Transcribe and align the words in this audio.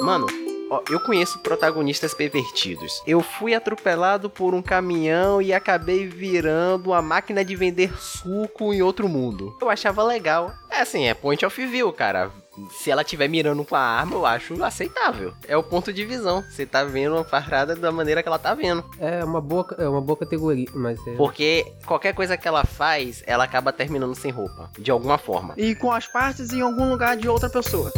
Mano, 0.00 0.26
ó, 0.68 0.82
eu 0.90 0.98
conheço 0.98 1.38
protagonistas 1.38 2.12
pervertidos. 2.12 3.00
Eu 3.06 3.20
fui 3.20 3.54
atropelado 3.54 4.28
por 4.28 4.52
um 4.52 4.60
caminhão 4.60 5.40
e 5.40 5.52
acabei 5.52 6.08
virando 6.08 6.90
uma 6.90 7.00
máquina 7.00 7.44
de 7.44 7.54
vender 7.54 7.96
suco 7.96 8.74
em 8.74 8.82
outro 8.82 9.08
mundo. 9.08 9.56
Eu 9.62 9.70
achava 9.70 10.02
legal. 10.02 10.52
É 10.68 10.80
assim, 10.80 11.06
é 11.06 11.14
point 11.14 11.46
of 11.46 11.66
view, 11.66 11.92
cara. 11.92 12.32
Se 12.70 12.90
ela 12.90 13.02
tiver 13.02 13.28
mirando 13.28 13.64
com 13.64 13.74
a 13.74 13.80
arma, 13.80 14.14
eu 14.14 14.24
acho 14.24 14.62
aceitável. 14.62 15.34
É 15.48 15.56
o 15.56 15.62
ponto 15.62 15.92
de 15.92 16.04
visão. 16.04 16.42
Você 16.42 16.64
tá 16.64 16.84
vendo 16.84 17.16
uma 17.16 17.24
parada 17.24 17.74
da 17.74 17.90
maneira 17.90 18.22
que 18.22 18.28
ela 18.28 18.38
tá 18.38 18.54
vendo. 18.54 18.84
É 19.00 19.24
uma 19.24 19.40
boa, 19.40 19.66
é 19.76 19.88
uma 19.88 20.00
boa 20.00 20.16
categoria, 20.16 20.68
mas 20.72 21.04
é... 21.06 21.16
Porque 21.16 21.66
qualquer 21.84 22.14
coisa 22.14 22.36
que 22.36 22.46
ela 22.46 22.64
faz, 22.64 23.24
ela 23.26 23.42
acaba 23.42 23.72
terminando 23.72 24.14
sem 24.14 24.30
roupa. 24.30 24.70
De 24.78 24.90
alguma 24.90 25.18
forma. 25.18 25.54
E 25.56 25.74
com 25.74 25.90
as 25.90 26.06
partes 26.06 26.52
em 26.52 26.60
algum 26.60 26.88
lugar 26.88 27.16
de 27.16 27.28
outra 27.28 27.50
pessoa. 27.50 27.92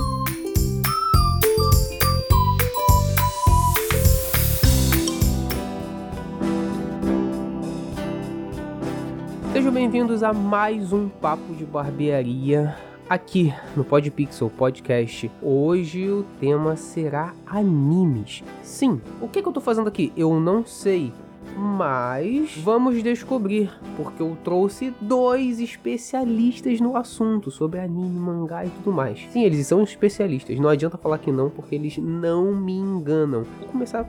Sejam 9.52 9.72
bem-vindos 9.72 10.22
a 10.22 10.32
mais 10.32 10.92
um 10.92 11.08
Papo 11.08 11.54
de 11.54 11.64
Barbearia 11.64 12.76
aqui 13.08 13.52
no 13.76 13.84
Podpixel 13.84 14.50
Podcast. 14.50 15.30
Hoje 15.40 16.08
o 16.08 16.24
tema 16.40 16.76
será 16.76 17.34
animes. 17.46 18.42
Sim, 18.62 19.00
o 19.20 19.28
que, 19.28 19.42
que 19.42 19.48
eu 19.48 19.52
tô 19.52 19.60
fazendo 19.60 19.88
aqui? 19.88 20.12
Eu 20.16 20.38
não 20.40 20.64
sei. 20.64 21.12
Mas 21.56 22.54
vamos 22.58 23.02
descobrir, 23.02 23.70
porque 23.96 24.22
eu 24.22 24.36
trouxe 24.44 24.92
dois 25.00 25.58
especialistas 25.58 26.80
no 26.80 26.96
assunto 26.96 27.50
sobre 27.50 27.80
anime, 27.80 28.18
mangá 28.18 28.66
e 28.66 28.68
tudo 28.68 28.92
mais. 28.92 29.26
Sim, 29.30 29.42
eles 29.42 29.66
são 29.66 29.82
especialistas, 29.82 30.58
não 30.58 30.68
adianta 30.68 30.98
falar 30.98 31.18
que 31.18 31.32
não, 31.32 31.48
porque 31.48 31.74
eles 31.74 31.96
não 31.96 32.52
me 32.54 32.74
enganam. 32.74 33.44
Vou 33.58 33.68
começar 33.68 34.06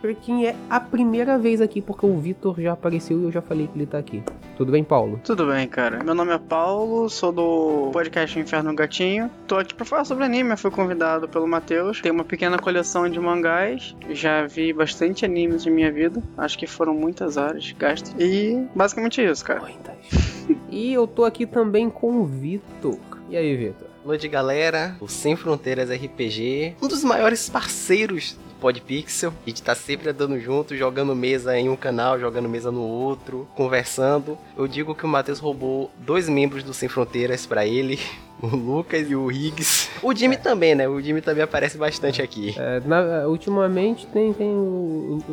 pra 0.00 0.12
quem 0.12 0.46
é 0.46 0.54
a 0.68 0.78
primeira 0.78 1.38
vez 1.38 1.60
aqui, 1.60 1.80
porque 1.80 2.04
o 2.04 2.18
Vitor 2.18 2.60
já 2.60 2.72
apareceu 2.72 3.18
e 3.18 3.24
eu 3.24 3.32
já 3.32 3.40
falei 3.40 3.66
que 3.66 3.78
ele 3.78 3.86
tá 3.86 3.96
aqui. 3.96 4.22
Tudo 4.56 4.70
bem, 4.70 4.84
Paulo? 4.84 5.18
Tudo 5.24 5.46
bem, 5.46 5.66
cara. 5.66 6.04
Meu 6.04 6.14
nome 6.14 6.32
é 6.32 6.38
Paulo, 6.38 7.08
sou 7.08 7.32
do 7.32 7.90
podcast 7.90 8.38
Inferno 8.38 8.74
Gatinho. 8.74 9.30
Tô 9.46 9.56
aqui 9.56 9.74
pra 9.74 9.86
falar 9.86 10.04
sobre 10.04 10.24
anime, 10.24 10.50
eu 10.50 10.58
fui 10.58 10.70
convidado 10.70 11.26
pelo 11.26 11.48
Matheus. 11.48 12.02
Tenho 12.02 12.14
uma 12.14 12.24
pequena 12.24 12.58
coleção 12.58 13.08
de 13.08 13.18
mangás, 13.18 13.96
já 14.10 14.46
vi 14.46 14.74
bastante 14.74 15.24
animes 15.24 15.66
em 15.66 15.70
minha 15.70 15.90
vida. 15.90 16.22
Acho 16.36 16.58
que 16.58 16.66
foram 16.66 16.92
muitas 16.92 17.38
horas 17.38 17.72
gastas. 17.78 18.14
E 18.18 18.66
basicamente 18.74 19.24
isso, 19.24 19.42
cara. 19.42 19.60
Muitas. 19.60 19.96
e 20.70 20.92
eu 20.92 21.06
tô 21.06 21.24
aqui 21.24 21.46
também 21.46 21.88
com 21.88 22.20
o 22.20 22.26
Vitor. 22.26 22.98
E 23.30 23.36
aí, 23.38 23.56
Vitor? 23.56 23.88
Noite, 24.04 24.28
galera. 24.28 24.96
O 25.00 25.08
Sem 25.08 25.36
Fronteiras 25.36 25.88
RPG, 25.88 26.74
um 26.82 26.88
dos 26.88 27.04
maiores 27.04 27.48
parceiros 27.48 28.36
Podpixel. 28.62 29.32
A 29.44 29.48
gente 29.48 29.60
tá 29.60 29.74
sempre 29.74 30.08
andando 30.08 30.38
junto, 30.38 30.76
jogando 30.76 31.16
mesa 31.16 31.58
em 31.58 31.68
um 31.68 31.74
canal, 31.74 32.18
jogando 32.20 32.48
mesa 32.48 32.70
no 32.70 32.82
outro, 32.82 33.48
conversando. 33.56 34.38
Eu 34.56 34.68
digo 34.68 34.94
que 34.94 35.04
o 35.04 35.08
Matheus 35.08 35.40
roubou 35.40 35.90
dois 35.98 36.28
membros 36.28 36.62
do 36.62 36.72
Sem 36.72 36.88
Fronteiras 36.88 37.44
para 37.44 37.66
ele. 37.66 37.98
O 38.42 38.56
Lucas 38.56 39.08
e 39.08 39.14
o 39.14 39.30
Higgs. 39.30 39.88
O 40.02 40.12
Jimmy 40.12 40.34
é. 40.34 40.38
também, 40.38 40.74
né? 40.74 40.88
O 40.88 41.00
Jimmy 41.00 41.20
também 41.20 41.44
aparece 41.44 41.78
bastante 41.78 42.20
aqui. 42.20 42.52
É, 42.58 42.80
na, 42.80 43.28
ultimamente 43.28 44.04
tem, 44.08 44.32
tem, 44.32 44.52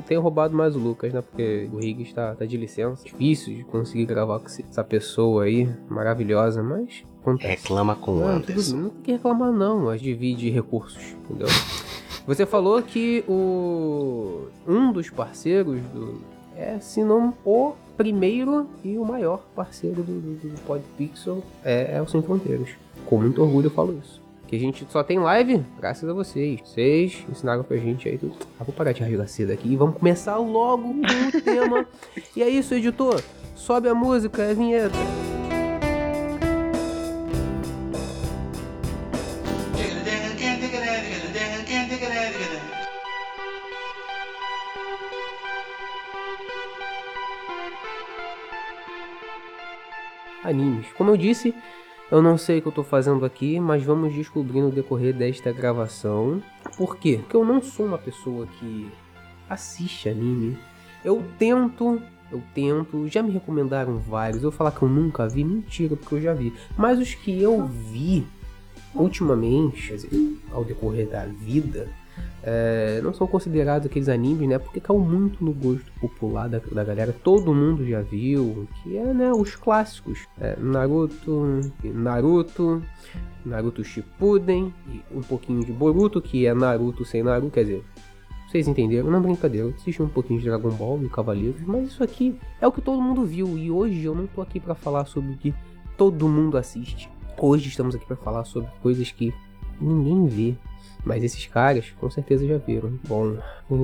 tem 0.05 0.17
roubado 0.19 0.55
mais 0.55 0.75
o 0.75 0.79
Lucas, 0.79 1.11
né? 1.11 1.23
Porque 1.23 1.67
o 1.73 1.83
Higgs 1.83 2.13
tá, 2.13 2.35
tá 2.35 2.45
de 2.45 2.55
licença. 2.55 3.03
Difícil 3.03 3.55
de 3.55 3.63
conseguir 3.63 4.05
gravar 4.05 4.37
com 4.37 4.45
essa 4.45 4.83
pessoa 4.83 5.45
aí, 5.45 5.67
maravilhosa, 5.89 6.61
mas 6.61 7.03
acontece. 7.19 7.63
Reclama 7.63 7.95
com 7.95 8.19
o 8.19 8.27
Anderson. 8.27 8.75
Não 8.75 8.89
tem 8.89 9.01
que 9.01 9.11
reclamar 9.13 9.51
não, 9.51 9.85
mas 9.85 9.99
divide 9.99 10.51
recursos, 10.51 11.15
entendeu? 11.23 11.47
Você 12.29 12.45
falou 12.45 12.79
que 12.83 13.23
o 13.27 14.49
um 14.67 14.91
dos 14.91 15.09
parceiros 15.09 15.81
do 15.91 16.21
é, 16.55 16.77
se 16.79 17.03
não 17.03 17.33
o 17.43 17.73
primeiro 17.97 18.67
e 18.83 18.99
o 18.99 19.03
maior 19.03 19.39
parceiro 19.55 20.03
do, 20.03 20.21
do, 20.21 20.49
do 20.49 20.61
Podpixel 20.61 21.41
é, 21.65 21.95
é 21.95 21.99
o 21.99 22.07
Sem 22.07 22.21
Fronteiras. 22.21 22.69
Com 23.07 23.17
muito 23.17 23.41
orgulho 23.41 23.65
eu 23.65 23.71
falo 23.71 23.97
isso. 23.97 24.21
Que 24.45 24.57
a 24.57 24.59
gente 24.59 24.85
só 24.91 25.01
tem 25.01 25.17
live 25.17 25.65
graças 25.79 26.07
a 26.07 26.13
vocês. 26.13 26.59
Vocês 26.63 27.25
ensinaram 27.27 27.63
pra 27.63 27.77
gente 27.77 28.07
aí 28.07 28.19
tudo. 28.19 28.35
Ah, 28.59 28.63
vou 28.63 28.75
parar 28.75 28.91
de 28.91 29.01
rasgar 29.01 29.27
cedo 29.27 29.51
aqui 29.51 29.69
e 29.69 29.75
vamos 29.75 29.97
começar 29.97 30.37
logo 30.37 30.83
com 30.83 31.37
o 31.37 31.41
tema. 31.41 31.87
E 32.37 32.43
é 32.43 32.47
isso, 32.47 32.75
editor. 32.75 33.23
Sobe 33.55 33.89
a 33.89 33.95
música, 33.95 34.51
a 34.51 34.53
vinheta. 34.53 35.38
Animes. 50.49 50.87
Como 50.93 51.11
eu 51.11 51.17
disse, 51.17 51.53
eu 52.11 52.21
não 52.21 52.37
sei 52.37 52.57
o 52.59 52.61
que 52.61 52.67
eu 52.67 52.71
tô 52.71 52.83
fazendo 52.83 53.23
aqui, 53.23 53.59
mas 53.59 53.83
vamos 53.83 54.13
descobrir 54.13 54.61
no 54.61 54.71
decorrer 54.71 55.13
desta 55.13 55.51
gravação. 55.51 56.41
Por 56.77 56.97
quê? 56.97 57.19
Porque 57.21 57.35
eu 57.35 57.45
não 57.45 57.61
sou 57.61 57.85
uma 57.85 57.97
pessoa 57.97 58.47
que 58.59 58.89
assiste 59.49 60.09
anime. 60.09 60.57
Eu 61.05 61.23
tento, 61.37 62.01
eu 62.31 62.41
tento, 62.53 63.07
já 63.07 63.21
me 63.21 63.31
recomendaram 63.31 63.99
vários. 63.99 64.43
Eu 64.43 64.51
falar 64.51 64.71
que 64.71 64.81
eu 64.81 64.89
nunca 64.89 65.27
vi, 65.27 65.43
mentira, 65.43 65.95
porque 65.95 66.15
eu 66.15 66.21
já 66.21 66.33
vi. 66.33 66.53
Mas 66.75 66.99
os 66.99 67.13
que 67.13 67.41
eu 67.41 67.65
vi 67.65 68.25
ultimamente, 68.93 69.95
ao 70.51 70.65
decorrer 70.65 71.07
da 71.07 71.25
vida, 71.25 71.87
é, 72.51 72.99
não 73.03 73.13
são 73.13 73.27
considerados 73.27 73.85
aqueles 73.85 74.09
animes, 74.09 74.49
né? 74.49 74.57
Porque 74.57 74.79
caiu 74.79 74.99
muito 74.99 75.43
no 75.45 75.53
gosto 75.53 75.91
popular 76.01 76.49
da, 76.49 76.57
da 76.57 76.83
galera. 76.83 77.15
Todo 77.23 77.53
mundo 77.53 77.85
já 77.85 78.01
viu, 78.01 78.67
que 78.81 78.97
é, 78.97 79.13
né? 79.13 79.31
Os 79.31 79.55
clássicos. 79.55 80.27
É, 80.41 80.57
Naruto, 80.59 81.61
Naruto, 81.83 82.81
Naruto 83.45 83.83
Shippuden, 83.83 84.73
um 85.13 85.21
pouquinho 85.21 85.63
de 85.63 85.71
Boruto, 85.71 86.19
que 86.19 86.47
é 86.47 86.53
Naruto 86.53 87.05
sem 87.05 87.21
Naruto, 87.21 87.51
quer 87.51 87.65
dizer... 87.65 87.83
Vocês 88.47 88.67
entenderam? 88.67 89.11
Não 89.11 89.21
brincadeira, 89.21 89.67
eu 89.67 89.75
assisti 89.75 90.01
um 90.01 90.09
pouquinho 90.09 90.39
de 90.39 90.47
Dragon 90.47 90.71
Ball 90.71 90.99
e 91.03 91.07
Cavaleiros, 91.07 91.61
mas 91.67 91.89
isso 91.89 92.03
aqui 92.03 92.35
é 92.59 92.65
o 92.65 92.71
que 92.71 92.81
todo 92.81 92.99
mundo 92.99 93.23
viu. 93.23 93.55
E 93.59 93.69
hoje 93.69 94.03
eu 94.03 94.15
não 94.15 94.25
tô 94.25 94.41
aqui 94.41 94.59
para 94.59 94.73
falar 94.73 95.05
sobre 95.05 95.33
o 95.33 95.37
que 95.37 95.53
todo 95.95 96.27
mundo 96.27 96.57
assiste. 96.57 97.07
Hoje 97.37 97.69
estamos 97.69 97.93
aqui 97.93 98.07
para 98.07 98.15
falar 98.15 98.45
sobre 98.45 98.71
coisas 98.81 99.11
que 99.11 99.31
ninguém 99.79 100.27
vê, 100.27 100.55
mas 101.03 101.23
esses 101.23 101.45
caras 101.45 101.91
com 101.99 102.09
certeza 102.09 102.47
já 102.47 102.57
viram. 102.57 102.99
Bom, 103.07 103.37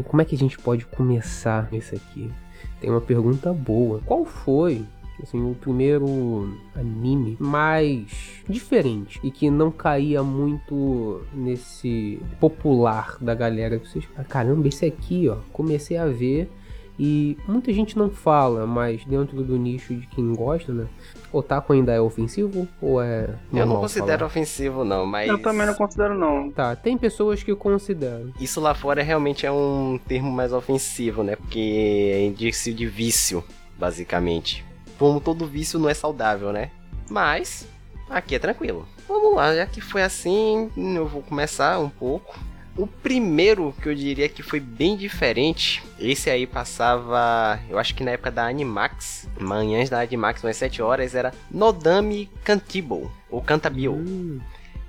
como 0.04 0.22
é 0.22 0.26
que 0.26 0.36
a 0.36 0.38
gente 0.38 0.58
pode 0.58 0.86
começar 0.86 1.74
isso 1.74 1.96
aqui? 1.96 2.32
Tem 2.80 2.90
uma 2.90 3.02
pergunta 3.02 3.54
boa. 3.54 4.02
Qual 4.06 4.26
foi 4.26 4.86
assim, 5.24 5.42
o 5.50 5.56
primeiro 5.56 6.58
anime 6.76 7.38
mais 7.40 8.44
diferente 8.48 9.20
e 9.24 9.32
que 9.32 9.50
não 9.50 9.72
caía 9.72 10.22
muito 10.24 11.22
nesse 11.34 12.20
popular 12.40 13.18
da 13.22 13.34
galera. 13.34 13.80
Vocês, 13.80 14.08
ah, 14.18 14.24
caramba, 14.24 14.68
esse 14.68 14.86
aqui, 14.86 15.30
ó, 15.30 15.38
comecei 15.52 15.98
a 15.98 16.08
ver 16.08 16.50
e 16.98 17.38
muita 17.48 17.74
gente 17.74 17.98
não 17.98 18.10
fala, 18.10 18.66
mas 18.66 19.04
dentro 19.06 19.44
do 19.44 19.58
nicho 19.58 19.94
de 19.94 20.08
quem 20.08 20.34
gosta, 20.34 20.72
né? 20.72 20.88
Otaku 21.32 21.74
ainda 21.74 21.92
é 21.92 22.00
ofensivo 22.00 22.68
ou 22.82 23.02
é 23.02 23.30
Eu 23.54 23.66
não 23.66 23.78
considero 23.78 24.20
falar? 24.20 24.28
ofensivo 24.28 24.86
não, 24.86 25.06
mas 25.06 25.28
Eu 25.28 25.42
também 25.42 25.68
não 25.68 25.74
considero 25.74 26.18
não. 26.18 26.50
Tá, 26.52 26.76
tem 26.76 26.98
pessoas 26.98 27.44
que 27.44 27.54
consideram. 27.56 28.32
Isso 28.40 28.62
lá 28.62 28.74
fora 28.74 29.04
realmente 29.04 29.46
é 29.46 29.52
um 29.52 30.00
termo 30.08 30.32
mais 30.32 30.54
ofensivo, 30.54 31.24
né? 31.24 31.36
Porque 31.36 32.12
é 32.14 32.26
indício 32.26 32.74
de 32.74 32.86
vício, 32.86 33.44
basicamente. 33.78 34.64
Como 34.98 35.20
todo 35.20 35.46
vício 35.46 35.78
não 35.78 35.90
é 35.90 35.94
saudável, 35.94 36.54
né? 36.54 36.72
Mas 37.10 37.68
aqui 38.10 38.36
é 38.36 38.40
tranquilo. 38.40 38.88
Vamos 39.08 39.36
lá, 39.36 39.54
já 39.54 39.66
que 39.66 39.82
foi 39.82 40.02
assim, 40.02 40.72
eu 40.78 41.06
vou 41.06 41.22
começar 41.22 41.80
um 41.80 41.90
pouco. 41.90 42.40
O 42.78 42.86
primeiro 42.86 43.74
que 43.82 43.88
eu 43.88 43.96
diria 43.96 44.28
que 44.28 44.44
foi 44.44 44.60
bem 44.60 44.98
diferente, 44.98 45.82
esse 45.98 46.30
aí 46.30 46.46
passava, 46.46 47.58
eu 47.70 47.80
acho 47.80 47.96
que 47.96 48.04
na 48.04 48.12
época 48.12 48.30
da 48.30 48.48
Animax, 48.48 49.30
manhãs 49.40 49.90
da 49.90 50.02
Animax, 50.02 50.44
umas 50.44 50.58
7 50.58 50.82
horas, 50.82 51.16
era 51.16 51.34
Nodami 51.50 52.30
Cantible, 52.44 53.10
ou 53.30 53.42
Cantabil, 53.42 53.94
hum. 53.94 54.42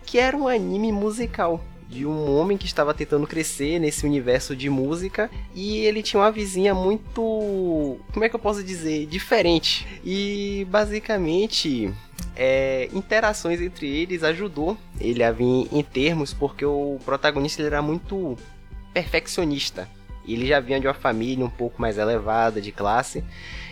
que 0.05 0.19
era 0.19 0.37
um 0.37 0.49
anime 0.49 0.91
musical 0.91 1.63
de 1.89 2.05
um 2.05 2.37
homem 2.37 2.59
que 2.59 2.67
estava 2.67 2.93
tentando 2.93 3.27
crescer 3.27 3.79
nesse 3.79 4.05
universo 4.05 4.57
de 4.57 4.69
música 4.69 5.31
e 5.55 5.79
ele 5.79 6.03
tinha 6.03 6.21
uma 6.21 6.33
vizinha 6.33 6.75
muito, 6.75 7.99
como 8.13 8.25
é 8.25 8.29
que 8.29 8.35
eu 8.35 8.41
posso 8.41 8.63
dizer, 8.63 9.07
diferente. 9.07 9.87
E 10.05 10.67
basicamente 10.71 11.93
é, 12.35 12.89
interações 12.93 13.61
entre 13.61 13.87
eles 13.87 14.23
ajudou 14.23 14.77
ele 15.01 15.23
a 15.23 15.31
vir 15.31 15.69
em 15.73 15.83
termos, 15.83 16.35
porque 16.35 16.65
o 16.65 16.99
protagonista 17.05 17.63
ele 17.63 17.69
era 17.69 17.83
muito 17.83 18.37
perfeccionista. 18.93 19.89
Ele 20.27 20.47
já 20.47 20.59
vinha 20.59 20.81
de 20.81 20.89
uma 20.89 20.95
família 20.95 21.45
um 21.45 21.51
pouco 21.51 21.81
mais 21.81 21.99
elevada, 21.99 22.61
de 22.61 22.73
classe. 22.73 23.23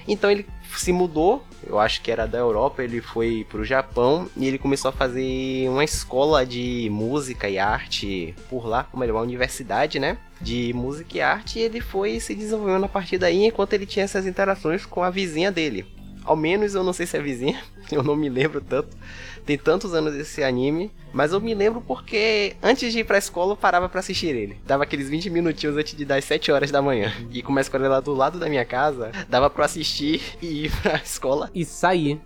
Então 0.06 0.30
ele 0.30 0.46
se 0.80 0.92
mudou, 0.92 1.44
eu 1.66 1.78
acho 1.78 2.00
que 2.02 2.10
era 2.10 2.26
da 2.26 2.38
Europa, 2.38 2.82
ele 2.82 3.00
foi 3.00 3.46
pro 3.48 3.64
Japão 3.64 4.28
e 4.36 4.46
ele 4.46 4.58
começou 4.58 4.88
a 4.88 4.92
fazer 4.92 5.68
uma 5.68 5.84
escola 5.84 6.44
de 6.44 6.88
música 6.90 7.48
e 7.48 7.58
arte 7.58 8.34
por 8.48 8.66
lá, 8.66 8.88
ele 8.96 9.10
é 9.10 9.14
uma 9.14 9.22
universidade, 9.22 9.98
né? 9.98 10.18
De 10.40 10.72
música 10.74 11.18
e 11.18 11.20
arte, 11.20 11.58
e 11.58 11.62
ele 11.62 11.80
foi 11.80 12.20
se 12.20 12.34
desenvolvendo 12.34 12.84
a 12.84 12.88
partir 12.88 13.18
daí 13.18 13.44
enquanto 13.44 13.72
ele 13.72 13.86
tinha 13.86 14.04
essas 14.04 14.26
interações 14.26 14.84
com 14.84 15.02
a 15.02 15.10
vizinha 15.10 15.50
dele. 15.50 15.86
Ao 16.24 16.36
menos 16.36 16.74
eu 16.74 16.82
não 16.82 16.92
sei 16.92 17.06
se 17.06 17.16
é 17.16 17.20
vizinha, 17.20 17.62
eu 17.92 18.02
não 18.02 18.16
me 18.16 18.28
lembro 18.28 18.60
tanto. 18.60 18.96
Tem 19.44 19.58
tantos 19.58 19.92
anos 19.92 20.14
esse 20.14 20.42
anime, 20.42 20.90
mas 21.12 21.32
eu 21.32 21.40
me 21.40 21.52
lembro 21.54 21.82
porque 21.82 22.56
antes 22.62 22.92
de 22.92 23.00
ir 23.00 23.04
pra 23.04 23.18
escola 23.18 23.52
eu 23.52 23.56
parava 23.56 23.88
pra 23.90 24.00
assistir 24.00 24.28
ele. 24.28 24.58
Dava 24.66 24.84
aqueles 24.84 25.10
20 25.10 25.28
minutinhos 25.28 25.76
antes 25.76 25.94
de 25.94 26.04
dar 26.04 26.16
as 26.16 26.24
7 26.24 26.50
horas 26.50 26.70
da 26.70 26.80
manhã. 26.80 27.12
E 27.30 27.42
como 27.42 27.58
a 27.58 27.60
escola 27.60 27.84
era 27.84 28.00
do 28.00 28.14
lado 28.14 28.38
da 28.38 28.48
minha 28.48 28.64
casa, 28.64 29.12
dava 29.28 29.50
pra 29.50 29.66
assistir 29.66 30.22
e 30.40 30.64
ir 30.64 30.72
pra 30.80 30.94
escola. 31.04 31.50
E 31.54 31.62
sair. 31.64 32.18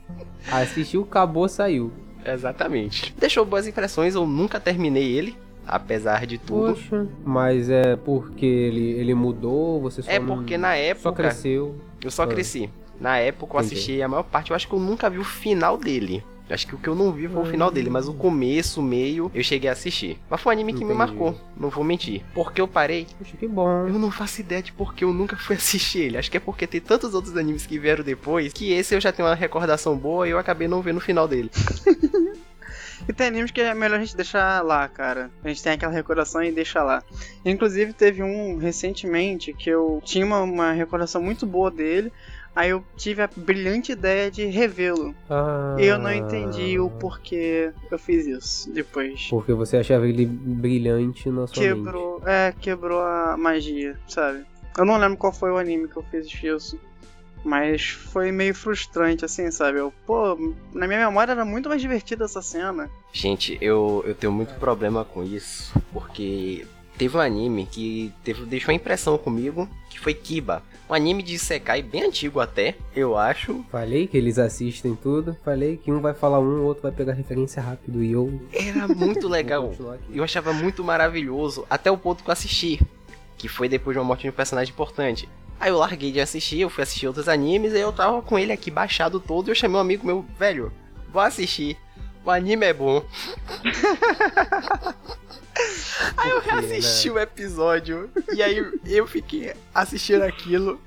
Assistiu, 0.50 1.02
acabou, 1.02 1.48
saiu. 1.48 1.92
Exatamente. 2.24 3.12
Deixou 3.18 3.44
boas 3.44 3.66
impressões, 3.66 4.14
eu 4.14 4.26
nunca 4.26 4.60
terminei 4.60 5.12
ele. 5.16 5.36
Apesar 5.66 6.24
de 6.24 6.38
tudo. 6.38 6.74
Poxa, 6.74 7.06
mas 7.24 7.68
é 7.68 7.94
porque 7.96 8.46
ele, 8.46 8.92
ele 8.92 9.12
mudou, 9.14 9.80
você 9.82 10.00
só 10.02 10.10
é 10.10 10.18
não- 10.18 10.36
porque 10.36 10.56
na 10.56 10.74
época. 10.76 11.02
só 11.02 11.12
cresceu. 11.12 11.76
Eu 12.02 12.10
só 12.10 12.22
Ah. 12.22 12.26
cresci. 12.26 12.70
Na 12.98 13.18
época 13.18 13.54
eu 13.56 13.60
Entendi. 13.60 13.74
assisti 13.74 14.02
a 14.02 14.08
maior 14.08 14.22
parte, 14.22 14.50
eu 14.50 14.56
acho 14.56 14.66
que 14.66 14.72
eu 14.74 14.78
nunca 14.80 15.10
vi 15.10 15.18
o 15.18 15.24
final 15.24 15.76
dele. 15.76 16.24
Acho 16.50 16.66
que 16.66 16.74
o 16.74 16.78
que 16.78 16.88
eu 16.88 16.94
não 16.94 17.12
vi 17.12 17.28
foi 17.28 17.42
o 17.42 17.46
final 17.46 17.70
dele, 17.70 17.90
mas 17.90 18.08
o 18.08 18.14
começo, 18.14 18.80
o 18.80 18.82
meio, 18.82 19.30
eu 19.34 19.42
cheguei 19.42 19.68
a 19.68 19.72
assistir. 19.72 20.18
Mas 20.30 20.40
foi 20.40 20.50
um 20.50 20.56
anime 20.56 20.72
que 20.72 20.78
me 20.80 20.84
Entendi. 20.94 20.98
marcou, 20.98 21.38
não 21.56 21.68
vou 21.68 21.84
mentir. 21.84 22.22
Porque 22.34 22.60
eu 22.60 22.66
parei, 22.68 23.06
Poxa, 23.18 23.36
que 23.36 23.46
bom. 23.46 23.86
eu 23.86 23.98
não 23.98 24.10
faço 24.10 24.40
ideia 24.40 24.62
de 24.62 24.72
porque 24.72 25.04
eu 25.04 25.12
nunca 25.12 25.36
fui 25.36 25.56
assistir 25.56 26.00
ele. 26.00 26.16
Acho 26.18 26.30
que 26.30 26.36
é 26.36 26.40
porque 26.40 26.66
tem 26.66 26.80
tantos 26.80 27.14
outros 27.14 27.36
animes 27.36 27.66
que 27.66 27.78
vieram 27.78 28.02
depois, 28.04 28.52
que 28.52 28.72
esse 28.72 28.94
eu 28.94 29.00
já 29.00 29.12
tenho 29.12 29.28
uma 29.28 29.34
recordação 29.34 29.96
boa 29.96 30.26
e 30.26 30.30
eu 30.30 30.38
acabei 30.38 30.68
não 30.68 30.80
vendo 30.82 30.96
o 30.98 31.00
final 31.00 31.28
dele. 31.28 31.50
E 33.08 33.12
tem 33.12 33.28
animes 33.28 33.50
que 33.50 33.60
é 33.60 33.72
melhor 33.74 33.96
a 33.96 34.00
gente 34.00 34.16
deixar 34.16 34.62
lá, 34.62 34.88
cara. 34.88 35.30
A 35.44 35.48
gente 35.48 35.62
tem 35.62 35.72
aquela 35.72 35.92
recordação 35.92 36.42
e 36.42 36.50
deixa 36.50 36.82
lá. 36.82 37.02
Inclusive, 37.44 37.92
teve 37.92 38.22
um 38.22 38.56
recentemente 38.58 39.52
que 39.52 39.70
eu 39.70 40.02
tinha 40.04 40.26
uma, 40.26 40.40
uma 40.42 40.72
recordação 40.72 41.22
muito 41.22 41.46
boa 41.46 41.70
dele. 41.70 42.12
Aí 42.58 42.70
eu 42.70 42.82
tive 42.96 43.22
a 43.22 43.30
brilhante 43.36 43.92
ideia 43.92 44.28
de 44.32 44.44
revê-lo. 44.46 45.14
Ah, 45.30 45.76
E 45.78 45.84
eu 45.86 45.96
não 45.96 46.12
entendi 46.12 46.76
o 46.76 46.90
porquê 46.90 47.70
eu 47.88 47.96
fiz 48.00 48.26
isso 48.26 48.72
depois. 48.72 49.28
Porque 49.30 49.52
você 49.52 49.76
achava 49.76 50.08
ele 50.08 50.26
brilhante 50.26 51.30
na 51.30 51.46
sua 51.46 51.62
mente. 51.62 51.76
Quebrou, 51.76 52.20
é, 52.26 52.52
quebrou 52.60 53.00
a 53.00 53.36
magia, 53.36 53.96
sabe? 54.08 54.44
Eu 54.76 54.84
não 54.84 54.96
lembro 54.96 55.16
qual 55.16 55.32
foi 55.32 55.52
o 55.52 55.56
anime 55.56 55.86
que 55.86 55.96
eu 55.98 56.02
fiz 56.10 56.26
isso. 56.42 56.76
Mas 57.44 57.90
foi 57.90 58.32
meio 58.32 58.52
frustrante, 58.56 59.24
assim, 59.24 59.48
sabe? 59.52 59.78
Eu, 59.78 59.92
pô, 60.04 60.36
na 60.74 60.88
minha 60.88 61.06
memória 61.06 61.30
era 61.30 61.44
muito 61.44 61.68
mais 61.68 61.80
divertida 61.80 62.24
essa 62.24 62.42
cena. 62.42 62.90
Gente, 63.12 63.56
eu, 63.60 64.02
eu 64.04 64.16
tenho 64.16 64.32
muito 64.32 64.54
problema 64.58 65.04
com 65.04 65.22
isso, 65.22 65.72
porque 65.92 66.66
teve 66.98 67.16
um 67.16 67.20
anime 67.20 67.64
que 67.64 68.12
teve, 68.24 68.44
deixou 68.44 68.72
uma 68.72 68.76
impressão 68.76 69.16
comigo, 69.16 69.68
que 69.88 70.00
foi 70.00 70.12
Kiba. 70.12 70.62
Um 70.90 70.94
anime 70.94 71.22
de 71.22 71.38
Sekai 71.38 71.80
bem 71.80 72.04
antigo 72.04 72.40
até, 72.40 72.74
eu 72.96 73.16
acho. 73.16 73.64
Falei 73.70 74.06
que 74.06 74.16
eles 74.16 74.38
assistem 74.38 74.96
tudo. 74.96 75.36
Falei 75.44 75.76
que 75.76 75.92
um 75.92 76.00
vai 76.00 76.12
falar 76.12 76.40
um, 76.40 76.60
o 76.60 76.64
outro 76.64 76.82
vai 76.82 76.90
pegar 76.90 77.12
referência 77.12 77.62
rápido. 77.62 78.02
E 78.02 78.12
eu. 78.12 78.40
Era 78.52 78.88
muito 78.88 79.28
legal. 79.28 79.72
Eu 80.10 80.24
achava 80.24 80.52
muito 80.52 80.82
maravilhoso, 80.82 81.64
até 81.70 81.90
o 81.90 81.96
ponto 81.96 82.24
que 82.24 82.30
eu 82.30 82.32
assisti, 82.32 82.80
que 83.36 83.48
foi 83.48 83.68
depois 83.68 83.94
de 83.94 84.00
uma 84.00 84.04
morte 84.04 84.22
de 84.22 84.30
um 84.30 84.32
personagem 84.32 84.72
importante. 84.72 85.28
Aí 85.60 85.70
eu 85.70 85.78
larguei 85.78 86.10
de 86.10 86.20
assistir, 86.20 86.60
eu 86.60 86.70
fui 86.70 86.82
assistir 86.82 87.06
outros 87.06 87.28
animes, 87.28 87.72
e 87.72 87.80
eu 87.80 87.92
tava 87.92 88.22
com 88.22 88.38
ele 88.38 88.52
aqui 88.52 88.70
baixado 88.70 89.20
todo, 89.20 89.48
e 89.48 89.50
eu 89.50 89.54
chamei 89.54 89.76
um 89.76 89.80
amigo 89.80 90.06
meu, 90.06 90.24
velho, 90.38 90.72
vou 91.12 91.20
assistir. 91.20 91.76
O 92.24 92.30
anime 92.30 92.66
é 92.66 92.72
bom. 92.72 93.04
Aí 96.16 96.30
eu 96.30 96.40
quê, 96.40 96.52
né? 96.52 96.60
reassisti 96.60 97.10
o 97.10 97.18
episódio, 97.18 98.10
e 98.32 98.42
aí 98.42 98.64
eu 98.86 99.06
fiquei 99.06 99.54
assistindo 99.74 100.22
aquilo, 100.22 100.80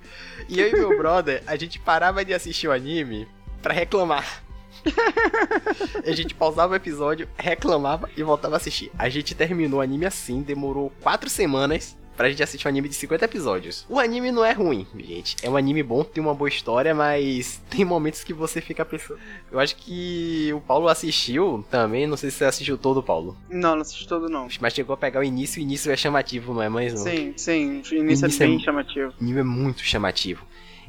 e 0.47 0.59
eu 0.59 0.69
e 0.69 0.73
meu 0.73 0.97
brother, 0.97 1.43
a 1.45 1.55
gente 1.55 1.79
parava 1.79 2.23
de 2.23 2.33
assistir 2.33 2.67
o 2.67 2.71
anime 2.71 3.27
pra 3.61 3.73
reclamar. 3.73 4.43
A 6.03 6.11
gente 6.11 6.33
pausava 6.33 6.73
o 6.73 6.75
episódio, 6.75 7.29
reclamava 7.37 8.09
e 8.17 8.23
voltava 8.23 8.55
a 8.55 8.57
assistir. 8.57 8.91
A 8.97 9.09
gente 9.09 9.35
terminou 9.35 9.79
o 9.79 9.81
anime 9.83 10.07
assim, 10.07 10.41
demorou 10.41 10.91
quatro 11.01 11.29
semanas 11.29 11.95
pra 12.15 12.29
gente 12.29 12.43
assistir 12.43 12.67
um 12.67 12.69
anime 12.69 12.87
de 12.89 12.95
50 12.95 13.25
episódios. 13.25 13.85
O 13.89 13.99
anime 13.99 14.31
não 14.31 14.43
é 14.45 14.51
ruim, 14.51 14.85
gente. 14.99 15.35
É 15.41 15.49
um 15.49 15.57
anime 15.57 15.81
bom, 15.83 16.03
tem 16.03 16.21
uma 16.23 16.33
boa 16.33 16.47
história, 16.49 16.93
mas 16.93 17.61
tem 17.69 17.83
momentos 17.85 18.23
que 18.23 18.33
você 18.33 18.61
fica 18.61 18.85
pensando. 18.85 19.19
Eu 19.51 19.59
acho 19.59 19.75
que 19.75 20.51
o 20.53 20.61
Paulo 20.61 20.87
assistiu 20.87 21.65
também, 21.71 22.05
não 22.07 22.17
sei 22.17 22.29
se 22.29 22.37
você 22.37 22.45
assistiu 22.45 22.77
todo, 22.77 23.01
Paulo. 23.01 23.35
Não, 23.49 23.75
não 23.75 23.81
assisti 23.81 24.07
todo 24.07 24.29
não. 24.29 24.47
Mas 24.59 24.73
chegou 24.73 24.93
a 24.93 24.97
pegar 24.97 25.19
o 25.19 25.23
início, 25.23 25.59
o 25.59 25.63
início 25.63 25.91
é 25.91 25.95
chamativo, 25.97 26.53
não 26.53 26.61
é 26.61 26.69
mais 26.69 26.93
não? 26.93 27.01
Sim, 27.03 27.33
sim, 27.35 27.67
o 27.69 27.73
início, 27.73 27.97
Início 27.97 28.25
é 28.25 28.29
é 28.29 28.47
bem 28.47 28.57
mu- 28.57 28.63
chamativo. 28.63 29.13
O 29.19 29.23
anime 29.23 29.39
é 29.39 29.43
muito 29.43 29.81
chamativo. 29.83 30.45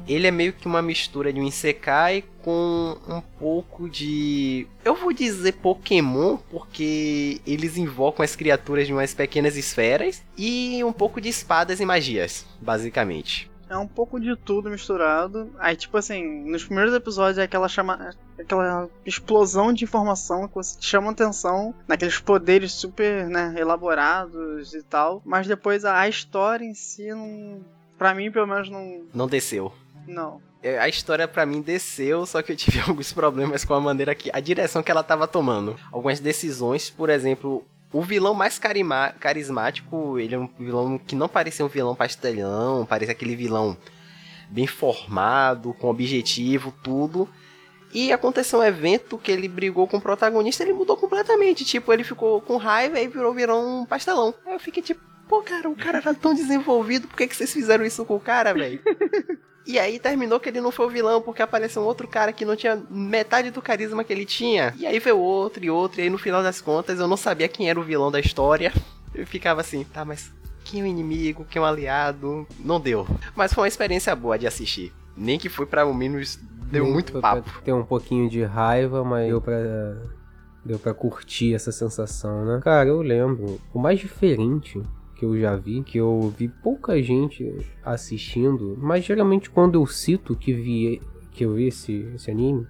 Ele 0.07 0.27
é 0.27 0.31
meio 0.31 0.53
que 0.53 0.67
uma 0.67 0.81
mistura 0.81 1.31
de 1.31 1.39
um 1.39 1.47
Isekai 1.47 2.23
com 2.43 2.97
um 3.07 3.21
pouco 3.39 3.89
de. 3.89 4.67
Eu 4.83 4.95
vou 4.95 5.13
dizer 5.13 5.53
Pokémon, 5.53 6.37
porque 6.51 7.41
eles 7.47 7.77
invocam 7.77 8.23
as 8.23 8.35
criaturas 8.35 8.85
de 8.85 8.93
umas 8.93 9.13
pequenas 9.13 9.55
esferas 9.55 10.23
e 10.37 10.83
um 10.83 10.93
pouco 10.93 11.21
de 11.21 11.29
espadas 11.29 11.79
e 11.79 11.85
magias, 11.85 12.45
basicamente. 12.61 13.49
É 13.69 13.77
um 13.77 13.87
pouco 13.87 14.19
de 14.19 14.35
tudo 14.35 14.69
misturado. 14.69 15.49
Aí, 15.57 15.75
tipo 15.75 15.97
assim, 15.97 16.43
nos 16.47 16.63
primeiros 16.63 16.93
episódios 16.93 17.39
é 17.39 17.43
aquela 17.43 17.67
chama. 17.67 18.13
aquela 18.37 18.87
explosão 19.03 19.73
de 19.73 19.83
informação 19.83 20.47
que 20.47 20.53
você 20.53 20.77
chama 20.79 21.09
atenção 21.09 21.73
naqueles 21.87 22.19
poderes 22.19 22.71
super, 22.71 23.27
né, 23.27 23.55
elaborados 23.57 24.75
e 24.75 24.83
tal. 24.83 25.23
Mas 25.25 25.47
depois 25.47 25.85
a, 25.85 25.99
a 25.99 26.07
história 26.07 26.63
em 26.63 26.75
si 26.75 27.07
não. 27.09 27.61
Pra 27.97 28.13
mim, 28.13 28.31
pelo 28.31 28.45
menos, 28.45 28.69
não. 28.69 29.05
Não 29.13 29.27
desceu. 29.27 29.73
Não. 30.07 30.41
É, 30.61 30.79
A 30.79 30.87
história 30.87 31.27
pra 31.27 31.45
mim 31.45 31.61
desceu, 31.61 32.25
só 32.25 32.41
que 32.41 32.51
eu 32.51 32.55
tive 32.55 32.79
alguns 32.87 33.11
problemas 33.13 33.63
com 33.65 33.73
a 33.73 33.81
maneira 33.81 34.13
que. 34.15 34.29
a 34.33 34.39
direção 34.39 34.81
que 34.83 34.91
ela 34.91 35.03
tava 35.03 35.27
tomando. 35.27 35.75
Algumas 35.91 36.19
decisões, 36.19 36.89
por 36.89 37.09
exemplo. 37.09 37.65
O 37.91 38.01
vilão 38.01 38.33
mais 38.33 38.57
carima- 38.57 39.13
carismático, 39.19 40.17
ele 40.17 40.33
é 40.33 40.39
um 40.39 40.49
vilão 40.57 40.97
que 40.97 41.15
não 41.15 41.29
parecia 41.29 41.63
um 41.63 41.69
vilão 41.69 41.93
pastelão, 41.93 42.87
parecia 42.87 43.11
aquele 43.11 43.35
vilão 43.35 43.77
bem 44.49 44.65
formado, 44.65 45.73
com 45.75 45.89
objetivo, 45.89 46.73
tudo. 46.83 47.29
E 47.93 48.11
aconteceu 48.11 48.57
um 48.59 48.63
evento 48.63 49.15
que 49.19 49.31
ele 49.31 49.47
brigou 49.47 49.87
com 49.87 49.97
o 49.97 50.01
protagonista, 50.01 50.63
ele 50.63 50.73
mudou 50.73 50.97
completamente. 50.97 51.63
Tipo, 51.63 51.93
ele 51.93 52.03
ficou 52.03 52.41
com 52.41 52.57
raiva 52.57 52.99
e 52.99 53.07
virou, 53.07 53.31
virou 53.31 53.61
um 53.63 53.85
pastelão. 53.85 54.33
Aí 54.43 54.53
eu 54.53 54.59
fiquei 54.59 54.81
tipo, 54.81 54.99
pô, 55.29 55.43
cara, 55.43 55.69
o 55.69 55.75
cara 55.75 55.99
era 55.99 56.15
tão 56.15 56.33
desenvolvido, 56.33 57.07
por 57.07 57.15
que, 57.15 57.27
que 57.27 57.35
vocês 57.35 57.53
fizeram 57.53 57.85
isso 57.85 58.03
com 58.05 58.15
o 58.15 58.19
cara, 58.19 58.53
velho? 58.55 58.81
E 59.65 59.79
aí 59.79 59.97
terminou 59.97 60.39
que 60.39 60.49
ele 60.49 60.59
não 60.59 60.71
foi 60.71 60.85
o 60.85 60.89
vilão, 60.89 61.21
porque 61.21 61.41
apareceu 61.41 61.81
um 61.81 61.85
outro 61.85 62.07
cara 62.07 62.33
que 62.33 62.43
não 62.43 62.55
tinha 62.55 62.81
metade 62.89 63.49
do 63.49 63.61
carisma 63.61 64.03
que 64.03 64.11
ele 64.11 64.25
tinha. 64.25 64.73
E 64.77 64.85
aí 64.85 64.99
veio 64.99 65.17
outro 65.17 65.63
e 65.63 65.69
outro, 65.69 65.99
e 65.99 66.03
aí 66.03 66.09
no 66.09 66.17
final 66.17 66.43
das 66.43 66.59
contas 66.59 66.99
eu 66.99 67.07
não 67.07 67.17
sabia 67.17 67.47
quem 67.47 67.69
era 67.69 67.79
o 67.79 67.83
vilão 67.83 68.11
da 68.11 68.19
história. 68.19 68.73
Eu 69.15 69.25
ficava 69.25 69.61
assim, 69.61 69.83
tá, 69.83 70.03
mas 70.03 70.31
quem 70.63 70.81
é 70.81 70.83
o 70.83 70.87
inimigo, 70.87 71.45
quem 71.49 71.61
é 71.61 71.63
o 71.63 71.65
aliado? 71.67 72.47
Não 72.59 72.79
deu. 72.79 73.07
Mas 73.35 73.53
foi 73.53 73.63
uma 73.63 73.67
experiência 73.67 74.15
boa 74.15 74.37
de 74.37 74.47
assistir. 74.47 74.91
Nem 75.15 75.37
que 75.37 75.49
foi 75.49 75.65
pra 75.65 75.83
ao 75.83 75.93
menos 75.93 76.39
deu 76.71 76.83
Nem 76.83 76.93
muito 76.93 77.19
papo. 77.19 77.61
Ter 77.63 77.73
um 77.73 77.85
pouquinho 77.85 78.29
de 78.29 78.43
raiva, 78.43 79.03
mas 79.03 79.27
deu 79.27 79.41
pra. 79.41 79.57
Deu 80.65 80.79
pra 80.79 80.93
curtir 80.93 81.53
essa 81.53 81.73
sensação, 81.73 82.45
né? 82.45 82.61
Cara, 82.63 82.87
eu 82.87 83.01
lembro. 83.01 83.59
O 83.73 83.79
mais 83.79 83.99
diferente 83.99 84.81
que 85.15 85.25
eu 85.25 85.39
já 85.39 85.55
vi, 85.55 85.81
que 85.83 85.97
eu 85.97 86.33
vi 86.37 86.47
pouca 86.47 87.01
gente 87.01 87.55
assistindo, 87.83 88.77
mas 88.79 89.03
geralmente 89.03 89.49
quando 89.49 89.75
eu 89.75 89.85
cito 89.85 90.35
que 90.35 90.53
vi 90.53 91.01
que 91.31 91.45
eu 91.45 91.55
vi 91.55 91.67
esse, 91.67 92.07
esse 92.13 92.29
anime, 92.29 92.67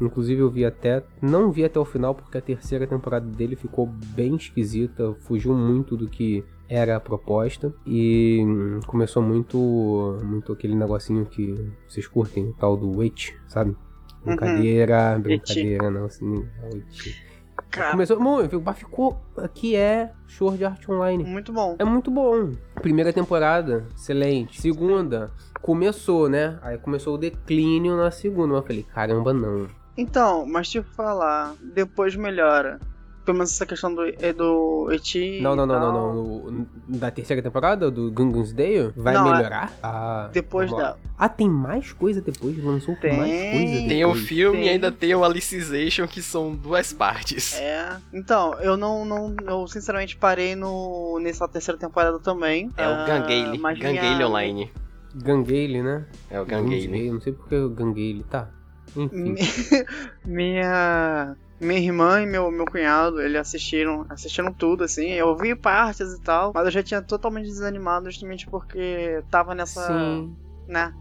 inclusive 0.00 0.40
eu 0.40 0.50
vi 0.50 0.64
até, 0.64 1.02
não 1.20 1.52
vi 1.52 1.64
até 1.64 1.78
o 1.78 1.84
final 1.84 2.14
porque 2.14 2.38
a 2.38 2.40
terceira 2.40 2.86
temporada 2.86 3.26
dele 3.26 3.56
ficou 3.56 3.86
bem 3.86 4.36
esquisita, 4.36 5.14
fugiu 5.20 5.54
muito 5.54 5.96
do 5.96 6.08
que 6.08 6.44
era 6.68 6.96
a 6.96 7.00
proposta 7.00 7.72
e 7.86 8.42
começou 8.86 9.22
muito 9.22 10.18
muito 10.24 10.52
aquele 10.52 10.74
negocinho 10.74 11.26
que 11.26 11.54
vocês 11.86 12.06
curtem, 12.06 12.48
o 12.48 12.52
tal 12.54 12.76
do 12.76 12.98
witch, 12.98 13.32
sabe? 13.46 13.76
Brincadeira, 14.24 15.18
brincadeira, 15.20 15.90
não, 15.90 16.06
assim, 16.06 16.44
witch. 16.72 17.25
Cara, 17.70 17.90
Começou, 17.90 18.18
mas 18.18 18.78
ficou 18.78 19.20
que 19.54 19.76
é 19.76 20.12
Sword 20.26 20.64
Art 20.64 20.88
Online. 20.88 21.24
muito 21.24 21.52
bom. 21.52 21.76
É 21.78 21.84
muito 21.84 22.10
bom. 22.10 22.52
Primeira 22.80 23.12
temporada, 23.12 23.86
excelente. 23.94 24.60
Segunda, 24.60 25.30
começou, 25.60 26.28
né? 26.28 26.58
Aí 26.62 26.78
começou 26.78 27.14
o 27.14 27.18
declínio 27.18 27.96
na 27.96 28.10
segunda. 28.10 28.54
Mas 28.54 28.62
eu 28.62 28.66
falei, 28.66 28.82
caramba, 28.94 29.32
não. 29.32 29.66
Então, 29.96 30.46
mas 30.46 30.68
te 30.68 30.82
falar, 30.82 31.54
depois 31.74 32.14
melhora. 32.16 32.78
Pelo 33.26 33.36
menos 33.38 33.52
essa 33.52 33.66
questão 33.66 33.94
do, 33.94 34.02
é 34.06 34.32
do 34.32 34.88
Eti. 34.90 35.40
Não, 35.42 35.54
não, 35.54 35.66
não, 35.66 35.78
não, 35.80 36.14
não. 36.50 36.66
Da 36.88 37.10
terceira 37.10 37.42
temporada 37.42 37.90
do 37.90 38.10
Gungan's 38.10 38.52
Dale 38.52 38.92
vai 38.96 39.12
Não, 39.14 39.28
é- 39.34 39.36
melhorar? 39.36 39.72
Ah, 39.82 40.30
Depois 40.32 40.70
da. 40.70 40.96
Ah, 41.18 41.28
tem 41.28 41.50
mais 41.50 41.92
coisa 41.92 42.22
depois? 42.22 42.56
Lançou 42.62 42.94
com 42.96 43.06
mais 43.08 43.30
Tem. 43.30 43.50
coisa 43.50 43.66
depois? 43.72 43.88
Tem 43.88 44.04
o 44.04 44.14
filme 44.14 44.58
Tem. 44.58 44.66
e 44.66 44.68
ainda 44.70 44.92
tem 44.92 45.14
o 45.14 45.24
Alicization, 45.24 46.06
que 46.06 46.22
são 46.22 46.54
duas 46.54 46.92
partes. 46.92 47.58
É. 47.58 47.96
Então, 48.14 48.54
eu 48.60 48.76
não, 48.76 49.04
não. 49.04 49.34
Eu 49.46 49.66
sinceramente 49.66 50.16
parei 50.16 50.54
no, 50.54 51.18
nessa 51.20 51.46
terceira 51.48 51.78
temporada 51.78 52.18
também. 52.20 52.70
É 52.76 52.86
o 52.86 52.90
Ah, 52.92 53.04
Gangale. 53.06 53.58
mas 53.58 53.78
Gangale 53.78 54.14
minha- 54.14 54.26
Online. 54.28 54.72
Gangale, 55.14 55.82
né? 55.82 56.04
É 56.30 56.40
o 56.40 56.44
Gangale. 56.46 56.86
Gangale. 56.86 57.10
Não 57.10 57.20
sei 57.20 57.32
porque 57.32 57.54
é 57.54 57.58
o 57.60 57.70
Gangale, 57.70 58.24
tá. 58.30 58.48
Enfim. 58.96 59.32
Mi- 59.32 59.36
minha 60.24 61.36
minha 61.60 61.80
irmã 61.80 62.20
e 62.22 62.26
meu, 62.26 62.50
meu 62.50 62.66
cunhado, 62.66 63.20
eles 63.20 63.40
assistiram, 63.40 64.04
assistiram 64.08 64.52
tudo, 64.52 64.84
assim. 64.84 65.10
Eu 65.12 65.36
vi 65.36 65.54
partes 65.54 66.12
e 66.12 66.20
tal, 66.20 66.52
mas 66.54 66.64
eu 66.66 66.70
já 66.70 66.82
tinha 66.82 67.00
totalmente 67.02 67.46
desanimado 67.46 68.10
justamente 68.10 68.46
porque 68.46 69.22
tava 69.30 69.54
nessa, 69.54 69.86
Sim. 69.86 70.36
né, 70.68 70.92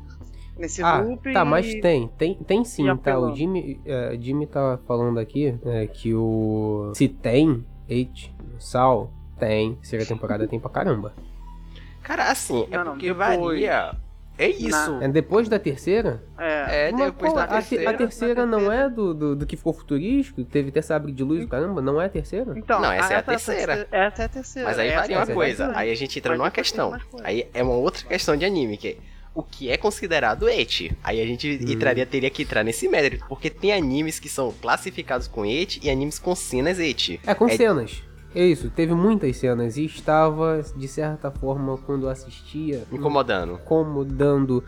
nesse 0.57 0.81
Ah, 0.81 1.01
loop. 1.01 1.33
tá, 1.33 1.43
mas 1.43 1.65
e- 1.67 1.81
tem, 1.81 2.07
tem, 2.17 2.35
tem 2.35 2.63
sim, 2.63 2.85
tá? 2.97 3.19
O 3.19 3.35
Jimmy, 3.35 3.79
é, 3.85 4.17
Jimmy 4.19 4.47
tava 4.47 4.77
falando 4.87 5.19
aqui 5.19 5.57
é, 5.65 5.87
que 5.87 6.13
o. 6.13 6.91
Se 6.95 7.07
tem 7.09 7.65
hate 7.89 8.33
no 8.53 8.61
Sal, 8.61 9.11
tem. 9.37 9.75
Terceira 9.75 10.05
temporada 10.05 10.47
tem 10.47 10.59
pra 10.59 10.69
caramba. 10.69 11.13
Cara, 12.01 12.31
assim, 12.31 12.67
é 12.71 12.77
Não, 12.77 12.83
não, 12.85 12.91
porque 12.93 13.07
depois- 13.13 13.39
varia. 13.39 13.95
É 14.37 14.49
isso. 14.49 14.97
É 15.01 15.07
depois 15.07 15.47
da 15.47 15.57
terceira? 15.57 16.21
É, 16.37 16.89
É, 16.89 16.91
depois 16.91 17.31
qual- 17.31 17.35
da 17.35 17.43
a 17.43 17.61
te- 17.61 17.69
terceira. 17.69 17.89
A, 17.89 17.93
terceira 17.93 18.45
não 18.45 18.71
é 18.71 18.89
do, 18.89 19.13
do, 19.13 19.35
do 19.35 19.45
que 19.45 19.55
ficou 19.55 19.73
futurístico? 19.73 20.43
Teve 20.43 20.69
até 20.69 20.81
sabre 20.81 21.11
de 21.11 21.23
luz, 21.23 21.45
caramba, 21.47 21.81
não 21.81 22.01
é 22.01 22.05
a 22.05 22.09
terceira? 22.09 22.53
Então, 22.57 22.81
Não, 22.81 22.91
essa 22.91 23.13
é 23.13 23.15
a 23.15 23.19
é 23.19 23.21
terceira. 23.21 23.87
Essa 23.91 24.21
é 24.23 24.25
a 24.25 24.29
terceira. 24.29 24.67
Mas 24.69 24.79
aí 24.79 24.87
essa 24.89 24.99
varia 25.01 25.15
é 25.15 25.19
uma 25.19 25.23
a 25.23 25.33
coisa. 25.33 25.57
terceira. 25.57 25.79
Aí 25.79 25.91
a 25.91 25.95
gente 25.95 26.19
entra 26.19 26.31
Mas 26.31 26.39
numa 26.39 26.51
questão. 26.51 26.97
Aí 27.23 27.47
é 27.53 27.63
uma 27.63 27.73
outra 27.75 28.05
questão 28.05 28.35
de 28.35 28.43
anime, 28.45 28.77
que 28.77 28.87
é 28.89 28.97
o 29.33 29.43
que 29.43 29.69
é 29.69 29.77
considerado 29.77 30.47
eti. 30.47 30.91
Aí 31.03 31.21
a 31.21 31.25
gente 31.25 31.59
Hum. 31.61 31.71
entraria, 31.71 32.05
teria 32.05 32.29
que 32.29 32.43
entrar 32.43 32.63
nesse 32.63 32.87
mérito, 32.87 33.25
porque 33.27 33.49
tem 33.49 33.73
animes 33.73 34.17
que 34.19 34.29
são 34.29 34.53
classificados 34.61 35.27
com 35.27 35.45
eti 35.45 35.79
e 35.83 35.89
animes 35.89 36.17
com 36.19 36.33
cenas 36.35 36.79
eti. 36.79 37.19
É, 37.27 37.33
com 37.33 37.47
É- 37.47 37.55
cenas. 37.57 38.01
É 38.35 38.45
isso, 38.45 38.69
teve 38.69 38.93
muitas 38.93 39.37
cenas 39.37 39.77
e 39.77 39.85
estava, 39.85 40.61
de 40.75 40.87
certa 40.87 41.31
forma, 41.31 41.77
quando 41.77 42.03
eu 42.05 42.09
assistia, 42.09 42.83
Incomodando. 42.91 43.53
incomodando. 43.53 44.63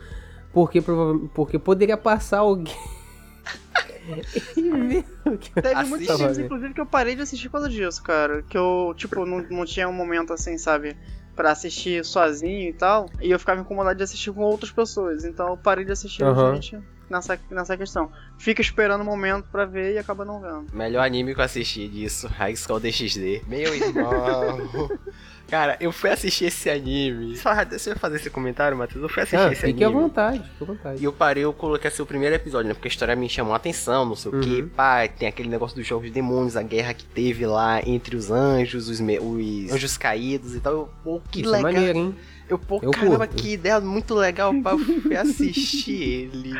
Porque, 0.52 0.80
provavelmente, 0.80 1.30
porque 1.34 1.58
poderia 1.58 1.96
passar 1.96 2.38
alguém. 2.38 2.74
e 4.56 4.70
ver 4.70 5.04
o 5.26 5.36
que- 5.36 5.52
Teve 5.52 5.68
Assiste. 5.74 5.88
muitos 5.90 6.16
filmes, 6.16 6.38
inclusive, 6.38 6.74
que 6.74 6.80
eu 6.80 6.86
parei 6.86 7.14
de 7.14 7.22
assistir 7.22 7.48
por 7.48 7.52
causa 7.60 7.68
disso, 7.68 8.02
cara. 8.02 8.42
Que 8.42 8.56
eu, 8.56 8.94
tipo, 8.96 9.26
não, 9.26 9.42
não 9.50 9.64
tinha 9.66 9.86
um 9.88 9.92
momento 9.92 10.32
assim, 10.32 10.56
sabe? 10.56 10.96
Pra 11.36 11.52
assistir 11.52 12.04
sozinho 12.04 12.70
e 12.70 12.72
tal. 12.72 13.08
E 13.20 13.30
eu 13.30 13.38
ficava 13.38 13.60
incomodado 13.60 13.96
de 13.98 14.02
assistir 14.02 14.32
com 14.32 14.40
outras 14.40 14.72
pessoas. 14.72 15.24
Então 15.24 15.48
eu 15.50 15.56
parei 15.58 15.84
de 15.84 15.92
assistir 15.92 16.24
Aham. 16.24 16.34
justamente 16.54 16.78
nessa, 17.10 17.38
nessa 17.50 17.76
questão. 17.76 18.10
Fica 18.38 18.60
esperando 18.60 19.00
o 19.00 19.04
momento 19.04 19.46
pra 19.50 19.64
ver 19.64 19.94
e 19.94 19.98
acaba 19.98 20.24
não 20.24 20.40
vendo. 20.40 20.66
Melhor 20.72 21.04
anime 21.04 21.34
que 21.34 21.40
eu 21.40 21.44
assisti 21.44 21.88
disso, 21.88 22.26
High 22.28 22.56
School 22.56 22.80
DxD. 22.80 23.42
Meu 23.46 23.74
irmão. 23.74 24.90
Cara, 25.48 25.78
eu 25.80 25.90
fui 25.90 26.10
assistir 26.10 26.44
esse 26.44 26.68
anime. 26.68 27.34
Só, 27.38 27.64
deixa 27.64 27.88
eu 27.90 27.96
fazer 27.96 28.16
esse 28.16 28.28
comentário, 28.28 28.76
Matheus. 28.76 29.02
Eu 29.02 29.08
fui 29.08 29.22
assistir 29.22 29.42
Ah, 29.42 29.50
esse 29.50 29.62
fique 29.62 29.82
à 29.82 29.86
anime. 29.86 30.02
vontade, 30.02 30.38
fique 30.40 30.62
à 30.62 30.66
vontade. 30.66 31.00
E 31.00 31.04
eu 31.04 31.12
parei, 31.12 31.42
eu 31.42 31.54
coloquei 31.54 31.88
assim 31.88 32.02
o 32.02 32.06
primeiro 32.06 32.34
episódio, 32.34 32.68
né? 32.68 32.74
Porque 32.74 32.88
a 32.88 32.90
história 32.90 33.16
me 33.16 33.30
chamou 33.30 33.54
a 33.54 33.56
atenção, 33.56 34.04
não 34.04 34.14
sei 34.14 34.30
o 34.30 34.40
que. 34.40 34.60
Uhum. 34.62 34.68
Pá, 34.68 35.08
tem 35.08 35.26
aquele 35.26 35.48
negócio 35.48 35.74
dos 35.74 35.86
jogos 35.86 36.04
de 36.08 36.10
demônios, 36.12 36.54
a 36.54 36.62
guerra 36.62 36.92
que 36.92 37.06
teve 37.06 37.46
lá 37.46 37.80
entre 37.88 38.14
os 38.14 38.30
anjos, 38.30 38.90
os, 38.90 39.00
me- 39.00 39.18
os 39.18 39.72
anjos 39.72 39.96
caídos 39.96 40.54
e 40.54 40.60
tal. 40.60 40.72
Eu, 40.74 40.88
pô, 41.02 41.18
que 41.30 41.40
Isso 41.40 41.48
é 41.54 41.56
legal. 41.56 41.72
maneiro, 41.72 41.98
hein? 41.98 42.14
Eu, 42.48 42.58
pô, 42.58 42.80
Eu 42.82 42.90
caramba, 42.90 43.26
curto. 43.26 43.42
que 43.42 43.52
ideia 43.52 43.78
muito 43.80 44.14
legal. 44.14 44.52
Eu 44.54 44.78
fui 44.78 45.16
assistir 45.16 46.02
ele. 46.02 46.54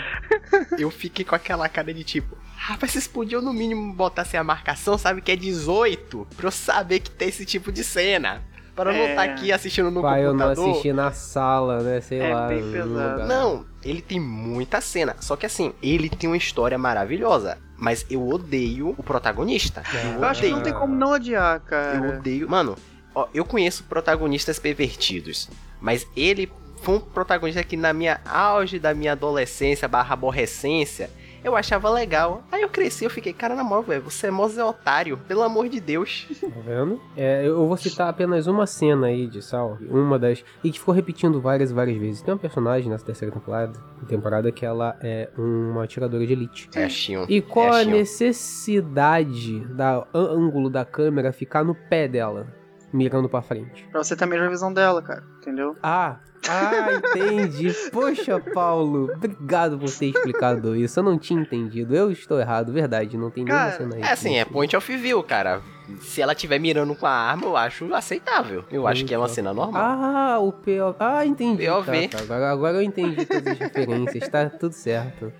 Eu 0.78 0.90
fiquei 0.90 1.25
com 1.25 1.35
aquela 1.35 1.68
cara 1.68 1.92
de 1.95 2.04
tipo, 2.04 2.37
rapaz, 2.57 2.92
vocês 2.92 3.07
podiam 3.09 3.40
no 3.40 3.52
mínimo 3.52 3.92
botar 3.95 4.23
assim 4.23 4.37
a 4.37 4.45
marcação, 4.45 4.99
sabe, 4.99 5.21
que 5.23 5.33
é 5.33 5.37
18, 5.37 6.26
pra 6.37 6.47
eu 6.47 6.50
saber 6.50 7.00
que 7.00 7.11
tem 7.11 7.28
esse 7.28 7.45
tipo 7.45 7.73
de 7.73 7.83
cena. 7.85 8.42
Para 8.76 8.92
eu 8.92 8.97
não 8.97 9.04
É. 9.07 9.11
estar 9.11 9.23
aqui 9.25 9.50
assistindo 9.50 9.90
no 9.90 10.00
Pai, 10.02 10.21
eu 10.25 10.33
não 10.33 10.38
computador. 10.47 10.71
assisti 10.71 10.92
na 10.92 11.11
sala, 11.11 11.80
né? 11.83 12.00
Sei 12.00 12.21
É 12.21 12.33
lá. 12.33 12.47
bem 12.47 12.71
pesado. 12.71 13.25
Não, 13.26 13.66
ele 13.83 14.00
tem 14.00 14.21
muita 14.21 14.80
cena. 14.80 15.16
Só 15.18 15.35
que 15.35 15.45
assim, 15.47 15.73
ele 15.83 16.09
tem 16.09 16.30
uma 16.30 16.37
história 16.37 16.78
maravilhosa. 16.78 17.59
Mas 17.76 18.07
eu 18.09 18.25
odeio 18.28 18.95
o 18.97 19.02
protagonista. 19.02 19.83
Eu 20.16 20.25
acho 20.25 20.42
que 20.42 20.49
não 20.50 20.62
tem 20.62 20.73
como 20.73 20.95
não 20.95 21.11
odiar, 21.12 21.61
cara. 21.61 21.97
Eu 21.97 22.18
odeio. 22.18 22.49
Mano, 22.49 22.76
ó, 23.23 23.29
eu 23.35 23.45
conheço 23.45 23.85
protagonistas 23.85 24.59
pervertidos. 24.59 25.49
Mas 25.81 26.07
ele 26.17 26.51
foi 26.83 26.97
um 26.97 27.01
protagonista 27.01 27.63
que 27.65 27.77
na 27.77 27.93
minha 27.93 28.21
auge 28.25 28.79
da 28.79 28.95
minha 28.95 29.13
adolescência 29.13 29.89
barra 29.89 30.15
aborrecência. 30.15 31.11
Eu 31.43 31.55
achava 31.55 31.89
legal. 31.89 32.43
Aí 32.51 32.63
eu 32.63 32.69
cresci, 32.69 33.05
eu 33.05 33.11
fiquei, 33.11 33.33
cara, 33.33 33.55
na 33.55 33.63
moral, 33.63 33.85
velho, 33.85 34.03
você 34.03 34.27
é 34.27 34.31
mó 34.31 34.49
Zé 34.49 34.63
otário, 34.65 35.17
pelo 35.29 35.43
amor 35.45 35.69
de 35.69 35.79
Deus. 35.81 36.27
Tá 36.41 36.49
vendo? 36.67 37.01
É, 37.17 37.47
eu 37.47 37.65
vou 37.67 37.77
citar 37.77 38.09
apenas 38.09 38.49
uma 38.49 38.67
cena 38.67 39.07
aí 39.07 39.29
de 39.29 39.41
Sal, 39.41 39.79
uma 39.89 40.19
das. 40.19 40.45
E 40.65 40.71
que 40.73 40.81
ficou 40.81 40.93
repetindo 40.93 41.41
várias 41.41 41.71
várias 41.71 41.97
vezes. 41.97 42.23
Tem 42.23 42.35
uma 42.35 42.41
personagem 42.41 42.91
nessa 42.91 43.05
terceira 43.07 43.33
temporada, 43.33 43.73
temporada 44.09 44.51
que 44.51 44.67
ela 44.67 44.99
é 45.01 45.29
uma 45.39 45.85
atiradora 45.85 46.27
de 46.27 46.33
elite. 46.33 46.69
É 46.75 46.85
a 46.85 46.89
Shion. 46.89 47.25
E 47.29 47.41
qual 47.41 47.67
É 47.73 47.81
a 47.81 47.85
Shion. 47.85 47.91
necessidade 47.93 49.61
da 49.75 50.07
ân- 50.13 50.31
ângulo 50.47 50.69
da 50.69 50.85
câmera 50.85 51.33
ficar 51.33 51.65
no 51.65 51.75
pé 51.75 52.09
dela, 52.09 52.49
mirando 52.92 53.28
pra 53.28 53.42
frente? 53.42 53.87
Pra 53.90 54.02
você 54.02 54.16
ter 54.16 54.25
a 54.25 54.26
mesma 54.26 54.49
visão 54.49 54.73
dela, 54.73 55.02
cara. 55.02 55.23
Entendeu? 55.40 55.76
Ah, 55.83 56.18
ah, 56.49 56.92
entendi. 56.95 57.73
Poxa, 57.92 58.40
Paulo, 58.54 59.12
obrigado 59.14 59.78
por 59.78 59.90
ter 59.90 60.07
explicado 60.07 60.75
isso. 60.76 60.99
Eu 60.99 61.04
não 61.04 61.18
tinha 61.18 61.40
entendido. 61.40 61.95
Eu 61.95 62.11
estou 62.11 62.38
errado, 62.40 62.73
verdade. 62.73 63.16
Não 63.16 63.30
tem 63.30 63.45
nenhuma 63.45 63.64
Cara, 63.64 63.76
cena 63.76 63.97
aí. 63.97 64.02
É 64.02 64.12
assim, 64.12 64.37
é 64.38 64.45
point 64.45 64.75
of 64.76 64.97
view, 64.97 65.23
cara. 65.23 65.61
Se 66.00 66.21
ela 66.21 66.33
estiver 66.33 66.59
mirando 66.59 66.95
com 66.95 67.07
a 67.07 67.11
arma, 67.11 67.45
eu 67.47 67.57
acho 67.57 67.92
aceitável. 67.95 68.64
Eu 68.71 68.87
acho 68.87 69.04
que 69.04 69.14
é 69.14 69.18
uma 69.18 69.28
cena 69.28 69.54
normal. 69.54 69.83
Ah, 69.83 70.38
o 70.38 70.52
PO. 70.52 70.95
Ah, 70.99 71.25
entendi. 71.25 71.66
POV. 71.66 72.09
Tá, 72.09 72.18
tá. 72.18 72.25
Agora, 72.25 72.50
agora 72.50 72.76
eu 72.76 72.83
entendi 72.83 73.25
todas 73.25 73.47
as 73.47 73.59
referências. 73.59 74.28
Tá 74.28 74.50
tudo 74.50 74.73
certo. 74.73 75.33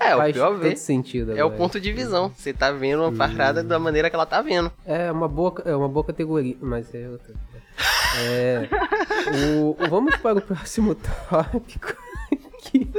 É, 0.00 0.14
o 0.14 0.18
Faz 0.18 0.36
POV 0.36 0.68
todo 0.68 0.76
sentido. 0.76 1.36
é 1.38 1.44
o 1.44 1.50
ponto 1.50 1.80
de 1.80 1.92
visão. 1.92 2.30
Você 2.36 2.52
tá 2.52 2.70
vendo 2.70 3.02
uma 3.02 3.12
parada 3.12 3.62
da 3.62 3.78
maneira 3.78 4.08
que 4.10 4.16
ela 4.16 4.26
tá 4.26 4.40
vendo. 4.42 4.70
É 4.86 5.10
uma 5.10 5.28
boa, 5.28 5.54
é 5.64 5.74
uma 5.74 5.88
boa 5.88 6.04
categoria, 6.04 6.56
mas 6.60 6.94
é 6.94 7.08
outra. 7.08 7.34
É. 8.18 8.68
o, 9.58 9.70
o- 9.70 9.88
vamos 9.88 10.16
para 10.16 10.38
o 10.38 10.40
próximo 10.42 10.94
tópico. 10.94 11.96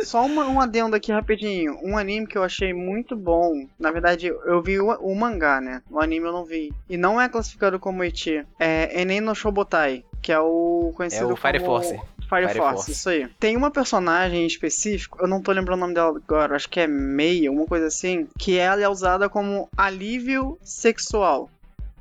Só 0.06 0.25
uma, 0.25 0.46
um 0.48 0.62
adendo 0.62 0.96
aqui 0.96 1.12
rapidinho. 1.12 1.77
Um 1.84 1.98
anime 1.98 2.27
que 2.27 2.38
eu 2.38 2.44
achei 2.44 2.74
muito 2.74 3.15
bom. 3.15 3.65
Na 3.80 3.92
verdade, 3.92 4.27
eu 4.27 4.62
vi 4.62 4.80
o, 4.80 4.89
o 4.94 5.15
mangá, 5.15 5.60
né? 5.60 5.82
O 5.89 6.00
anime 6.00 6.25
eu 6.27 6.32
não 6.32 6.46
vi. 6.46 6.72
E 6.89 6.96
não 6.98 7.20
é 7.20 7.27
classificado 7.27 7.80
como 7.80 8.04
eti. 8.04 8.46
É 8.60 9.01
Enen 9.01 9.22
no 9.22 9.34
Shobotai, 9.36 10.04
que 10.22 10.32
é 10.32 10.39
o 10.39 10.94
conhecido 10.96 11.30
É 11.30 11.34
o 11.34 11.36
Fire 11.36 11.60
como... 11.60 11.72
Force. 11.82 12.00
Fire, 12.27 12.48
Fire 12.48 12.58
Force, 12.60 12.75
Force. 12.75 12.91
isso 12.91 13.10
aí. 13.10 13.27
Tem 13.39 13.55
uma 13.55 13.72
personagem 13.72 14.44
em 14.44 14.48
específico, 14.48 15.17
eu 15.22 15.27
não 15.27 15.41
tô 15.41 15.51
lembrando 15.51 15.77
o 15.77 15.82
nome 15.82 15.94
dela 15.94 16.17
agora, 16.17 16.55
acho 16.55 16.70
que 16.70 16.79
é 16.79 16.88
Meia, 16.88 17.51
uma 17.51 17.65
coisa 17.65 17.88
assim, 17.88 18.27
que 18.38 18.58
ela 18.58 18.82
é 18.82 18.89
usada 18.89 19.29
como 19.29 19.70
alívio 19.77 20.58
sexual, 20.63 21.50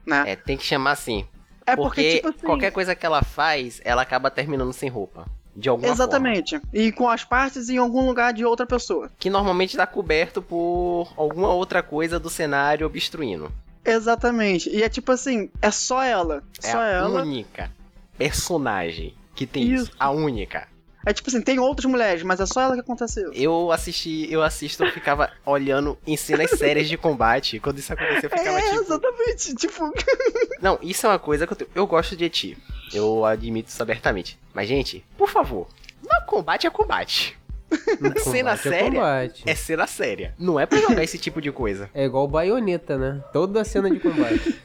né? 0.07 0.25
É, 0.26 0.37
tem 0.37 0.57
que 0.57 0.64
chamar 0.64 0.93
assim. 0.93 1.26
É, 1.66 1.75
porque 1.75 2.02
porque, 2.02 2.14
tipo 2.16 2.28
assim... 2.28 2.47
qualquer 2.47 2.71
coisa 2.71 2.95
que 2.95 3.07
ela 3.07 3.23
faz, 3.23 3.81
ela 3.85 4.02
acaba 4.02 4.31
terminando 4.31 4.73
sem 4.73 4.88
roupa. 4.88 5.26
De 5.57 5.69
alguma 5.69 5.87
forma. 5.87 6.04
Exatamente. 6.04 6.61
E 6.73 6.90
com 6.90 7.09
as 7.09 7.23
partes 7.23 7.69
em 7.69 7.78
algum 7.78 8.04
lugar 8.07 8.33
de 8.33 8.45
outra 8.45 8.66
pessoa. 8.66 9.09
Que 9.19 9.31
normalmente 9.31 9.76
tá 9.76 9.87
coberto 9.87 10.43
por 10.43 11.12
alguma 11.16 11.54
outra 11.54 11.81
coisa 11.81 12.19
do 12.19 12.28
cenário 12.28 12.85
obstruindo. 12.85 13.52
Exatamente. 13.85 14.69
E 14.69 14.83
é 14.83 14.88
tipo 14.88 15.12
assim, 15.12 15.49
é 15.62 15.71
só 15.71 16.02
ela. 16.02 16.43
É 16.61 16.71
só 16.73 16.78
a 16.78 16.87
ela. 16.87 17.23
única 17.23 17.71
personagem 18.19 19.14
que 19.35 19.47
tem 19.47 19.73
isso. 19.73 19.85
Isso. 19.85 19.93
A 19.99 20.11
única. 20.11 20.69
É 21.07 21.12
tipo 21.12 21.29
assim, 21.29 21.43
tem 21.43 21.59
outras 21.59 21.85
mulheres, 21.85 22.23
mas 22.23 22.41
é 22.41 22.47
só 22.47 22.62
ela 22.62 22.75
que 22.75 22.81
aconteceu. 22.81 23.31
Eu 23.35 23.71
assisti, 23.71 24.26
eu 24.33 24.43
assisto, 24.43 24.83
eu 24.83 24.91
ficava 24.91 25.31
olhando 25.45 25.99
em 26.07 26.17
cenas 26.17 26.50
sérias 26.59 26.88
de 26.88 26.97
combate. 26.97 27.61
Quando 27.61 27.79
isso 27.79 27.93
acontecia, 27.93 28.25
eu 28.25 28.31
ficava 28.31 28.59
É, 28.59 28.62
tipo. 28.71 28.81
exatamente. 28.81 29.55
Tipo, 29.55 29.93
Não, 30.62 30.79
isso 30.81 31.05
é 31.07 31.11
uma 31.11 31.19
coisa 31.19 31.47
que 31.47 31.53
eu 31.53 31.57
tenho. 31.59 31.71
Eu 31.75 31.87
gosto 31.87 32.17
de 32.17 32.25
Eti. 32.25 32.57
Eu 32.93 33.23
admito 33.26 33.69
isso 33.69 33.83
abertamente. 33.83 34.38
Mas, 34.55 34.67
gente, 34.67 35.05
por 35.19 35.29
favor, 35.29 35.69
não 36.03 36.25
combate 36.26 36.67
é 36.67 36.71
combate. 36.71 37.37
Cena 38.25 38.57
Combate 38.57 38.69
é 38.69 38.71
séria 38.71 38.91
combate. 38.93 39.43
É 39.47 39.55
cena 39.55 39.87
séria. 39.87 40.35
Não 40.38 40.61
é 40.61 40.64
pra 40.64 40.79
jogar 40.79 41.03
esse 41.03 41.19
tipo 41.19 41.41
de 41.43 41.50
coisa. 41.50 41.91
É 41.93 42.05
igual 42.05 42.26
baioneta, 42.29 42.97
né? 42.97 43.21
Toda 43.33 43.64
cena 43.64 43.91
de 43.91 43.99
combate. 44.00 44.55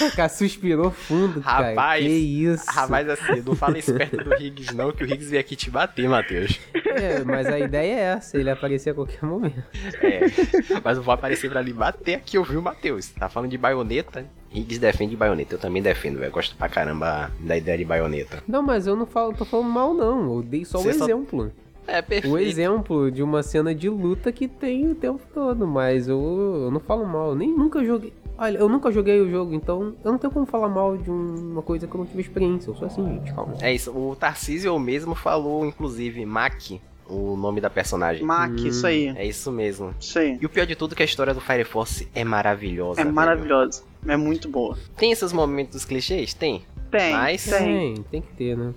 O 0.00 0.16
cara 0.16 0.28
suspirou 0.28 0.90
fundo, 0.90 1.40
cara. 1.40 1.70
Rapaz, 1.70 2.04
Que 2.04 2.10
isso. 2.10 2.64
Rapaz, 2.68 3.08
assim, 3.08 3.42
não 3.44 3.54
fala 3.54 3.78
isso 3.78 3.92
perto 3.94 4.16
do 4.24 4.34
Higgs, 4.34 4.74
não, 4.74 4.92
que 4.92 5.04
o 5.04 5.06
Higgs 5.06 5.28
veio 5.30 5.40
aqui 5.40 5.54
te 5.56 5.70
bater, 5.70 6.08
Matheus. 6.08 6.58
É, 6.74 7.22
mas 7.24 7.46
a 7.46 7.58
ideia 7.58 7.92
é 7.94 8.00
essa, 8.00 8.36
ele 8.38 8.50
aparecer 8.50 8.90
a 8.90 8.94
qualquer 8.94 9.22
momento. 9.24 9.62
É, 10.02 10.20
mas 10.82 10.96
eu 10.96 11.02
vou 11.02 11.12
aparecer 11.14 11.50
pra 11.50 11.60
lhe 11.60 11.72
bater 11.72 12.14
aqui, 12.14 12.38
ouviu, 12.38 12.60
Matheus? 12.62 13.08
Tá 13.08 13.28
falando 13.28 13.50
de 13.50 13.58
baioneta? 13.58 14.26
Higgs 14.52 14.78
defende 14.80 15.14
baioneta, 15.16 15.54
eu 15.54 15.58
também 15.58 15.82
defendo, 15.82 16.18
velho. 16.18 16.32
Gosto 16.32 16.56
pra 16.56 16.68
caramba 16.68 17.30
da 17.40 17.56
ideia 17.56 17.76
de 17.76 17.84
baioneta. 17.84 18.42
Não, 18.48 18.62
mas 18.62 18.86
eu 18.86 18.96
não 18.96 19.04
falo, 19.06 19.34
tô 19.34 19.44
falando 19.44 19.68
mal, 19.68 19.92
não. 19.92 20.36
Eu 20.36 20.42
dei 20.42 20.64
só 20.64 20.78
Você 20.78 20.94
só- 20.94 21.04
exemplo. 21.04 21.52
É, 21.96 22.02
perfeito. 22.02 22.34
O 22.34 22.38
exemplo 22.38 23.10
de 23.10 23.22
uma 23.22 23.42
cena 23.42 23.74
de 23.74 23.88
luta 23.88 24.32
que 24.32 24.48
tem 24.48 24.90
o 24.90 24.94
tempo 24.94 25.20
todo, 25.32 25.66
mas 25.66 26.08
eu, 26.08 26.18
eu 26.64 26.70
não 26.70 26.80
falo 26.80 27.06
mal. 27.06 27.34
Nem 27.34 27.50
nunca 27.56 27.84
joguei. 27.84 28.12
Olha, 28.38 28.58
eu 28.58 28.68
nunca 28.68 28.90
joguei 28.92 29.18
o 29.20 29.30
jogo, 29.30 29.54
então 29.54 29.94
eu 30.04 30.12
não 30.12 30.18
tenho 30.18 30.32
como 30.32 30.44
falar 30.44 30.68
mal 30.68 30.96
de 30.96 31.10
um- 31.10 31.52
uma 31.52 31.62
coisa 31.62 31.86
que 31.86 31.94
eu 31.94 31.98
não 31.98 32.06
tive 32.06 32.20
experiência. 32.20 32.70
Eu 32.70 32.74
sou 32.74 32.86
assim, 32.86 33.04
gente, 33.06 33.32
calma. 33.32 33.54
É 33.62 33.72
isso, 33.72 33.90
o 33.96 34.14
Tarcísio 34.14 34.78
mesmo 34.78 35.14
falou, 35.14 35.64
inclusive, 35.64 36.26
Mac, 36.26 36.72
o 37.08 37.36
nome 37.36 37.60
da 37.62 37.70
personagem. 37.70 38.24
Mac, 38.26 38.50
Hum. 38.50 38.66
isso 38.66 38.86
aí. 38.86 39.08
É 39.16 39.24
isso 39.24 39.50
mesmo. 39.52 39.94
Isso 39.98 40.18
aí. 40.18 40.38
E 40.42 40.44
o 40.44 40.48
pior 40.50 40.66
de 40.66 40.74
tudo 40.76 40.92
é 40.92 40.96
que 40.96 41.02
a 41.02 41.06
história 41.06 41.32
do 41.32 41.40
Fire 41.40 41.64
Force 41.64 42.08
é 42.14 42.24
maravilhosa. 42.24 43.00
É 43.00 43.04
velho. 43.04 43.14
maravilhoso. 43.16 43.84
É 44.06 44.16
muito 44.16 44.50
boa. 44.50 44.76
Tem 44.96 45.12
esses 45.12 45.32
momentos 45.32 45.84
clichês? 45.86 46.34
Tem. 46.34 46.62
Tem, 46.90 47.12
Mas-. 47.12 47.44
Tem, 47.48 47.94
tem 48.10 48.20
que 48.20 48.32
ter, 48.34 48.56
né? 48.56 48.74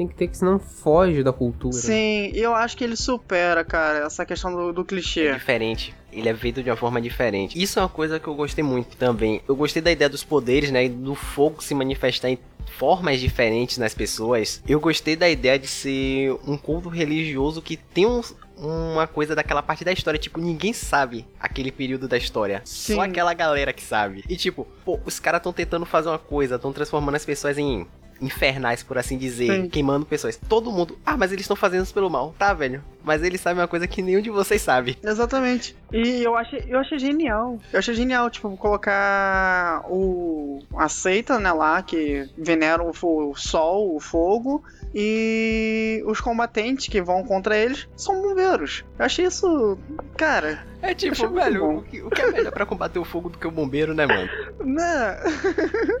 Tem 0.00 0.08
que 0.08 0.14
ter, 0.14 0.28
que 0.28 0.38
senão 0.38 0.58
foge 0.58 1.22
da 1.22 1.30
cultura. 1.30 1.74
Sim, 1.74 2.30
e 2.32 2.38
eu 2.38 2.54
acho 2.54 2.74
que 2.74 2.82
ele 2.82 2.96
supera, 2.96 3.62
cara, 3.62 4.06
essa 4.06 4.24
questão 4.24 4.50
do, 4.50 4.72
do 4.72 4.80
É 4.80 4.84
clichê. 4.84 5.30
diferente. 5.34 5.94
Ele 6.10 6.26
é 6.26 6.34
feito 6.34 6.62
de 6.62 6.70
uma 6.70 6.76
forma 6.76 7.02
diferente. 7.02 7.62
Isso 7.62 7.78
é 7.78 7.82
uma 7.82 7.88
coisa 7.90 8.18
que 8.18 8.26
eu 8.26 8.34
gostei 8.34 8.64
muito 8.64 8.96
também. 8.96 9.42
Eu 9.46 9.54
gostei 9.54 9.82
da 9.82 9.92
ideia 9.92 10.08
dos 10.08 10.24
poderes, 10.24 10.70
né? 10.70 10.86
e 10.86 10.88
Do 10.88 11.14
fogo 11.14 11.62
se 11.62 11.74
manifestar 11.74 12.30
em 12.30 12.38
formas 12.78 13.20
diferentes 13.20 13.76
nas 13.76 13.92
pessoas. 13.94 14.62
Eu 14.66 14.80
gostei 14.80 15.16
da 15.16 15.28
ideia 15.28 15.58
de 15.58 15.66
ser 15.66 16.32
um 16.48 16.56
culto 16.56 16.88
religioso 16.88 17.60
que 17.60 17.76
tem 17.76 18.06
um- 18.06 18.22
uma 18.56 19.06
coisa 19.06 19.34
daquela 19.34 19.62
parte 19.62 19.84
da 19.84 19.92
história. 19.92 20.18
Tipo, 20.18 20.40
ninguém 20.40 20.72
sabe 20.72 21.26
aquele 21.38 21.70
período 21.70 22.08
da 22.08 22.16
história. 22.16 22.62
Sim. 22.64 22.94
Só 22.94 23.02
aquela 23.02 23.34
galera 23.34 23.70
que 23.72 23.82
sabe. 23.82 24.24
E 24.30 24.34
tipo, 24.34 24.66
pô, 24.82 24.98
os 25.04 25.20
caras 25.20 25.40
estão 25.40 25.52
tentando 25.52 25.84
fazer 25.84 26.08
uma 26.08 26.18
coisa, 26.18 26.54
estão 26.56 26.72
transformando 26.72 27.16
as 27.16 27.24
pessoas 27.26 27.58
em 27.58 27.86
infernais, 28.20 28.82
por 28.82 28.98
assim 28.98 29.16
dizer, 29.16 29.52
Sim. 29.52 29.68
queimando 29.68 30.06
pessoas. 30.06 30.38
Todo 30.48 30.70
mundo, 30.70 30.98
ah, 31.04 31.16
mas 31.16 31.32
eles 31.32 31.44
estão 31.44 31.56
fazendo 31.56 31.84
isso 31.84 31.94
pelo 31.94 32.10
mal. 32.10 32.34
Tá, 32.38 32.52
velho. 32.52 32.82
Mas 33.02 33.22
eles 33.22 33.40
sabem 33.40 33.60
uma 33.62 33.68
coisa 33.68 33.86
que 33.86 34.02
nenhum 34.02 34.20
de 34.20 34.30
vocês 34.30 34.60
sabe. 34.60 34.98
Exatamente. 35.02 35.74
E 35.92 36.22
eu 36.22 36.36
achei, 36.36 36.64
eu 36.68 36.78
achei 36.78 36.98
genial. 36.98 37.58
Eu 37.72 37.78
achei 37.78 37.94
genial, 37.94 38.28
tipo, 38.28 38.54
colocar 38.56 39.82
o. 39.88 40.62
a 40.76 40.88
seita, 40.88 41.38
né, 41.38 41.50
lá, 41.52 41.82
que 41.82 42.28
venera 42.36 42.82
o, 42.82 42.90
o 42.90 43.34
sol, 43.34 43.94
o 43.96 44.00
fogo. 44.00 44.62
E 44.94 46.02
os 46.04 46.20
combatentes 46.20 46.88
que 46.88 47.00
vão 47.00 47.22
contra 47.22 47.56
eles 47.56 47.88
são 47.96 48.20
bombeiros. 48.20 48.84
Eu 48.98 49.04
achei 49.04 49.24
isso. 49.24 49.78
Cara, 50.16 50.64
É 50.82 50.92
tipo, 50.94 51.28
velho, 51.28 51.78
o 51.78 51.82
que, 51.82 52.02
o 52.02 52.10
que 52.10 52.20
é 52.20 52.30
melhor 52.30 52.52
pra 52.52 52.66
combater 52.66 52.98
o 52.98 53.04
fogo 53.04 53.28
do 53.28 53.38
que 53.38 53.46
o 53.46 53.52
bombeiro, 53.52 53.94
né, 53.94 54.04
mano? 54.04 54.28
né? 54.64 55.16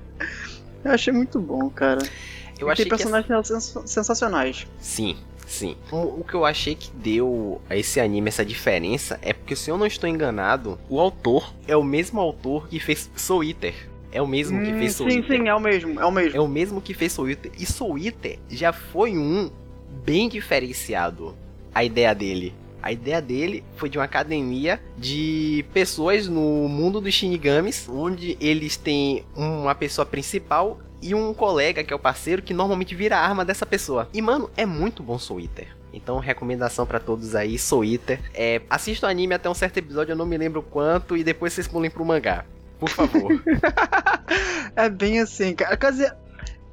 eu 0.84 0.92
achei 0.92 1.12
muito 1.12 1.38
bom, 1.40 1.68
cara. 1.70 2.02
Eu 2.58 2.68
E 2.68 2.72
achei 2.72 2.84
tem 2.84 2.96
que. 2.96 3.02
personagens 3.04 3.46
sens- 3.46 3.78
sensacionais. 3.90 4.66
Sim, 4.78 5.16
sim. 5.46 5.76
O, 5.90 6.20
o 6.20 6.24
que 6.24 6.34
eu 6.34 6.44
achei 6.44 6.74
que 6.74 6.90
deu 6.92 7.60
a 7.70 7.76
esse 7.76 7.98
anime 8.00 8.28
essa 8.28 8.44
diferença 8.44 9.18
é 9.22 9.32
porque, 9.32 9.56
se 9.56 9.70
eu 9.70 9.78
não 9.78 9.86
estou 9.86 10.08
enganado, 10.08 10.78
o 10.88 11.00
autor 11.00 11.52
é 11.66 11.76
o 11.76 11.82
mesmo 11.82 12.20
autor 12.20 12.68
que 12.68 12.78
fez 12.78 13.10
Soul 13.16 13.44
Eater. 13.44 13.74
É 14.12 14.20
o 14.20 14.26
mesmo 14.26 14.60
que 14.62 14.72
Hum, 14.72 14.78
fez 14.78 14.94
Soul 14.96 15.10
sim, 15.10 15.18
Eater. 15.18 15.38
sim, 15.40 15.48
é 15.48 15.54
o 15.54 15.60
mesmo, 15.60 16.00
é 16.00 16.04
o 16.04 16.10
mesmo. 16.10 16.36
É 16.36 16.40
o 16.40 16.48
mesmo 16.48 16.80
que 16.80 16.92
fez 16.92 17.12
Soul 17.12 17.30
Eater. 17.30 17.52
E 17.58 17.64
Soul 17.64 17.96
Eater 17.98 18.38
já 18.50 18.72
foi 18.72 19.16
um 19.16 19.50
bem 20.04 20.28
diferenciado. 20.28 21.34
A 21.74 21.84
ideia 21.84 22.12
dele. 22.14 22.52
A 22.82 22.92
ideia 22.92 23.20
dele 23.20 23.64
foi 23.76 23.88
de 23.88 23.98
uma 23.98 24.04
academia 24.04 24.80
de 24.96 25.64
pessoas 25.72 26.28
no 26.28 26.68
mundo 26.68 27.00
dos 27.00 27.14
Shinigamis, 27.14 27.88
onde 27.88 28.36
eles 28.40 28.76
têm 28.76 29.24
uma 29.36 29.74
pessoa 29.74 30.06
principal 30.06 30.78
e 31.02 31.14
um 31.14 31.32
colega, 31.32 31.82
que 31.82 31.92
é 31.92 31.96
o 31.96 31.98
parceiro, 31.98 32.42
que 32.42 32.52
normalmente 32.52 32.94
vira 32.94 33.16
a 33.16 33.20
arma 33.20 33.44
dessa 33.44 33.64
pessoa. 33.64 34.08
E, 34.12 34.20
mano, 34.20 34.50
é 34.56 34.66
muito 34.66 35.02
bom 35.02 35.18
Soul. 35.18 35.40
Então, 35.92 36.18
recomendação 36.18 36.86
pra 36.86 37.00
todos 37.00 37.34
aí, 37.34 37.58
Soul 37.58 37.84
Eater. 37.84 38.20
É, 38.34 38.60
assista 38.68 39.06
o 39.06 39.10
anime 39.10 39.34
até 39.34 39.48
um 39.48 39.54
certo 39.54 39.78
episódio, 39.78 40.12
eu 40.12 40.16
não 40.16 40.26
me 40.26 40.36
lembro 40.36 40.62
quanto, 40.62 41.16
e 41.16 41.24
depois 41.24 41.52
vocês 41.52 41.66
pulem 41.66 41.90
pro 41.90 42.04
mangá. 42.04 42.44
Por 42.78 42.88
favor. 42.88 43.30
É 44.76 44.88
bem 44.88 45.18
assim, 45.18 45.52
cara. 45.52 45.76
Quer 45.76 45.90
dizer, 45.90 46.14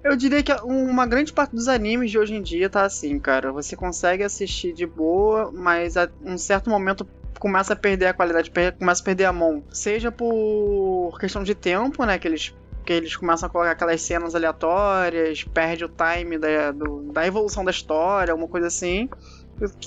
eu 0.08 0.16
diria 0.16 0.42
que 0.44 0.52
uma 0.64 1.06
grande 1.06 1.32
parte 1.34 1.56
dos 1.56 1.68
animes 1.68 2.12
de 2.12 2.18
hoje 2.20 2.34
em 2.36 2.42
dia 2.42 2.70
tá 2.70 2.84
assim, 2.84 3.20
cara. 3.20 3.52
Você 3.52 3.76
consegue 3.76 4.24
assistir 4.24 4.74
de 4.74 4.86
boa, 4.86 5.52
mas 5.54 5.96
a 5.98 6.10
um 6.24 6.38
certo 6.38 6.70
momento 6.70 7.08
começa 7.40 7.74
a 7.74 7.76
perder 7.76 8.08
a 8.08 8.14
qualidade, 8.14 8.52
começa 8.80 9.02
a 9.02 9.06
perder 9.06 9.26
a 9.26 9.34
mão. 9.34 9.64
Seja 9.72 10.12
por 10.12 11.18
questão 11.20 11.44
de 11.44 11.54
tempo, 11.54 12.04
né? 12.06 12.18
Que 12.18 12.28
eles, 12.28 12.54
que 12.86 12.94
eles 12.94 13.16
começam 13.16 13.48
a 13.48 13.52
colocar 13.52 13.72
aquelas 13.72 14.02
cenas 14.02 14.34
aleatórias, 14.34 15.44
perde 15.44 15.86
o 15.86 15.90
time 15.90 16.38
da, 16.38 16.72
do- 16.72 17.12
da 17.12 17.26
evolução 17.28 17.64
da 17.64 17.72
história, 17.72 18.32
alguma 18.32 18.48
coisa 18.50 18.68
assim. 18.68 19.10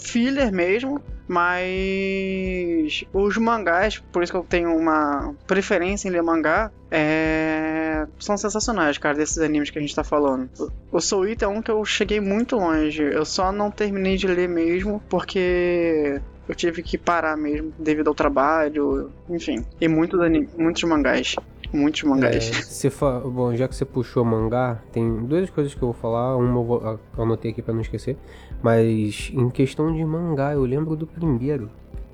Filler 0.01 0.53
mesmo, 0.53 1.01
mas 1.29 3.05
os 3.13 3.37
mangás, 3.37 3.99
por 4.13 4.23
isso 4.23 4.33
que 4.33 4.39
eu 4.39 4.43
tenho 4.45 4.77
uma 4.77 5.35
preferência 5.47 6.09
em 6.09 6.11
ler 6.11 6.23
mangá, 6.23 6.71
é... 6.91 8.07
são 8.19 8.37
sensacionais, 8.37 8.99
cara, 8.99 9.17
desses 9.17 9.39
animes 9.39 9.71
que 9.71 9.79
a 9.79 9.81
gente 9.81 9.95
tá 9.95 10.03
falando. 10.05 10.49
O- 10.91 11.01
Soul 11.01 11.29
Eater 11.29 11.47
é 11.49 11.51
um 11.51 11.63
que 11.63 11.71
eu 11.71 11.85
cheguei 11.85 12.21
muito 12.21 12.57
longe, 12.57 13.03
eu 13.03 13.25
só 13.25 13.53
não 13.53 13.71
terminei 13.71 14.17
de 14.17 14.27
ler 14.27 14.49
mesmo 14.49 15.01
porque 15.09 16.21
eu 16.49 16.55
tive 16.55 16.83
que 16.83 16.99
parar 16.99 17.37
mesmo 17.37 17.73
devido 17.79 18.09
ao 18.09 18.15
trabalho, 18.15 19.11
enfim. 19.29 19.65
E 19.81 19.87
muitos, 19.89 20.21
anim... 20.21 20.49
muitos 20.59 20.83
mangás. 20.85 21.37
Muitos 21.73 22.03
É, 22.03 22.07
mangás. 22.09 22.45
se 22.45 22.91
fa- 22.91 23.21
Bom, 23.21 23.55
já 23.55 23.69
que 23.69 23.77
você 23.77 23.85
puxou 23.85 24.25
mangá, 24.25 24.83
tem 24.91 25.25
duas 25.25 25.49
coisas 25.51 25.73
que 25.73 25.81
eu 25.81 25.93
vou 25.93 25.95
falar. 25.95 26.37
Uma 26.37 26.99
eu 27.17 27.23
anotei 27.23 27.53
aqui 27.53 27.63
pra 27.63 27.73
não 27.73 27.81
esquecer. 27.81 28.17
Mas 28.63 29.33
em 29.35 29.49
questão 29.51 29.93
de 29.93 30.05
mangá, 30.05 30.53
eu 30.53 30.65
lembro 30.65 30.95
do 30.97 31.07
primeiro 31.07 31.71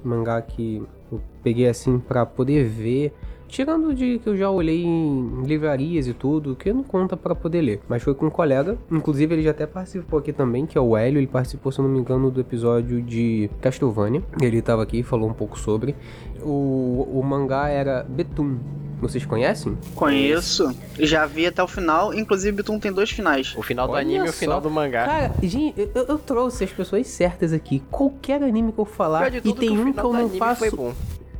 mangá 0.06 0.40
que 0.40 0.82
eu 1.10 1.20
peguei 1.42 1.68
assim 1.68 1.98
pra 1.98 2.24
poder 2.24 2.64
ver. 2.64 3.12
Tirando 3.48 3.94
de 3.94 4.18
que 4.18 4.28
eu 4.28 4.36
já 4.36 4.50
olhei 4.50 4.82
em 4.82 5.42
livrarias 5.44 6.08
e 6.08 6.12
tudo, 6.12 6.56
que 6.56 6.72
não 6.72 6.82
conta 6.82 7.16
pra 7.16 7.32
poder 7.32 7.60
ler. 7.60 7.80
Mas 7.88 8.02
foi 8.02 8.12
com 8.12 8.26
um 8.26 8.30
colega, 8.30 8.76
inclusive 8.90 9.32
ele 9.34 9.42
já 9.42 9.52
até 9.52 9.64
participou 9.66 10.18
aqui 10.18 10.32
também, 10.32 10.66
que 10.66 10.76
é 10.76 10.80
o 10.80 10.96
Hélio. 10.96 11.20
Ele 11.20 11.28
participou, 11.28 11.70
se 11.70 11.80
não 11.80 11.88
me 11.88 12.00
engano, 12.00 12.28
do 12.28 12.40
episódio 12.40 13.00
de 13.00 13.48
Castlevania. 13.60 14.20
Ele 14.40 14.60
tava 14.60 14.82
aqui 14.82 14.98
e 14.98 15.02
falou 15.04 15.30
um 15.30 15.32
pouco 15.32 15.56
sobre. 15.56 15.94
O, 16.42 17.08
o 17.12 17.22
mangá 17.22 17.68
era 17.68 18.02
Betum. 18.02 18.58
Vocês 19.00 19.26
conhecem? 19.26 19.76
Conheço, 19.94 20.74
já 20.98 21.26
vi 21.26 21.46
até 21.46 21.62
o 21.62 21.68
final, 21.68 22.14
inclusive 22.14 22.56
Bitum 22.56 22.78
tem 22.78 22.92
dois 22.92 23.10
finais. 23.10 23.54
O 23.56 23.62
final 23.62 23.86
do 23.86 23.92
Olha 23.92 24.00
anime 24.00 24.26
e 24.26 24.30
o 24.30 24.32
final 24.32 24.60
do 24.60 24.70
mangá. 24.70 25.04
Cara, 25.04 25.34
gente, 25.42 25.78
eu, 25.94 26.04
eu 26.06 26.18
trouxe 26.18 26.64
as 26.64 26.70
pessoas 26.70 27.06
certas 27.06 27.52
aqui. 27.52 27.82
Qualquer 27.90 28.42
anime 28.42 28.72
que 28.72 28.78
eu 28.78 28.84
falar, 28.86 29.34
e 29.34 29.40
tem 29.40 29.54
que 29.54 29.68
um 29.70 29.92
que 29.92 29.98
eu 30.00 30.12
não 30.12 30.30
faço. 30.30 30.94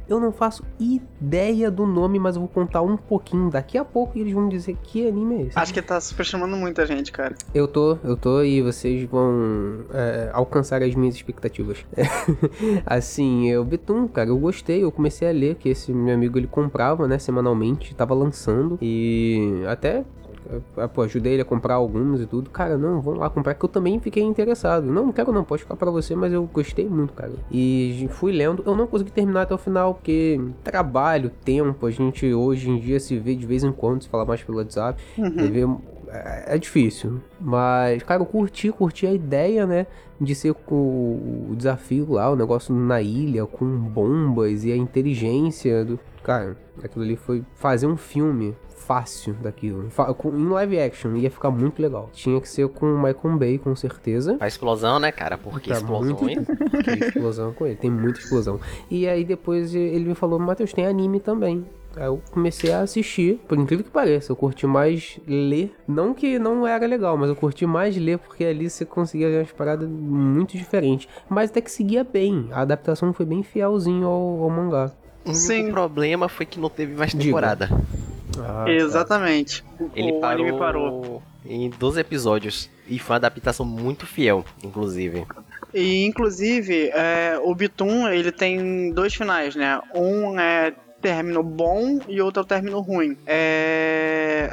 Eu 0.08 0.20
não 0.20 0.32
faço 0.32 0.62
ideia 0.78 1.70
do 1.70 1.86
nome, 1.86 2.18
mas 2.18 2.36
eu 2.36 2.40
vou 2.40 2.48
contar 2.48 2.82
um 2.82 2.96
pouquinho 2.96 3.50
daqui 3.50 3.76
a 3.76 3.84
pouco 3.84 4.16
e 4.16 4.20
eles 4.20 4.32
vão 4.32 4.48
dizer 4.48 4.76
que 4.82 5.06
anime 5.06 5.34
é 5.34 5.42
esse. 5.42 5.58
Acho 5.58 5.74
que 5.74 5.82
tá 5.82 6.00
super 6.00 6.24
chamando 6.24 6.56
muita 6.56 6.86
gente, 6.86 7.10
cara. 7.10 7.34
Eu 7.54 7.66
tô, 7.66 7.98
eu 8.04 8.16
tô 8.16 8.42
e 8.42 8.62
vocês 8.62 9.08
vão 9.08 9.80
é, 9.92 10.30
alcançar 10.32 10.82
as 10.82 10.94
minhas 10.94 11.14
expectativas. 11.14 11.84
assim, 12.86 13.48
eu 13.50 13.64
Betum, 13.64 14.06
cara, 14.06 14.28
eu 14.28 14.38
gostei, 14.38 14.84
eu 14.84 14.92
comecei 14.92 15.28
a 15.28 15.32
ler 15.32 15.56
que 15.56 15.68
esse 15.68 15.92
meu 15.92 16.14
amigo 16.14 16.38
ele 16.38 16.46
comprava, 16.46 17.08
né, 17.08 17.18
semanalmente, 17.18 17.94
tava 17.94 18.14
lançando 18.14 18.78
e 18.80 19.62
até 19.66 20.04
eh, 20.76 20.86
Pô, 20.88 21.02
ajudei 21.02 21.34
ele 21.34 21.42
a 21.42 21.44
comprar 21.44 21.74
alguns 21.74 22.20
e 22.20 22.26
tudo. 22.26 22.50
Cara, 22.50 22.76
não, 22.76 23.00
vamos 23.00 23.20
lá 23.20 23.30
comprar, 23.30 23.54
que 23.54 23.64
eu 23.64 23.68
também 23.68 23.98
fiquei 24.00 24.22
interessado. 24.22 24.86
Não, 24.86 25.06
não 25.06 25.12
quero 25.12 25.32
não, 25.32 25.44
pode 25.44 25.62
ficar 25.62 25.76
pra 25.76 25.90
você, 25.90 26.14
mas 26.14 26.32
eu 26.32 26.44
gostei 26.52 26.88
muito, 26.88 27.12
cara. 27.12 27.32
E 27.50 28.08
fui 28.10 28.32
lendo, 28.32 28.62
eu 28.66 28.76
não 28.76 28.86
consegui 28.86 29.10
terminar 29.10 29.42
até 29.42 29.54
o 29.54 29.58
final, 29.58 29.94
porque 29.94 30.40
trabalho, 30.62 31.30
tempo, 31.44 31.86
a 31.86 31.90
gente 31.90 32.32
hoje 32.32 32.70
em 32.70 32.78
dia 32.78 33.00
se 33.00 33.18
vê 33.18 33.34
de 33.34 33.46
vez 33.46 33.64
em 33.64 33.72
quando, 33.72 34.02
se 34.02 34.08
fala 34.08 34.24
mais 34.24 34.42
pelo 34.42 34.58
WhatsApp. 34.58 35.02
Uhum. 35.18 35.80
É, 36.08 36.54
é 36.54 36.58
difícil. 36.58 37.20
Mas, 37.40 38.02
cara, 38.02 38.22
eu 38.22 38.26
curti, 38.26 38.70
curti 38.70 39.06
a 39.06 39.12
ideia, 39.12 39.66
né? 39.66 39.86
De 40.20 40.34
ser 40.34 40.54
com 40.54 40.74
o 41.50 41.54
desafio 41.56 42.12
lá, 42.12 42.30
o 42.30 42.36
negócio 42.36 42.74
na 42.74 43.02
ilha, 43.02 43.44
com 43.46 43.66
bombas 43.66 44.64
e 44.64 44.72
a 44.72 44.76
inteligência 44.76 45.84
do. 45.84 45.98
Cara, 46.22 46.56
aquilo 46.82 47.04
ali 47.04 47.16
foi 47.16 47.44
fazer 47.54 47.86
um 47.86 47.96
filme 47.96 48.54
fácil 48.86 49.34
daquilo. 49.34 49.88
Em 50.32 50.48
live 50.48 50.80
action, 50.80 51.16
ia 51.16 51.30
ficar 51.30 51.50
muito 51.50 51.82
legal. 51.82 52.08
Tinha 52.12 52.40
que 52.40 52.48
ser 52.48 52.68
com 52.68 52.86
o 52.86 52.96
Michael 52.96 53.36
Bay, 53.38 53.58
com 53.58 53.74
certeza. 53.74 54.36
A 54.38 54.46
explosão, 54.46 54.98
né, 55.00 55.10
cara? 55.10 55.36
Porque 55.42 55.70
Tá 55.70 55.76
explosões. 55.76 56.46
Tem 56.84 56.98
explosão 56.98 57.52
com 57.52 57.66
ele, 57.66 57.76
tem 57.76 57.90
muita 57.90 58.20
explosão. 58.20 58.60
E 58.90 59.08
aí 59.08 59.24
depois 59.24 59.74
ele 59.74 60.04
me 60.04 60.14
falou, 60.14 60.38
Matheus, 60.38 60.72
tem 60.72 60.86
anime 60.86 61.18
também. 61.20 61.66
Aí 61.96 62.04
eu 62.04 62.20
comecei 62.30 62.70
a 62.72 62.80
assistir, 62.80 63.40
por 63.48 63.58
incrível 63.58 63.82
que 63.82 63.90
pareça, 63.90 64.30
eu 64.30 64.36
curti 64.36 64.66
mais 64.66 65.18
ler. 65.26 65.74
Não 65.88 66.12
que 66.12 66.38
não 66.38 66.66
era 66.66 66.86
legal, 66.86 67.16
mas 67.16 67.30
eu 67.30 67.34
curti 67.34 67.66
mais 67.66 67.96
ler 67.96 68.18
porque 68.18 68.44
ali 68.44 68.68
você 68.68 68.84
conseguia 68.84 69.28
ver 69.30 69.38
umas 69.38 69.52
paradas 69.52 69.88
muito 69.88 70.56
diferentes. 70.58 71.08
Mas 71.28 71.50
até 71.50 71.60
que 71.62 71.70
seguia 71.70 72.04
bem. 72.04 72.48
A 72.52 72.60
adaptação 72.60 73.12
foi 73.14 73.24
bem 73.24 73.42
fielzinho 73.42 74.06
ao, 74.06 74.42
ao 74.44 74.50
mangá. 74.50 74.92
O 75.24 75.30
único 75.30 75.34
Sim. 75.34 75.72
problema 75.72 76.28
foi 76.28 76.44
que 76.44 76.60
não 76.60 76.68
teve 76.68 76.94
mais 76.94 77.14
temporada. 77.14 77.68
Ah, 78.38 78.64
tá. 78.64 78.70
Exatamente. 78.70 79.64
Ele 79.94 80.12
o 80.12 80.20
parou, 80.20 80.44
anime 80.44 80.58
parou. 80.58 81.22
em 81.44 81.70
12 81.70 82.00
episódios. 82.00 82.70
E 82.88 82.98
foi 82.98 83.14
uma 83.14 83.16
adaptação 83.18 83.66
muito 83.66 84.06
fiel, 84.06 84.44
inclusive. 84.62 85.26
E 85.74 86.04
inclusive, 86.04 86.90
é, 86.94 87.38
o 87.42 87.54
Bitum, 87.54 88.08
ele 88.08 88.30
tem 88.30 88.92
dois 88.92 89.14
finais, 89.14 89.56
né? 89.56 89.80
Um 89.94 90.38
é 90.38 90.72
término 91.00 91.42
bom 91.42 92.00
e 92.08 92.20
outro 92.20 92.40
é 92.40 92.44
o 92.44 92.46
término 92.46 92.80
ruim. 92.80 93.16
É, 93.26 93.95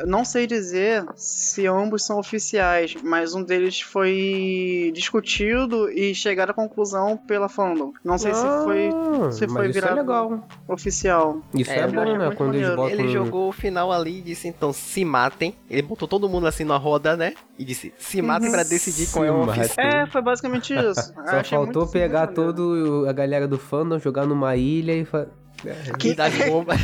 não 0.06 0.24
sei 0.26 0.46
dizer 0.48 1.06
se 1.16 1.66
ambos 1.68 2.06
são 2.06 2.20
oficiais, 2.20 2.96
mas 3.04 3.34
um 3.34 3.44
deles 3.44 3.82
foi 3.82 4.92
discutido 4.94 5.90
e 5.92 6.14
chegaram 6.16 6.52
à 6.52 6.54
conclusão 6.54 7.18
pela 7.18 7.48
fandom. 7.50 7.94
Não 8.04 8.18
sei 8.18 8.34
se 8.34 8.42
foi 8.64 8.90
Ah, 8.90 9.32
se 9.32 9.48
foi 9.48 9.70
isso 9.70 9.78
é 9.78 9.82
virado- 9.82 9.96
legal. 9.98 10.48
oficial. 10.68 11.42
Isso 11.54 11.72
É, 11.72 11.80
é, 11.80 11.88
bom, 11.88 12.18
né? 12.18 12.32
Quando 12.36 12.56
eles 12.56 12.70
botam... 12.76 12.90
Ele 12.90 13.08
jogou 13.10 13.50
o 13.50 13.52
final 13.52 13.92
ali 13.92 14.20
e 14.20 14.22
disse, 14.22 14.48
então, 14.48 14.72
se 14.74 15.04
matem. 15.06 15.56
Ele 15.70 15.82
botou 15.82 16.08
todo 16.08 16.28
mundo 16.30 16.48
assim 16.48 16.64
na 16.64 16.78
roda, 16.78 17.16
né? 17.16 17.34
E 17.58 17.64
disse, 17.66 17.94
se 17.98 18.22
matem 18.22 18.52
pra 18.52 18.64
decidir 18.64 19.12
qual 19.12 19.26
é 19.26 19.32
o 19.32 19.42
oficial. 19.44 19.86
É, 19.86 20.06
foi 20.08 20.22
basicamente 20.22 20.74
isso. 20.74 21.14
Só 21.30 21.44
faltou 21.44 21.88
pegar 21.88 22.28
todo 22.28 23.06
a 23.08 23.14
galera 23.14 23.48
do 23.48 23.58
fandom, 23.58 24.00
jogar 24.00 24.26
numa 24.26 24.56
ilha 24.56 24.94
e... 24.94 25.06
Fa... 25.06 25.28
Que 26.00 26.14
das 26.14 26.34
bombas. 26.50 26.80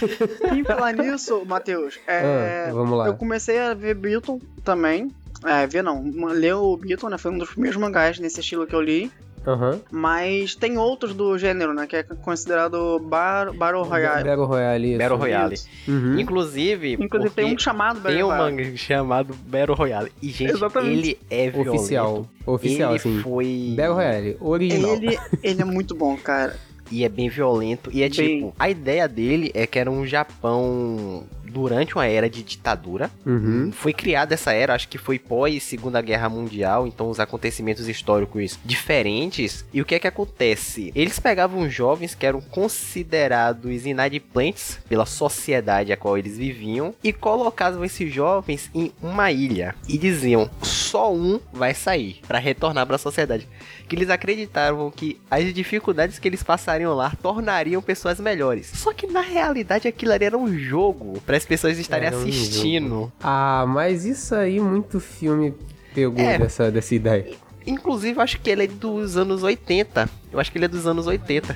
E 0.56 0.63
falar 0.63 0.94
nisso, 0.94 1.44
Matheus, 1.46 2.00
é, 2.08 2.68
Ah, 2.70 2.74
vamos 2.74 2.98
lá. 2.98 3.08
eu 3.08 3.13
comecei 3.15 3.60
a 3.60 3.74
ver 3.74 3.96
Beatle 3.96 4.42
também. 4.63 5.12
É, 5.46 5.65
ver 5.68 5.82
não, 5.84 6.04
ler 6.32 6.56
o 6.56 6.76
Beatle, 6.76 7.10
né? 7.10 7.18
Foi 7.18 7.32
um 7.32 7.38
dos 7.38 7.50
primeiros 7.52 7.80
mangás 7.80 8.20
nesse 8.20 8.39
estilo 8.42 8.68
que 8.68 8.76
eu 8.76 8.82
li. 8.82 9.10
Aham. 9.48 9.80
Mas 9.89 10.54
tem 10.54 10.78
outros 10.78 11.13
do 11.13 11.38
gênero, 11.38 11.74
né? 11.74 11.88
Que 11.88 11.96
é 11.96 12.04
considerado 12.04 13.00
bar, 13.00 13.54
Battle 13.54 13.84
Royale. 13.84 14.26
Battle 14.26 14.46
Royale. 14.46 14.89
isso. 14.89 14.98
Battle 14.98 15.18
Royale. 15.18 15.56
Uhum. 15.88 16.20
Inclusive, 16.20 16.94
Inclusive 17.00 17.34
tem 17.34 17.46
um 17.46 17.58
chamado 17.58 18.02
Battle 18.02 18.13
tem 18.15 18.24
um 18.24 18.28
Royale. 18.28 18.56
manga 18.65 18.78
chamado 18.78 19.34
Battle 19.48 19.76
Royale. 19.78 20.12
E, 20.22 20.30
gente, 20.30 20.52
Exatamente. 20.52 20.92
ele 20.92 21.20
é 21.30 21.50
violento. 21.50 21.76
Oficial. 21.78 22.26
Oficial, 22.46 22.89
ele 22.92 23.00
assim. 23.00 23.22
foi... 23.22 23.74
Battle 23.78 23.96
Royale, 23.96 24.38
original. 24.42 24.94
Ele, 24.96 25.20
ele 25.42 25.62
é 25.62 25.65
muito 25.65 25.96
bom, 25.96 26.18
cara. 26.18 26.58
E 26.91 27.04
é 27.04 27.10
bem 27.10 27.30
violento. 27.30 27.89
E 27.93 28.02
é 28.04 28.10
Bem- 28.10 28.39
tipo, 28.39 28.54
a 28.58 28.69
ideia 28.69 29.08
dele 29.08 29.52
é 29.54 29.65
que 29.67 29.78
era 29.80 29.89
um 29.91 30.06
Japão 30.06 31.23
durante 31.45 31.95
uma 31.95 32.06
era 32.06 32.30
de 32.30 32.43
ditadura. 32.43 33.10
Uhum. 33.25 33.71
Foi 33.71 33.91
criada 33.91 34.36
essa 34.36 34.54
era, 34.54 34.75
acho 34.75 34.88
que 34.88 34.99
foi 34.99 35.17
pós 35.17 35.63
Segunda 35.63 35.99
Guerra 35.99 36.30
Mundial, 36.30 36.86
então 36.86 37.10
os 37.10 37.19
acontecimentos 37.19 37.88
históricos 37.88 38.60
diferentes. 38.63 39.65
E 39.73 39.82
o 39.82 39.86
que 39.86 39.95
é 39.95 39.99
que 39.99 40.08
acontece? 40.08 40.91
Eles 40.95 41.19
pegavam 41.19 41.67
jovens 41.67 42.13
que 42.13 42.25
eram 42.25 42.39
considerados 42.39 43.86
inadimplentes 43.86 44.78
pela 44.88 45.06
sociedade 45.06 45.91
a 45.91 45.97
qual 45.97 46.17
eles 46.17 46.38
viviam 46.38 46.93
e 47.04 47.12
colocavam 47.12 47.84
esses 47.84 48.13
jovens 48.13 48.69
em 48.73 48.91
uma 49.02 49.32
ilha 49.32 49.73
e 49.88 49.97
diziam: 49.97 50.49
só 50.89 51.13
um 51.13 51.39
vai 51.54 51.73
sair 51.73 52.19
para 52.28 52.39
retornar 52.39 52.86
para 52.86 52.95
a 52.95 52.99
sociedade. 52.99 53.47
Que 53.88 53.95
eles 53.95 54.10
acreditavam 54.10 54.89
que 54.91 55.19
as 55.30 55.54
dificuldades 55.54 56.17
que 56.19 56.28
eles 56.28 56.41
passariam 56.43 56.93
lá 56.93 57.13
tornariam 57.21 57.82
pessoas 57.82 58.19
melhores. 58.19 58.67
Só 58.75 58.93
que 58.93 59.08
na 59.08 59.21
realidade 59.21 59.88
aquilo 59.88 60.12
ali 60.13 60.25
era 60.25 60.38
um 60.38 60.58
jogo 60.58 61.21
para 61.25 61.38
as 61.38 61.45
pessoas 61.45 61.78
estarem 61.78 62.08
Era 62.08 62.17
um 62.17 62.21
assistindo. 62.21 63.12
Ah, 63.21 63.65
mas 63.67 64.06
isso 64.06 64.34
aí 64.36 64.60
muito 64.60 64.99
filme 64.99 65.54
pegou 65.93 66.23
É. 66.23 66.38
dessa, 66.38 66.71
dessa 66.71 66.93
ideia. 66.95 67.28
Inclusive, 67.67 68.17
eu 68.17 68.23
acho 68.23 68.39
que 68.39 68.49
ele 68.49 68.63
é 68.63 68.67
dos 68.67 69.15
anos 69.17 69.43
80. 69.43 70.10
Eu 70.32 70.39
acho 70.39 70.52
que 70.52 70.58
ele 70.58 70.65
é 70.65 70.67
dos 70.67 70.88
anos 70.88 71.06
80. 71.06 71.56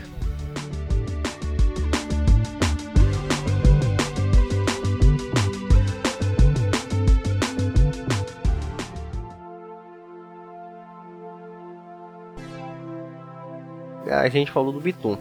A 14.23 14.29
gente 14.29 14.51
falou 14.51 14.71
do 14.71 14.79
Bitum. 14.79 15.17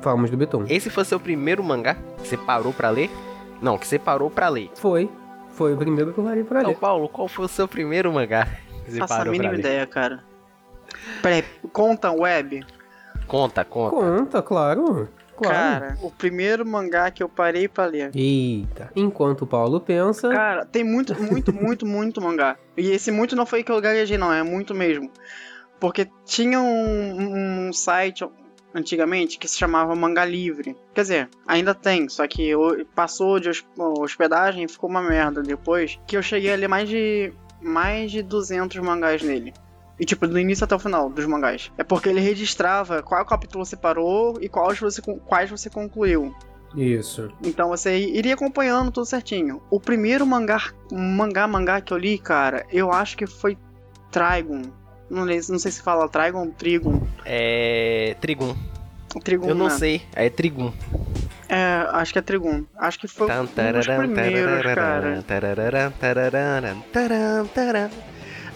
Falamos 0.00 0.30
do 0.30 0.36
Beton. 0.36 0.64
Esse 0.68 0.88
foi 0.90 1.04
seu 1.04 1.18
primeiro 1.18 1.60
mangá 1.64 1.96
que 2.22 2.28
você 2.28 2.36
parou 2.36 2.72
pra 2.72 2.88
ler? 2.88 3.10
Não, 3.60 3.76
que 3.76 3.84
você 3.84 3.98
parou 3.98 4.30
pra 4.30 4.48
ler. 4.48 4.70
Foi. 4.76 5.10
Foi 5.50 5.74
o 5.74 5.76
primeiro 5.76 6.12
que 6.12 6.18
eu 6.18 6.24
parei 6.24 6.44
pra 6.44 6.60
Então, 6.60 6.70
ler. 6.70 6.78
Paulo, 6.78 7.08
qual 7.08 7.26
foi 7.26 7.46
o 7.46 7.48
seu 7.48 7.66
primeiro 7.66 8.12
mangá 8.12 8.46
que 8.84 8.92
você 8.92 8.98
Faço 8.98 9.12
a 9.12 9.16
parou 9.16 9.32
pra 9.34 9.42
mínima 9.42 9.58
ideia, 9.58 9.84
cara. 9.88 10.22
Peraí, 11.20 11.44
conta 11.72 12.12
web? 12.12 12.64
Conta, 13.26 13.64
conta. 13.64 13.96
Conta, 13.96 14.42
claro. 14.42 15.08
Claro. 15.36 15.54
Cara, 15.54 15.98
o 16.00 16.12
primeiro 16.12 16.64
mangá 16.64 17.10
que 17.10 17.20
eu 17.20 17.28
parei 17.28 17.66
pra 17.66 17.86
ler. 17.86 18.12
Eita. 18.14 18.92
Enquanto 18.94 19.42
o 19.42 19.46
Paulo 19.48 19.80
pensa. 19.80 20.28
Cara, 20.28 20.64
tem 20.64 20.84
muito, 20.84 21.20
muito, 21.20 21.50
muito, 21.52 21.84
muito 21.84 22.20
mangá. 22.20 22.56
E 22.76 22.90
esse 22.90 23.10
muito 23.10 23.34
não 23.34 23.44
foi 23.46 23.64
que 23.64 23.72
eu 23.72 23.80
gaguejei, 23.80 24.16
não, 24.16 24.32
é 24.32 24.44
muito 24.44 24.72
mesmo. 24.74 25.10
Porque 25.80 26.08
tinha 26.24 26.60
um, 26.60 27.68
um 27.68 27.72
site 27.72 28.24
antigamente 28.74 29.38
que 29.38 29.46
se 29.48 29.56
chamava 29.58 29.94
Manga 29.94 30.24
Livre. 30.24 30.76
Quer 30.92 31.02
dizer, 31.02 31.28
ainda 31.46 31.74
tem, 31.74 32.08
só 32.08 32.26
que 32.26 32.50
passou 32.94 33.38
de 33.38 33.48
hos- 33.50 33.64
hospedagem 33.78 34.64
e 34.64 34.68
ficou 34.68 34.90
uma 34.90 35.02
merda 35.02 35.42
depois. 35.42 35.98
Que 36.06 36.16
eu 36.16 36.22
cheguei 36.22 36.52
a 36.52 36.56
ler 36.56 36.68
mais 36.68 36.88
de, 36.88 37.32
mais 37.62 38.10
de 38.10 38.22
200 38.22 38.76
mangás 38.78 39.22
nele. 39.22 39.54
E 39.98 40.04
tipo, 40.04 40.26
do 40.26 40.38
início 40.38 40.64
até 40.64 40.74
o 40.74 40.78
final 40.80 41.08
dos 41.08 41.24
mangás. 41.24 41.70
É 41.78 41.84
porque 41.84 42.08
ele 42.08 42.18
registrava 42.20 43.00
qual 43.02 43.24
capítulo 43.24 43.64
você 43.64 43.76
parou 43.76 44.36
e 44.40 44.48
quais 44.48 44.80
você, 44.80 45.00
quais 45.00 45.48
você 45.48 45.70
concluiu. 45.70 46.34
Isso. 46.76 47.30
Então 47.44 47.68
você 47.68 47.96
iria 47.96 48.34
acompanhando 48.34 48.90
tudo 48.90 49.06
certinho. 49.06 49.62
O 49.70 49.78
primeiro 49.78 50.26
mangá, 50.26 50.72
mangá, 50.90 51.46
mangá 51.46 51.80
que 51.80 51.92
eu 51.92 51.96
li, 51.96 52.18
cara, 52.18 52.66
eu 52.72 52.90
acho 52.90 53.16
que 53.16 53.24
foi 53.28 53.56
Trigon. 54.10 54.62
Não, 55.10 55.24
não 55.26 55.58
sei 55.58 55.70
se 55.70 55.82
fala 55.82 56.08
Trigon 56.08 56.46
ou 56.46 56.52
Trigon. 56.52 57.02
É. 57.24 58.16
Trigon, 59.20 59.48
Eu 59.48 59.54
não 59.54 59.68
né? 59.68 59.70
sei. 59.78 60.02
É 60.14 60.28
Trigum. 60.28 60.72
É, 61.48 61.86
acho 61.92 62.12
que 62.12 62.18
é 62.18 62.22
Trigon. 62.22 62.64
Acho 62.76 62.98
que 62.98 63.06
foi 63.06 63.30
um 63.30 63.44
dos 63.44 63.54
tararam, 63.54 63.98
primeiros, 63.98 64.62
tarararam, 64.62 65.22
cara. 67.48 67.90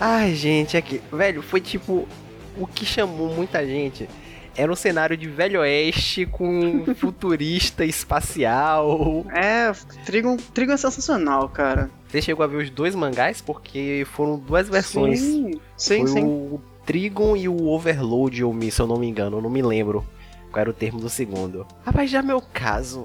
Ai, 0.00 0.34
gente, 0.34 0.76
aqui. 0.76 1.00
Velho, 1.12 1.42
foi 1.42 1.61
tipo. 1.61 2.08
O 2.56 2.66
que 2.66 2.84
chamou 2.84 3.32
muita 3.32 3.64
gente 3.64 4.08
era 4.58 4.70
um 4.72 4.76
cenário 4.76 5.16
de 5.16 5.28
Velho 5.28 5.60
Oeste 5.60 6.26
com 6.26 6.84
futurista 6.96 7.84
espacial. 7.84 9.24
É, 9.32 9.72
Trigon, 10.04 10.36
Trigon 10.52 10.72
é 10.72 10.76
sensacional, 10.76 11.48
cara. 11.48 11.88
Você 12.08 12.20
chegou 12.20 12.42
a 12.44 12.46
ver 12.46 12.56
os 12.64 12.70
dois 12.70 12.94
mangás? 12.94 13.40
Porque 13.40 14.04
foram 14.12 14.38
duas 14.38 14.68
versões. 14.68 15.20
Sim, 15.20 15.52
sim. 15.76 15.98
Foi 15.98 16.06
sim. 16.08 16.24
o 16.24 16.60
Trigon 16.84 17.36
e 17.36 17.48
o 17.48 17.66
Overload, 17.68 18.40
eu 18.40 18.52
me- 18.52 18.70
se 18.70 18.80
eu 18.80 18.86
não 18.86 18.96
me 18.98 19.06
engano, 19.06 19.38
eu 19.38 19.42
não 19.42 19.50
me 19.50 19.62
lembro 19.62 20.04
qual 20.50 20.60
era 20.62 20.70
o 20.70 20.74
termo 20.74 20.98
do 21.00 21.08
segundo. 21.08 21.66
Rapaz, 21.84 22.10
já 22.10 22.22
meu 22.22 22.40
caso, 22.40 23.04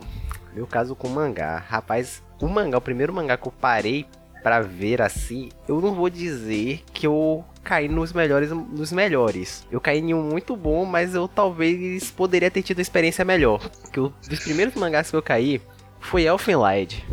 meu 0.55 0.65
caso 0.65 0.95
com 0.95 1.07
mangá, 1.09 1.57
rapaz, 1.67 2.23
o 2.41 2.47
mangá, 2.47 2.77
o 2.77 2.81
primeiro 2.81 3.13
mangá 3.13 3.37
que 3.37 3.47
eu 3.47 3.51
parei 3.51 4.05
pra 4.41 4.59
ver 4.61 5.01
assim, 5.01 5.49
eu 5.67 5.79
não 5.81 5.93
vou 5.93 6.09
dizer 6.09 6.83
que 6.93 7.05
eu 7.07 7.43
caí 7.63 7.87
nos 7.87 8.11
melhores, 8.13 8.49
nos 8.51 8.91
melhores. 8.91 9.65
Eu 9.71 9.79
caí 9.79 9.99
em 9.99 10.13
um 10.13 10.21
muito 10.23 10.55
bom, 10.55 10.85
mas 10.85 11.15
eu 11.15 11.27
talvez 11.27 12.11
poderia 12.11 12.51
ter 12.51 12.61
tido 12.61 12.77
uma 12.77 12.81
experiência 12.83 13.23
melhor. 13.25 13.59
Que 13.91 13.99
o 13.99 14.13
dos 14.29 14.39
primeiros 14.39 14.75
mangás 14.75 15.09
que 15.09 15.15
eu 15.15 15.21
caí 15.23 15.61
foi 15.99 16.23
Elfenlied. 16.23 17.03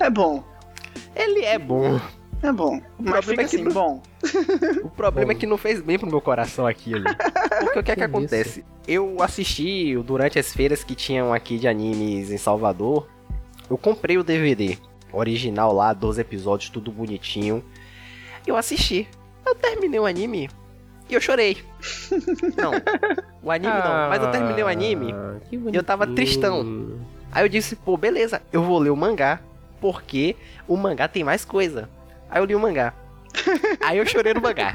É 0.00 0.10
bom, 0.10 0.42
Ele 1.14 1.44
é 1.44 1.58
bom. 1.58 2.00
é 2.42 2.52
bom. 2.52 2.80
Mas 2.98 3.12
problema 3.12 3.22
fica 3.22 3.42
é 3.42 3.44
que 3.48 3.56
assim, 3.56 3.64
não- 3.64 3.72
bom. 3.72 4.02
O 4.82 4.90
problema 4.90 5.32
é 5.32 5.34
que 5.34 5.46
não 5.46 5.56
fez 5.56 5.80
bem 5.80 5.98
pro 5.98 6.08
meu 6.08 6.20
coração 6.20 6.66
aquilo. 6.66 7.04
Porque 7.60 7.78
o 7.78 7.82
que 7.82 7.92
é 7.92 7.94
que, 7.94 8.00
Que 8.00 8.02
acontece? 8.02 8.64
Eu 8.86 9.16
assisti 9.22 9.96
durante 9.98 10.38
as 10.38 10.52
feiras 10.52 10.82
que 10.84 10.94
tinham 10.94 11.32
aqui 11.32 11.58
de 11.58 11.68
animes 11.68 12.30
em 12.30 12.36
Salvador. 12.38 13.06
Eu 13.70 13.78
comprei 13.78 14.18
o 14.18 14.24
DVD 14.24 14.76
original 15.12 15.72
lá, 15.72 15.92
12 15.92 16.20
episódios, 16.20 16.68
tudo 16.70 16.90
bonitinho. 16.90 17.64
Eu 18.46 18.56
assisti. 18.56 19.08
Eu 19.44 19.54
terminei 19.54 20.00
o 20.00 20.06
anime 20.06 20.50
e 21.08 21.14
eu 21.14 21.20
chorei. 21.20 21.62
Não, 22.56 22.72
o 23.42 23.50
anime 23.50 23.72
não, 23.74 24.08
mas 24.08 24.22
eu 24.22 24.30
terminei 24.30 24.64
o 24.64 24.68
anime. 24.68 25.12
Ah, 25.12 25.36
que 25.48 25.76
eu 25.76 25.82
tava 25.82 26.06
tristão. 26.06 26.98
Aí 27.30 27.44
eu 27.44 27.48
disse, 27.48 27.76
pô, 27.76 27.96
beleza, 27.96 28.40
eu 28.52 28.62
vou 28.62 28.78
ler 28.78 28.90
o 28.90 28.96
mangá, 28.96 29.40
porque 29.80 30.34
o 30.66 30.76
mangá 30.76 31.06
tem 31.08 31.22
mais 31.22 31.44
coisa. 31.44 31.90
Aí 32.30 32.40
eu 32.40 32.44
li 32.44 32.54
o 32.54 32.60
mangá. 32.60 32.94
Aí 33.84 33.98
eu 33.98 34.06
chorei 34.06 34.32
no 34.32 34.40
mangá. 34.40 34.72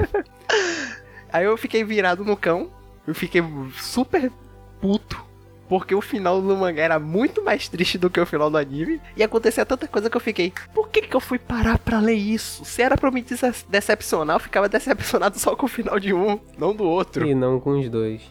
Aí 1.32 1.46
eu 1.46 1.58
fiquei 1.58 1.84
virado 1.84 2.24
no 2.24 2.38
cão, 2.38 2.70
eu 3.08 3.16
fiquei 3.16 3.42
super 3.80 4.32
puto 4.80 5.29
porque 5.70 5.94
o 5.96 6.02
final 6.02 6.42
do 6.42 6.58
mangá 6.58 6.82
era 6.82 7.00
muito 7.00 7.42
mais 7.44 7.70
triste 7.70 7.98
do 7.98 8.10
que 8.10 8.20
o 8.20 8.26
final 8.26 8.50
do 8.50 8.58
anime. 8.58 9.00
E 9.16 9.24
acontecia 9.24 9.66
tanta 9.66 9.88
coisa 9.88 10.10
que 10.10 10.18
eu 10.18 10.22
fiquei, 10.22 10.52
por 10.74 10.90
que 10.90 11.04
que 11.04 11.16
eu 11.16 11.22
fui 11.22 11.38
parar 11.40 11.78
pra 11.78 12.00
ler 12.00 12.16
isso? 12.16 12.66
Se 12.66 12.82
era 12.82 12.98
pra 12.98 13.12
me 13.12 13.22
dece- 13.22 13.66
decepcionar, 13.70 14.36
eu 14.38 14.40
ficava 14.42 14.68
decepcionado 14.70 15.40
só 15.40 15.56
com 15.56 15.68
o 15.68 15.70
final 15.70 16.00
de 16.00 16.14
um, 16.14 16.40
não 16.58 16.76
do 16.76 16.84
outro. 16.84 17.26
E 17.26 17.34
não 17.36 17.60
com 17.60 17.80
os 17.80 17.88
dois. 17.88 18.22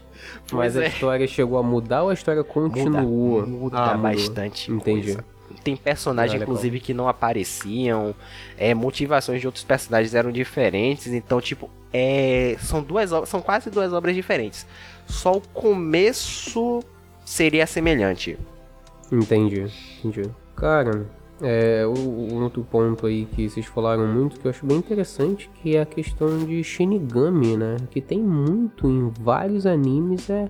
Pois 0.50 0.74
Mas 0.74 0.76
a 0.76 0.84
é. 0.84 0.88
história 0.88 1.26
chegou 1.28 1.56
a 1.58 1.62
mudar 1.62 2.02
ou 2.02 2.10
a 2.10 2.14
história 2.14 2.42
continua? 2.42 3.00
Muda, 3.02 3.46
muda 3.46 3.78
Ah, 3.78 3.96
bastante. 3.96 4.70
Entendi. 4.72 5.12
coisa. 5.14 5.24
Tem 5.64 5.76
personagens, 5.76 6.40
Ah, 6.40 6.42
inclusive, 6.44 6.78
que 6.80 6.92
não 6.92 7.08
apareciam. 7.08 8.14
É, 8.56 8.74
motivações 8.74 9.40
de 9.40 9.46
outros 9.46 9.64
personagens 9.64 10.14
eram 10.14 10.30
diferentes. 10.32 11.06
Então, 11.06 11.40
tipo, 11.40 11.70
é, 11.92 12.56
são 12.60 12.82
duas 12.82 13.12
obras, 13.12 13.28
são 13.28 13.40
quase 13.40 13.70
duas 13.70 13.92
obras 13.92 14.14
diferentes. 14.14 14.66
Só 15.06 15.32
o 15.32 15.40
começo 15.40 16.82
seria 17.28 17.66
semelhante. 17.66 18.38
Entendi, 19.12 19.66
entendi. 19.98 20.30
Cara, 20.56 21.06
é, 21.42 21.84
o 21.86 22.34
outro 22.42 22.64
ponto 22.64 23.06
aí 23.06 23.26
que 23.26 23.48
vocês 23.48 23.66
falaram 23.66 24.06
muito, 24.06 24.40
que 24.40 24.46
eu 24.46 24.50
acho 24.50 24.64
bem 24.64 24.78
interessante, 24.78 25.50
que 25.56 25.76
é 25.76 25.82
a 25.82 25.86
questão 25.86 26.38
de 26.38 26.64
Shinigami, 26.64 27.56
né? 27.56 27.76
Que 27.90 28.00
tem 28.00 28.18
muito 28.18 28.88
em 28.88 29.12
vários 29.20 29.66
animes, 29.66 30.28
é 30.30 30.48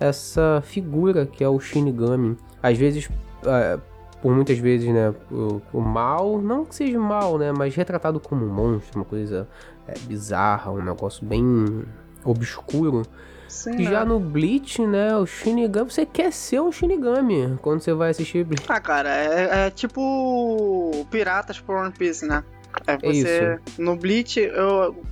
essa 0.00 0.62
figura 0.64 1.26
que 1.26 1.44
é 1.44 1.48
o 1.48 1.60
Shinigami. 1.60 2.36
Às 2.62 2.78
vezes, 2.78 3.10
é, 3.44 3.78
por 4.22 4.34
muitas 4.34 4.58
vezes, 4.58 4.90
né, 4.90 5.14
o, 5.30 5.60
o 5.74 5.80
mal, 5.80 6.40
não 6.40 6.64
que 6.64 6.74
seja 6.74 6.98
mal, 6.98 7.36
né, 7.36 7.52
mas 7.52 7.74
retratado 7.74 8.18
como 8.18 8.46
um 8.46 8.52
monstro, 8.52 8.98
uma 8.98 9.04
coisa 9.04 9.46
é, 9.86 9.92
bizarra, 10.06 10.72
um 10.72 10.82
negócio 10.82 11.24
bem 11.24 11.84
obscuro. 12.24 13.02
Sim, 13.48 13.82
Já 13.82 14.00
né? 14.00 14.04
no 14.04 14.20
Bleach, 14.20 14.86
né, 14.86 15.16
o 15.16 15.26
Shinigami, 15.26 15.90
você 15.90 16.04
quer 16.04 16.32
ser 16.32 16.60
um 16.60 16.70
Shinigami 16.70 17.58
quando 17.62 17.80
você 17.80 17.94
vai 17.94 18.10
assistir 18.10 18.44
Bleach. 18.44 18.64
Ah, 18.68 18.80
cara, 18.80 19.08
é, 19.08 19.66
é 19.66 19.70
tipo 19.70 21.06
Piratas 21.10 21.58
por 21.58 21.76
One 21.76 21.92
Piece, 21.92 22.26
né? 22.26 22.44
É 22.86 22.96
você. 22.98 23.58
No 23.78 23.96
Bleach, 23.96 24.38
eu. 24.38 25.02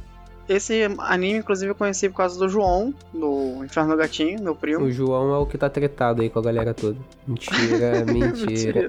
Esse 0.49 0.85
anime, 1.01 1.39
inclusive, 1.39 1.71
eu 1.71 1.75
conheci 1.75 2.09
por 2.09 2.19
causa 2.19 2.39
do 2.39 2.49
João, 2.49 2.95
do 3.13 3.65
Inferno 3.65 3.91
do 3.93 3.97
Gatinho, 3.97 4.41
meu 4.43 4.55
primo. 4.55 4.85
O 4.85 4.91
João 4.93 5.35
é 5.35 5.39
o 5.39 5.47
que 5.47 5.59
tá 5.59 5.69
tretado 5.69 6.23
aí 6.23 6.31
com 6.31 6.39
a 6.39 6.43
galera 6.43 6.73
toda. 6.73 6.97
Mentira, 7.27 8.05
mentira. 8.07 8.87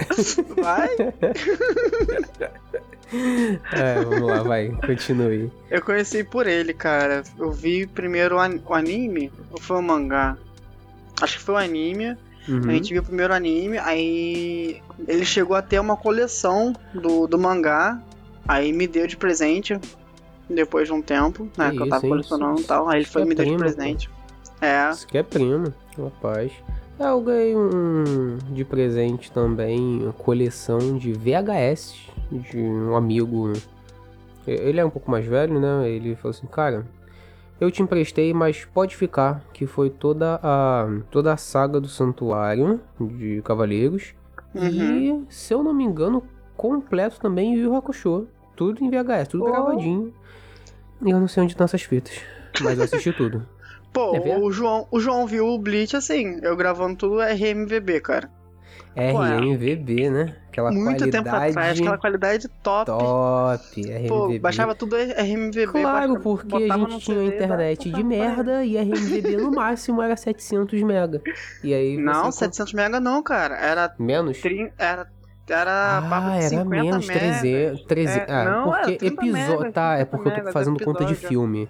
Vai. 0.62 0.90
É, 3.72 4.04
vamos 4.04 4.28
lá, 4.30 4.44
vai, 4.44 4.70
continue. 4.86 5.50
Eu 5.72 5.82
conheci 5.82 6.26
por 6.26 6.46
ele, 6.46 6.74
cara. 6.74 7.24
Eu 7.40 7.52
vi 7.52 7.88
primeiro 7.88 8.36
o 8.36 8.40
an- 8.40 8.60
o 8.66 8.74
anime, 8.74 9.32
ou 9.50 9.60
foi 9.62 9.78
o 9.78 9.82
mangá? 9.82 10.38
Acho 11.22 11.38
que 11.38 11.44
foi 11.44 11.56
o 11.56 11.58
anime. 11.58 12.18
Uhum. 12.50 12.70
A 12.70 12.72
gente 12.74 12.92
viu 12.94 13.02
o 13.02 13.06
primeiro 13.06 13.34
anime, 13.34 13.78
aí 13.78 14.82
ele 15.08 15.24
chegou 15.26 15.56
a 15.56 15.62
ter 15.62 15.80
uma 15.80 15.96
coleção 15.96 16.74
do, 16.94 17.28
do 17.28 17.38
mangá, 17.38 18.02
aí 18.48 18.74
me 18.74 18.88
deu 18.88 19.08
de 19.08 19.16
presente, 19.18 19.80
depois 20.50 20.88
de 20.88 20.94
um 20.94 21.02
tempo, 21.02 21.48
né, 21.58 21.72
Que 21.72 21.78
que 21.78 21.84
eu 21.84 21.90
tava 21.90 22.06
isso, 22.06 22.10
colecionando 22.10 22.62
e 22.62 22.64
tal, 22.64 22.88
aí 22.90 22.98
ele 23.00 23.06
foi 23.06 23.22
é 23.22 23.26
me 23.26 23.36
deu 23.36 23.46
de 23.46 23.56
presente. 23.58 24.10
É, 24.62 24.90
Isso 24.90 25.06
que 25.08 25.18
é 25.18 25.24
primo, 25.24 25.74
rapaz. 25.98 26.52
É, 27.00 27.10
eu 27.10 27.22
ganhei 27.22 27.56
um 27.56 28.38
de 28.52 28.66
presente 28.66 29.32
também, 29.32 30.02
uma 30.04 30.14
coleção 30.14 30.98
de 30.98 31.14
VHS 31.14 31.96
de 32.32 32.58
um 32.58 32.96
amigo. 32.96 33.54
Ele 34.48 34.80
é 34.80 34.86
um 34.86 34.90
pouco 34.90 35.12
mais 35.12 35.26
velho, 35.26 35.60
né? 35.60 35.88
Ele 35.90 36.16
falou 36.16 36.32
assim, 36.32 36.48
cara, 36.48 36.88
eu 37.60 37.70
te 37.70 37.84
emprestei, 37.84 38.34
mas 38.34 38.66
pode 38.66 38.96
ficar, 38.96 39.44
que 39.54 39.68
foi 39.68 39.90
toda 39.92 40.40
a 40.42 40.88
toda 41.12 41.34
a 41.34 41.38
saga 41.38 41.80
do 41.80 41.88
Santuário 41.88 42.80
de 43.00 43.42
Cavaleiros. 43.44 44.16
uhum. 44.56 44.72
E, 44.72 45.26
se 45.30 45.54
eu 45.54 45.62
não 45.62 45.74
me 45.74 45.84
engano, 45.84 46.24
completo 46.56 47.20
também 47.20 47.54
Yu 47.56 47.76
Hakusho. 47.76 48.28
Tudo 48.56 48.84
em 48.84 48.90
VHS, 48.90 49.28
tudo 49.28 49.44
Oh. 49.44 49.52
gravadinho. 49.52 50.12
E 51.06 51.10
eu 51.12 51.20
não 51.20 51.28
sei 51.28 51.44
onde 51.44 51.54
estão 51.54 51.66
essas 51.66 51.82
fitas. 51.84 52.14
Mas 52.62 52.78
eu 52.78 52.84
assisti 52.86 53.12
tudo. 53.14 53.46
Pô, 53.94 54.16
É 54.16 54.38
o 54.38 54.52
João, 54.52 54.88
o 54.92 55.00
João 55.00 55.26
viu 55.26 55.48
o 55.48 55.58
Bleach 55.58 55.96
assim, 55.96 56.40
eu 56.44 56.56
gravando 56.56 56.96
tudo 56.98 57.20
RMVB, 57.22 58.02
cara. 58.02 58.30
Pô, 58.94 59.24
é. 59.24 59.38
RMVB, 59.38 60.10
né? 60.10 60.36
Aquela 60.50 60.72
Muito 60.72 60.86
qualidade 60.98 61.12
tempo 61.12 61.30
atrás, 61.30 61.56
aquela 61.80 61.98
qualidade 62.00 62.48
top. 62.64 62.86
top. 62.88 63.82
RMVB. 63.82 64.08
Pô, 64.08 64.40
baixava 64.40 64.74
tudo 64.76 64.96
RMVB. 64.96 65.68
Claro, 65.68 66.14
baixa- 66.14 66.20
porque 66.20 66.56
a 66.56 66.78
gente 66.78 67.00
tinha 67.00 67.18
CD, 67.18 67.36
internet 67.36 67.92
de 67.92 68.04
merda 68.04 68.66
e 68.66 68.76
RMVB 68.76 69.38
no 69.38 69.52
máximo 69.56 70.02
era 70.02 70.16
700 70.18 70.82
mega. 70.82 71.22
E 71.64 71.74
aí 71.76 71.96
Não, 71.98 72.24
com- 72.24 72.32
700 72.32 72.74
mega 72.74 73.00
não, 73.00 73.22
cara. 73.22 73.56
Era, 73.56 73.94
Menos? 74.00 74.40
trin... 74.42 74.70
era, 74.80 75.08
era 75.54 75.98
Ah, 76.00 76.30
de 76.32 76.38
era 76.38 76.50
50 76.50 76.70
menos, 76.70 77.08
megas. 77.08 77.40
300. 77.42 77.82
300 77.86 78.18
É, 78.30 78.34
ah, 78.34 78.44
não, 78.46 78.64
porque 78.66 78.80
era 78.92 78.98
30 78.98 79.06
episódio. 79.26 79.72
Tá, 79.72 79.94
é 79.94 80.06
30 80.06 80.08
porque 80.18 80.30
eu 80.40 80.44
tô 80.46 80.52
fazendo 80.52 80.84
conta 80.84 81.06
de 81.06 81.16
filme. 81.16 81.70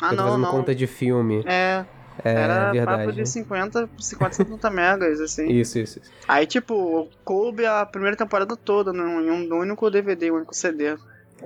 Ah, 0.00 0.06
eu 0.06 0.10
tô 0.10 0.16
não, 0.16 0.24
fazendo 0.24 0.42
não. 0.42 0.50
conta 0.50 0.74
de 0.74 0.86
filme. 0.86 1.42
É, 1.46 1.84
É, 2.24 2.32
era 2.32 2.72
verdade. 2.72 2.98
papo 3.04 3.12
de 3.12 3.26
50, 3.26 3.88
50, 3.98 4.34
70 4.34 4.70
megas, 4.70 5.20
assim. 5.20 5.48
Isso, 5.48 5.78
isso. 5.78 5.98
isso. 5.98 6.10
Aí, 6.28 6.46
tipo, 6.46 7.08
coube 7.24 7.64
a 7.66 7.84
primeira 7.86 8.16
temporada 8.16 8.56
toda 8.56 8.92
num, 8.92 9.20
em 9.20 9.30
um 9.52 9.58
único 9.58 9.90
DVD, 9.90 10.30
um 10.30 10.36
único 10.36 10.54
CD. 10.54 10.96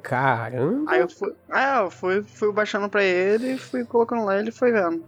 Caramba. 0.03 0.91
Aí 0.91 1.01
eu 1.01 1.09
fui, 1.09 1.33
é, 1.51 1.81
eu 1.81 1.91
fui, 1.91 2.23
fui 2.23 2.53
baixando 2.53 2.89
pra 2.89 3.03
ele 3.03 3.55
e 3.55 3.59
fui 3.59 3.85
colocando 3.85 4.25
lá 4.25 4.37
e 4.37 4.41
ele 4.41 4.53
foi 4.53 4.71
vendo. 4.73 5.03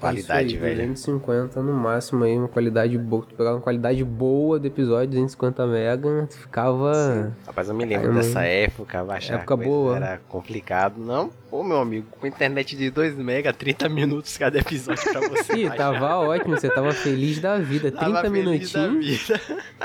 Qualidade, 0.00 0.54
aí, 0.54 0.60
velho. 0.60 0.76
250 0.88 1.60
no 1.62 1.72
máximo 1.72 2.24
aí, 2.24 2.36
uma 2.38 2.46
qualidade 2.48 2.96
boa. 2.96 3.24
Tu 3.28 3.34
pegava 3.34 3.56
uma 3.56 3.62
qualidade 3.62 4.04
boa 4.04 4.58
do 4.58 4.66
episódio, 4.66 5.08
250 5.08 5.66
mega, 5.66 6.26
tu 6.30 6.38
ficava. 6.38 7.32
Rapaz, 7.46 7.68
eu 7.68 7.74
me 7.74 7.84
lembro 7.84 8.08
Caramba. 8.08 8.20
dessa 8.22 8.42
época, 8.42 9.02
baixar 9.04 9.34
Época 9.36 9.56
coisa 9.56 9.70
boa. 9.70 9.96
era 9.96 10.20
complicado. 10.28 10.94
Não, 10.98 11.30
pô, 11.50 11.64
meu 11.64 11.78
amigo, 11.78 12.06
com 12.20 12.26
internet 12.26 12.76
de 12.76 12.90
2 12.90 13.16
mega, 13.16 13.52
30 13.52 13.88
minutos 13.88 14.36
cada 14.38 14.58
episódio 14.58 15.02
pra 15.10 15.20
você 15.28 15.54
Ih, 15.54 15.70
tava 15.70 16.16
ótimo, 16.18 16.56
você 16.58 16.68
tava 16.68 16.92
feliz 16.92 17.40
da 17.40 17.58
vida. 17.58 17.90
30 17.90 17.98
Tava 17.98 18.20
feliz 18.30 18.72
da 18.72 18.82
minutinhos. 18.88 19.06
vida. 19.28 19.40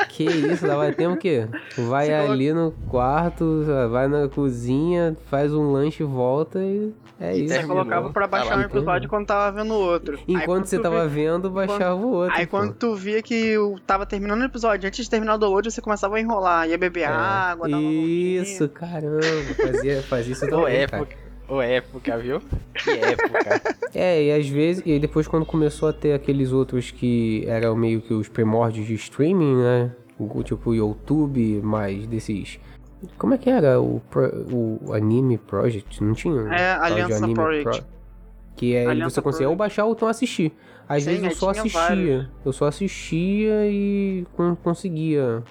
Que 0.10 0.24
isso, 0.26 0.68
dava 0.68 0.92
tempo 0.92 1.16
o 1.16 1.18
quê? 1.18 1.48
Vai 1.78 2.06
Você 2.08 2.12
coloca- 2.14 2.32
ali 2.34 2.54
no 2.54 2.72
quarto, 2.88 3.64
vai 3.92 4.08
na 4.08 4.28
cozinha, 4.28 5.16
faz 5.30 5.54
um 5.54 5.72
lanche 5.72 6.04
e 6.04 6.06
volta 6.06 6.60
e 6.60 6.94
é 7.20 7.36
E 7.38 7.46
isso. 7.46 7.54
Você 7.56 7.64
colocava 7.64 8.10
pra 8.12 8.28
baixar 8.28 8.58
um 8.58 8.62
episódio 8.62 9.10
quando 9.10 9.26
tava 9.28 9.52
vendo 9.64 9.74
o 9.74 10.00
outro. 10.12 10.26
Enquanto 10.28 10.66
você 10.66 10.80
tava 10.80 11.08
via- 11.08 11.32
vendo, 11.32 11.50
baixava 11.50 11.96
o 11.96 12.12
outro. 12.12 12.36
Aí 12.38 12.46
pô. 12.46 12.58
quando 12.58 12.74
tu 12.74 12.96
via 12.96 13.22
que 13.22 13.34
eu 13.34 13.76
tava 13.88 14.06
terminando 14.06 14.42
o 14.42 14.46
episódio, 14.46 14.88
antes 14.88 15.04
de 15.06 15.10
terminar 15.10 15.36
o 15.36 15.38
download, 15.38 15.72
você 15.72 15.82
começava 15.82 16.16
a 16.18 16.20
enrolar, 16.22 16.68
ia 16.70 16.78
beber 16.78 17.02
É. 17.02 17.06
água, 17.08 17.68
dar 17.70 17.78
uma 17.78 17.92
Isso, 17.92 18.68
caramba, 18.70 19.22
fazia, 19.56 20.02
fazia 20.04 20.34
isso 20.34 20.48
também, 20.48 20.88
cara. 20.88 21.04
época. 21.04 21.16
Ô, 21.48 21.62
época, 21.62 22.18
viu? 22.18 22.42
Que 22.74 22.92
época. 22.92 23.62
É, 23.96 24.24
e 24.24 24.32
às 24.32 24.48
vezes, 24.48 24.82
e 24.86 24.92
aí 24.94 25.00
depois 25.00 25.28
quando 25.28 25.46
começou 25.46 25.88
a 25.88 25.94
ter 25.94 26.14
aqueles 26.14 26.52
outros 26.52 26.90
que 26.90 27.44
eram 27.48 27.76
meio 27.76 28.02
que 28.02 28.12
os 28.14 28.28
primórdios 28.28 28.88
de 28.88 28.96
streaming, 28.96 29.58
né? 29.58 29.92
O- 30.18 30.42
Tipo 30.44 30.72
o 30.72 30.76
YouTube, 30.76 31.62
mais 31.62 32.08
desses. 32.08 32.60
Como 33.18 33.34
é 33.34 33.38
que 33.38 33.50
era 33.50 33.80
o, 33.82 34.02
pro- 34.10 34.32
o 34.52 34.94
Anime 34.94 35.38
Project? 35.38 36.02
Não 36.04 36.14
tinha? 36.14 36.42
É, 36.54 36.72
Aliança 36.80 37.18
Anime 37.18 37.34
Project. 37.36 37.84
Que 38.56 38.76
é 38.76 38.86
Aliança 38.86 39.16
você 39.16 39.22
conseguia 39.22 39.50
ou 39.50 39.56
baixar 39.56 39.86
ou 39.86 39.94
então 39.94 40.08
assistir. 40.08 40.52
Às 40.88 41.04
Sim, 41.04 41.10
vezes 41.12 41.24
eu 41.26 41.32
só 41.32 41.50
assistia. 41.50 41.80
vários. 41.82 42.28
Eu 42.46 42.54
só 42.54 42.66
assistia 42.68 43.66
e 43.68 44.26
con- 44.36 44.56
conseguia 44.64 45.42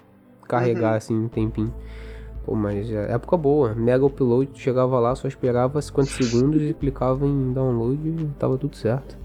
carregar 0.48 0.90
Uhum. 0.92 0.96
assim 0.96 1.18
um 1.24 1.28
tempinho. 1.28 1.74
Pô, 2.44 2.54
mas 2.54 2.90
é 2.90 3.12
época 3.12 3.36
boa. 3.36 3.74
Mega 3.74 4.04
Upload, 4.04 4.50
chegava 4.54 4.98
lá, 4.98 5.14
só 5.14 5.26
esperava 5.28 5.80
50 5.80 6.10
segundos 6.10 6.62
e 6.62 6.74
clicava 6.74 7.26
em 7.26 7.52
download 7.52 8.00
e 8.08 8.26
tava 8.38 8.58
tudo 8.58 8.76
certo. 8.76 9.16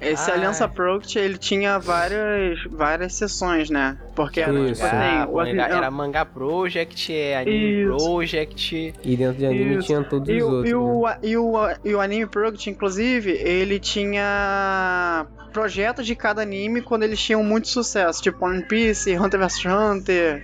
Esse 0.00 0.30
Ah, 0.30 0.34
Aliança 0.34 0.64
é. 0.64 0.68
Project, 0.68 1.18
ele 1.18 1.36
tinha 1.36 1.78
várias, 1.78 2.58
várias 2.70 3.12
sessões, 3.14 3.68
né? 3.68 3.98
Porque 4.16 4.40
era 4.40 4.50
Isso. 4.52 4.74
tipo 4.82 4.86
assim, 4.86 4.96
Ah, 4.96 5.26
o 5.28 5.34
manga- 5.36 5.64
avi- 5.64 5.74
era 5.74 5.90
Manga 5.90 6.24
Project, 6.24 7.14
é 7.14 7.36
Anime 7.38 7.82
Isso. 7.84 7.94
E 7.94 7.96
Project. 7.98 8.94
dentro 9.04 9.34
de 9.38 9.46
anime 9.46 9.76
Isso. 9.76 9.86
tinha 9.86 10.02
todos 10.04 10.28
E 10.28 10.36
os 10.38 10.42
o, 10.42 10.50
outros. 10.56 10.70
e, 10.70 10.72
né? 10.72 10.78
o, 10.80 11.08
e, 11.22 11.36
o, 11.36 11.54
e 11.84 11.94
o 11.94 12.00
Anime 12.00 12.26
Project, 12.26 12.70
inclusive, 12.70 13.30
ele 13.32 13.78
tinha 13.78 15.26
projetos 15.52 16.06
de 16.06 16.14
cada 16.14 16.42
anime 16.42 16.80
quando 16.80 17.02
eles 17.02 17.20
tinham 17.20 17.42
muito 17.42 17.68
sucesso, 17.68 18.22
tipo 18.22 18.44
One 18.44 18.62
Piece, 18.64 19.16
Hunter 19.18 19.40
vs 19.40 19.64
Hunter, 19.66 20.42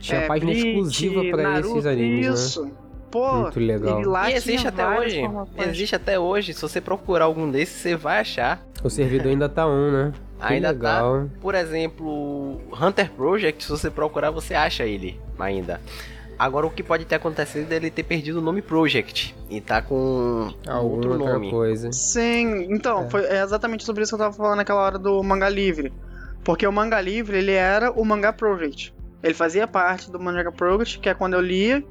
Tinha 0.00 0.20
é, 0.20 0.26
página 0.26 0.52
Bleach, 0.52 0.68
exclusiva 0.68 1.24
pra 1.30 1.42
Naruto, 1.42 1.74
esses 1.74 1.86
animes, 1.86 2.26
né? 2.26 2.32
Isso. 2.34 2.70
Pô, 3.10 3.32
Muito 3.42 3.60
legal. 3.60 4.02
e 4.02 4.04
lá 4.04 4.30
e 4.30 4.34
existe 4.34 4.66
até 4.68 4.86
hoje. 4.86 5.20
Existe 5.68 5.94
até 5.96 6.18
hoje. 6.18 6.52
Se 6.52 6.60
você 6.60 6.80
procurar 6.80 7.24
algum 7.24 7.50
desses, 7.50 7.76
você 7.80 7.96
vai 7.96 8.20
achar. 8.20 8.65
O 8.84 8.90
servidor 8.90 9.28
ainda 9.28 9.48
tá 9.48 9.66
on, 9.66 9.90
né? 9.90 10.12
Que 10.38 10.52
Ainda 10.54 10.70
legal. 10.70 11.28
Por 11.40 11.54
exemplo, 11.54 12.60
Hunter 12.80 13.10
Project, 13.10 13.64
se 13.64 13.70
você 13.70 13.90
procurar, 13.90 14.30
você 14.30 14.54
acha 14.54 14.84
ele 14.84 15.18
ainda. 15.38 15.80
Agora 16.38 16.66
o 16.66 16.70
que 16.70 16.82
pode 16.82 17.06
ter 17.06 17.14
acontecido 17.14 17.72
é 17.72 17.76
ele 17.76 17.90
ter 17.90 18.02
perdido 18.02 18.38
o 18.38 18.42
nome 18.42 18.60
Project 18.60 19.34
e 19.48 19.58
tá 19.58 19.80
com 19.80 20.52
Alguma 20.68 20.82
outro 20.94 21.10
outra 21.12 21.32
nome. 21.34 21.50
coisa. 21.50 21.90
Sim, 21.92 22.66
então, 22.70 23.04
É. 23.04 23.10
foi 23.10 23.24
é 23.24 23.42
exatamente 23.42 23.84
sobre 23.84 24.02
isso 24.02 24.10
que 24.10 24.22
eu 24.22 24.26
tava 24.26 24.36
falando 24.36 24.58
naquela 24.58 24.82
hora 24.82 24.98
do 24.98 25.22
mangá 25.22 25.48
livre. 25.48 25.90
Porque 26.44 26.66
o 26.66 26.70
mangá 26.72 27.00
livre, 27.00 27.38
ele 27.38 27.52
era 27.52 27.90
o 27.90 28.04
mangá 28.04 28.32
project. 28.34 28.94
Ele 29.22 29.32
fazia 29.34 29.66
parte 29.66 30.10
do 30.10 30.20
mangá 30.20 30.52
project, 30.52 30.98
que 30.98 31.08
é 31.08 31.14
quando 31.14 31.32
eu 31.34 31.40
lia. 31.40 31.82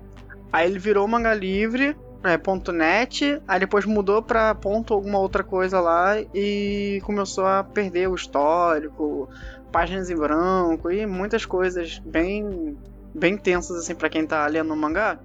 Aí 0.53 0.69
ele 0.69 0.77
virou 0.77 1.07
mangá 1.07 1.33
livre, 1.33 1.97
é, 2.25 2.37
ponto 2.37 2.71
.net, 2.71 3.41
aí 3.47 3.59
depois 3.59 3.85
mudou 3.85 4.21
pra 4.21 4.53
ponto 4.55 4.93
alguma 4.93 5.19
outra 5.19 5.43
coisa 5.43 5.79
lá 5.79 6.15
e 6.33 7.01
começou 7.05 7.45
a 7.45 7.63
perder 7.63 8.07
o 8.09 8.15
histórico, 8.15 9.29
páginas 9.71 10.09
em 10.09 10.15
branco 10.15 10.89
e 10.91 11.05
muitas 11.05 11.45
coisas 11.45 11.99
bem 12.05 12.77
bem 13.13 13.37
tensas 13.37 13.77
assim 13.77 13.95
pra 13.95 14.09
quem 14.09 14.25
tá 14.25 14.45
lendo 14.47 14.73
o 14.73 14.77
mangá. 14.77 15.17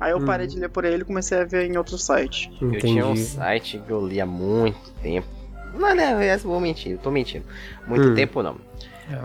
Aí 0.00 0.12
eu 0.12 0.20
parei 0.24 0.46
Uhum. 0.46 0.52
de 0.54 0.60
ler 0.60 0.68
por 0.70 0.84
ele 0.84 1.02
e 1.02 1.04
comecei 1.04 1.38
a 1.38 1.44
ver 1.44 1.68
em 1.70 1.76
outros 1.76 2.04
sites. 2.06 2.48
Eu 2.60 2.68
Entendi. 2.68 2.86
tinha 2.86 3.06
um 3.06 3.16
site 3.16 3.78
que 3.84 3.90
eu 3.92 4.04
li 4.06 4.20
há 4.20 4.26
muito 4.26 4.92
tempo. 5.02 5.26
Não, 5.74 5.94
não, 5.94 6.22
eu 6.22 6.38
vou 6.40 6.60
mentir, 6.60 6.92
eu 6.92 6.98
tô 6.98 7.10
mentindo. 7.10 7.44
Muito 7.86 8.08
Hum. 8.08 8.14
tempo 8.14 8.42
não. 8.42 8.56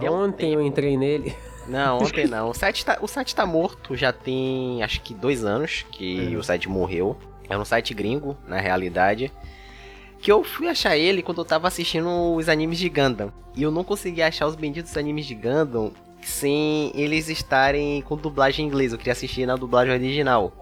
É, 0.01 0.09
Ontem 0.09 0.53
eu 0.53 0.61
entrei 0.61 0.97
nele. 0.97 1.35
Não, 1.67 1.99
ontem 1.99 2.27
não. 2.27 2.49
O 2.49 2.53
site, 2.53 2.83
tá, 2.85 2.97
o 3.01 3.07
site 3.07 3.33
tá 3.35 3.45
morto 3.45 3.95
já 3.95 4.11
tem 4.11 4.83
acho 4.83 5.01
que 5.01 5.13
dois 5.13 5.43
anos 5.45 5.85
que 5.91 6.33
É. 6.33 6.37
o 6.37 6.43
site 6.43 6.67
morreu. 6.69 7.17
É 7.49 7.57
um 7.57 7.65
site 7.65 7.93
gringo, 7.93 8.37
na 8.47 8.59
realidade. 8.59 9.31
Que 10.19 10.31
eu 10.31 10.43
fui 10.43 10.67
achar 10.69 10.97
ele 10.97 11.21
quando 11.21 11.39
eu 11.41 11.45
tava 11.45 11.67
assistindo 11.67 12.33
os 12.35 12.47
animes 12.47 12.77
de 12.79 12.87
Gundam. 12.87 13.31
E 13.55 13.61
eu 13.63 13.69
não 13.71 13.83
consegui 13.83 14.21
achar 14.21 14.47
os 14.47 14.55
benditos 14.55 14.95
animes 14.97 15.25
de 15.25 15.35
Gundam 15.35 15.91
sem 16.21 16.91
eles 16.95 17.27
estarem 17.27 18.01
com 18.01 18.15
dublagem 18.15 18.63
em 18.65 18.67
inglês. 18.69 18.91
Eu 18.93 18.97
queria 18.97 19.11
assistir 19.11 19.45
na 19.45 19.55
dublagem 19.57 19.93
original. 19.93 20.53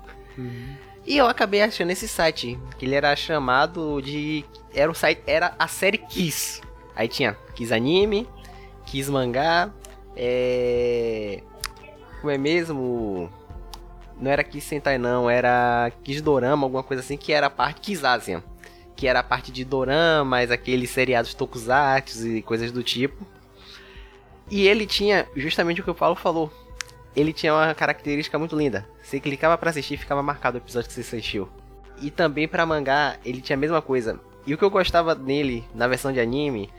E 1.06 1.18
eu 1.18 1.28
acabei 1.28 1.62
achando 1.62 1.92
esse 1.92 2.08
site, 2.08 2.58
que 2.80 2.86
ele 2.86 2.96
era 2.96 3.16
chamado 3.16 4.02
de. 4.02 4.44
Era 4.74 4.90
o 4.90 4.96
site. 4.96 5.22
Era 5.28 5.54
a 5.60 5.68
série 5.68 5.98
Kiss. 6.00 6.62
Aí 6.96 7.08
tinha 7.08 7.34
Kiss 7.56 7.72
Anime, 7.74 8.28
Kiss 8.86 9.10
Mangá, 9.12 9.72
é. 10.24 11.42
Como 12.22 12.30
é 12.30 12.38
mesmo? 12.38 13.28
Não 14.20 14.30
era 14.30 14.44
Kiss 14.44 14.68
Sentai, 14.68 15.00
não, 15.00 15.28
era 15.28 15.92
Kiss 16.04 16.22
Dorama, 16.22 16.68
alguma 16.68 16.84
coisa 16.84 17.02
assim, 17.02 17.18
que 17.18 17.34
era 17.34 17.48
a 17.48 17.50
parte 17.50 17.82
Kiss 17.82 18.06
Asian. 18.06 18.44
Que 18.96 19.08
era 19.08 19.22
a 19.22 19.24
parte 19.24 19.52
de 19.52 19.66
doramas, 19.66 20.52
aqueles 20.52 20.92
seriados 20.92 21.34
tokusatsu 21.34 22.28
e 22.28 22.42
coisas 22.44 22.72
do 22.72 22.84
tipo. 22.84 23.26
E 24.52 24.68
ele 24.68 24.86
tinha 24.86 25.28
justamente 25.36 25.82
o 25.82 25.84
que 25.84 25.90
o 25.90 25.96
Paulo 25.96 26.16
falou. 26.16 26.52
Ele 27.16 27.34
tinha 27.34 27.52
uma 27.52 27.74
característica 27.74 28.38
muito 28.38 28.56
linda. 28.56 28.88
Você 29.02 29.20
clicava 29.20 29.58
pra 29.58 29.72
assistir 29.72 29.98
ficava 29.98 30.22
marcado 30.22 30.58
o 30.58 30.62
episódio 30.62 30.88
que 30.88 30.94
você 30.94 31.02
assistiu. 31.02 31.50
E 32.00 32.12
também 32.12 32.48
pra 32.48 32.66
mangá, 32.66 33.18
ele 33.26 33.42
tinha 33.42 33.56
a 33.56 33.60
mesma 33.60 33.82
coisa. 33.82 34.20
E 34.46 34.54
o 34.54 34.58
que 34.58 34.64
eu 34.64 34.70
gostava 34.70 35.16
nele, 35.16 35.66
na 35.74 35.88
versão 35.88 36.14
de 36.14 36.20
anime, 36.20 36.70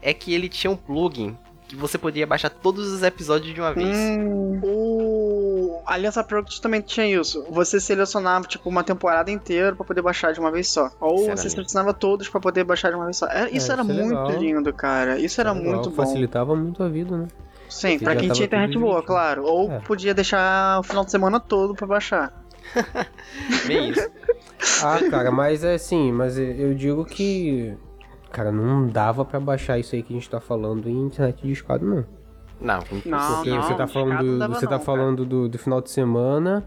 é 0.00 0.14
que 0.14 0.32
ele 0.32 0.48
tinha 0.48 0.70
um 0.70 0.76
plugin 0.76 1.36
que 1.68 1.74
você 1.76 1.98
podia 1.98 2.26
baixar 2.26 2.48
todos 2.50 2.92
os 2.92 3.02
episódios 3.02 3.52
de 3.54 3.60
uma 3.60 3.72
vez. 3.72 3.96
Hum, 3.96 4.60
o 4.62 5.80
Aliança 5.86 6.22
Project 6.22 6.60
também 6.60 6.80
tinha 6.80 7.06
isso. 7.06 7.44
Você 7.50 7.80
selecionava, 7.80 8.46
tipo, 8.46 8.68
uma 8.68 8.84
temporada 8.84 9.30
inteira 9.30 9.74
pra 9.74 9.84
poder 9.84 10.02
baixar 10.02 10.32
de 10.32 10.38
uma 10.40 10.50
vez 10.50 10.68
só. 10.68 10.90
Ou 11.00 11.18
você 11.24 11.28
lindo. 11.28 11.50
selecionava 11.50 11.92
todos 11.92 12.28
pra 12.28 12.40
poder 12.40 12.64
baixar 12.64 12.90
de 12.90 12.96
uma 12.96 13.04
vez 13.06 13.16
só. 13.16 13.26
É, 13.26 13.50
isso 13.50 13.70
É, 13.70 13.74
era 13.74 13.82
isso 13.82 13.90
é 13.90 13.94
muito 14.04 14.08
legal. 14.22 14.40
lindo, 14.40 14.72
cara. 14.72 15.18
Isso 15.18 15.40
era 15.40 15.52
Legal, 15.52 15.72
muito 15.74 15.90
bom. 15.90 15.96
Facilitava 15.96 16.54
muito 16.54 16.82
a 16.82 16.88
vida, 16.88 17.16
né? 17.16 17.26
Sim, 17.68 17.98
já 17.98 18.14
quem 18.14 18.28
tinha 18.30 18.46
internet 18.46 18.78
boa, 18.78 19.02
claro. 19.02 19.42
Ou 19.44 19.72
É. 19.72 19.80
podia 19.80 20.14
deixar 20.14 20.78
o 20.78 20.82
final 20.84 21.04
de 21.04 21.10
semana 21.10 21.40
todo 21.40 21.74
pra 21.74 21.86
baixar. 21.86 22.32
Bem 23.66 23.90
isso. 23.90 24.08
Ah, 24.84 24.98
cara, 25.10 25.30
mas 25.30 25.62
é 25.64 25.74
assim, 25.74 26.12
mas 26.12 26.38
eu 26.38 26.74
digo 26.74 27.04
que. 27.04 27.74
Cara, 28.36 28.52
não 28.52 28.86
dava 28.86 29.24
pra 29.24 29.40
baixar 29.40 29.78
isso 29.78 29.94
aí 29.94 30.02
que 30.02 30.12
a 30.12 30.16
gente 30.16 30.28
tá 30.28 30.40
falando 30.40 30.88
em 30.90 31.06
internet 31.06 31.40
de 31.42 31.52
escada, 31.52 31.82
não. 31.84 32.04
Não, 32.60 32.78
Não, 32.78 32.80
Porque 32.82 33.08
não, 33.08 33.62
você 33.62 33.74
tá 33.74 33.86
falando, 33.86 34.22
não 34.24 34.48
você 34.48 34.66
tá 34.66 34.72
não, 34.72 34.78
cara. 34.78 34.78
falando 34.80 35.24
do, 35.24 35.48
do 35.48 35.58
final 35.58 35.80
de 35.80 35.90
semana 35.90 36.62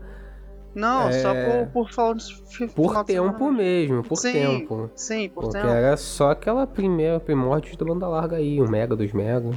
Não, 0.74 1.12
só 1.12 1.34
É. 1.34 1.66
por, 1.66 1.86
por 1.86 1.92
falar 1.92 2.14
de 2.16 2.68
por 2.76 3.04
tempo 3.04 3.38
semana. 3.38 3.52
mesmo, 3.52 4.04
por 4.04 4.16
Sim, 4.18 4.32
tempo. 4.34 4.90
Sim, 4.96 5.30
por 5.30 5.44
Porque 5.44 5.58
tempo. 5.60 5.68
era 5.72 5.96
só 5.98 6.32
aquela 6.32 6.66
primeira 6.66 7.20
primórdios 7.20 7.76
da 7.76 7.86
banda 7.86 8.08
larga 8.08 8.38
aí, 8.38 8.60
um 8.62 8.68
mega, 8.68 8.96
dois 8.96 9.14
mega. 9.14 9.52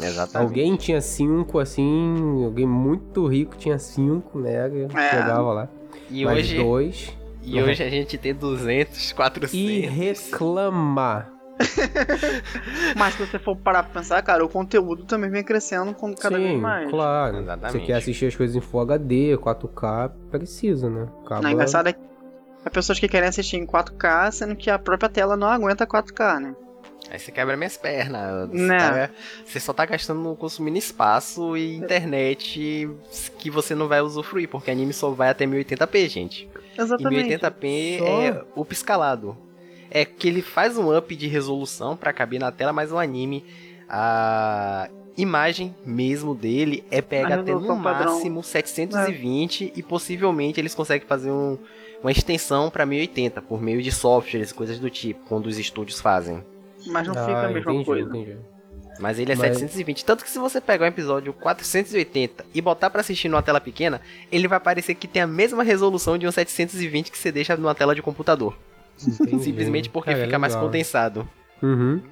Exatamente. 0.00 0.48
Alguém 0.48 0.76
tinha 0.76 1.00
cinco 1.00 1.58
assim, 1.58 2.44
alguém 2.44 2.66
muito 2.66 3.26
rico 3.26 3.56
tinha 3.56 3.78
cinco 3.80 4.38
mega, 4.38 4.86
É. 4.94 5.10
chegava 5.10 5.52
lá. 5.52 5.68
E 6.10 6.24
mais 6.24 6.38
hoje, 6.38 6.56
dois. 6.56 7.16
e 7.42 7.60
hoje 7.62 7.82
a 7.82 7.88
gente 7.88 8.16
tem 8.18 8.32
200, 8.34 9.12
400. 9.12 9.54
E 9.54 9.80
reclamar. 9.80 11.32
Mas 12.96 13.14
se 13.14 13.26
você 13.26 13.38
for 13.38 13.56
parar 13.56 13.82
pra 13.84 14.00
pensar, 14.00 14.22
cara, 14.22 14.44
o 14.44 14.48
conteúdo 14.48 15.04
também 15.04 15.30
vem 15.30 15.42
crescendo 15.44 15.92
com 15.94 16.14
cada 16.14 16.36
Sim, 16.36 16.42
vez 16.44 16.60
mais. 16.60 16.90
claro. 16.90 17.34
Você 17.36 17.42
Exatamente. 17.42 17.86
quer 17.86 17.92
assistir 17.94 18.26
as 18.26 18.36
coisas 18.36 18.56
em 18.56 18.60
Full 18.60 18.80
HD, 18.80 19.36
4K, 19.38 20.10
precisa, 20.30 20.88
né? 20.88 21.08
Acaba... 21.24 21.42
Não, 21.42 21.50
engraçado 21.50 21.88
é 21.88 21.92
que 21.92 21.98
há 22.64 22.70
pessoas 22.70 22.98
que 22.98 23.08
querem 23.08 23.28
assistir 23.28 23.56
em 23.56 23.66
4K, 23.66 24.30
sendo 24.32 24.56
que 24.56 24.70
a 24.70 24.78
própria 24.78 25.08
tela 25.08 25.36
não 25.36 25.48
aguenta 25.48 25.86
4K, 25.86 26.40
né? 26.40 26.54
Aí 27.10 27.18
você 27.18 27.32
quebra 27.32 27.56
minhas 27.56 27.76
pernas. 27.76 28.50
Você, 28.50 28.56
Né. 28.66 28.76
tá- 29.06 29.10
você 29.46 29.60
só 29.60 29.72
tá 29.72 29.86
gastando, 29.86 30.34
consumindo 30.36 30.76
espaço 30.76 31.56
e 31.56 31.76
internet 31.76 32.90
que 33.38 33.50
você 33.50 33.74
não 33.74 33.88
vai 33.88 34.02
usufruir, 34.02 34.46
porque 34.48 34.70
anime 34.70 34.92
só 34.92 35.08
vai 35.10 35.30
até 35.30 35.46
1080p, 35.46 36.06
gente. 36.08 36.50
E 36.76 36.80
Exatamente. 36.80 37.28
1080p 37.38 37.98
Só? 37.98 38.04
é 38.22 38.44
o 38.54 38.66
escalado. 38.70 39.36
É 39.90 40.04
que 40.04 40.28
ele 40.28 40.42
faz 40.42 40.76
um 40.76 40.96
up 40.96 41.14
de 41.16 41.26
resolução 41.26 41.96
pra 41.96 42.12
caber 42.12 42.38
na 42.40 42.52
tela, 42.52 42.72
mas 42.72 42.92
o 42.92 42.98
anime, 42.98 43.44
a 43.88 44.88
imagem 45.16 45.74
mesmo 45.84 46.34
dele 46.34 46.84
é 46.90 47.00
pega 47.02 47.34
A 47.36 47.40
até 47.40 47.52
no 47.52 47.58
resolução 47.58 47.82
padrão. 47.82 48.14
máximo 48.14 48.42
720 48.42 49.72
e 49.74 49.82
possivelmente 49.82 50.60
eles 50.60 50.74
conseguem 50.74 51.06
fazer 51.08 51.30
um- 51.30 51.58
uma 52.02 52.12
extensão 52.12 52.70
pra 52.70 52.86
1080 52.86 53.42
por 53.42 53.60
meio 53.60 53.82
de 53.82 53.90
softwares 53.90 54.50
e 54.50 54.54
coisas 54.54 54.78
do 54.78 54.88
tipo, 54.88 55.20
quando 55.28 55.46
os 55.46 55.58
estúdios 55.58 56.00
fazem. 56.00 56.44
Mas 56.86 57.06
não 57.08 57.14
fica 57.14 57.26
Ah, 57.36 57.46
a 57.46 57.48
mesma 57.48 57.72
entendi, 57.72 57.84
coisa. 57.84 58.08
entendi. 58.08 58.36
Mas 59.00 59.18
ele 59.18 59.32
é 59.32 59.36
Mas- 59.36 59.56
720. 59.58 60.04
Tanto 60.04 60.24
que 60.24 60.30
se 60.30 60.38
você 60.38 60.60
pegar 60.60 60.84
o 60.84 60.88
episódio 60.88 61.32
480 61.32 62.44
e 62.54 62.60
botar 62.60 62.90
pra 62.90 63.00
assistir 63.00 63.28
numa 63.28 63.42
tela 63.42 63.60
pequena, 63.60 64.00
ele 64.30 64.46
vai 64.48 64.58
parecer 64.60 64.94
que 64.94 65.06
tem 65.08 65.22
a 65.22 65.26
mesma 65.26 65.62
resolução 65.62 66.18
de 66.18 66.26
um 66.26 66.32
720 66.32 67.10
que 67.10 67.18
você 67.18 67.30
deixa 67.32 67.56
numa 67.56 67.74
tela 67.74 67.94
de 67.94 68.02
computador. 68.02 68.56
Entendi. 69.06 69.44
Simplesmente 69.44 69.90
porque 69.90 70.10
Cara, 70.10 70.22
é 70.22 70.26
fica 70.26 70.38
mais 70.38 70.52
legal. 70.54 70.66
condensado. 70.66 71.28
Uhum. 71.62 72.02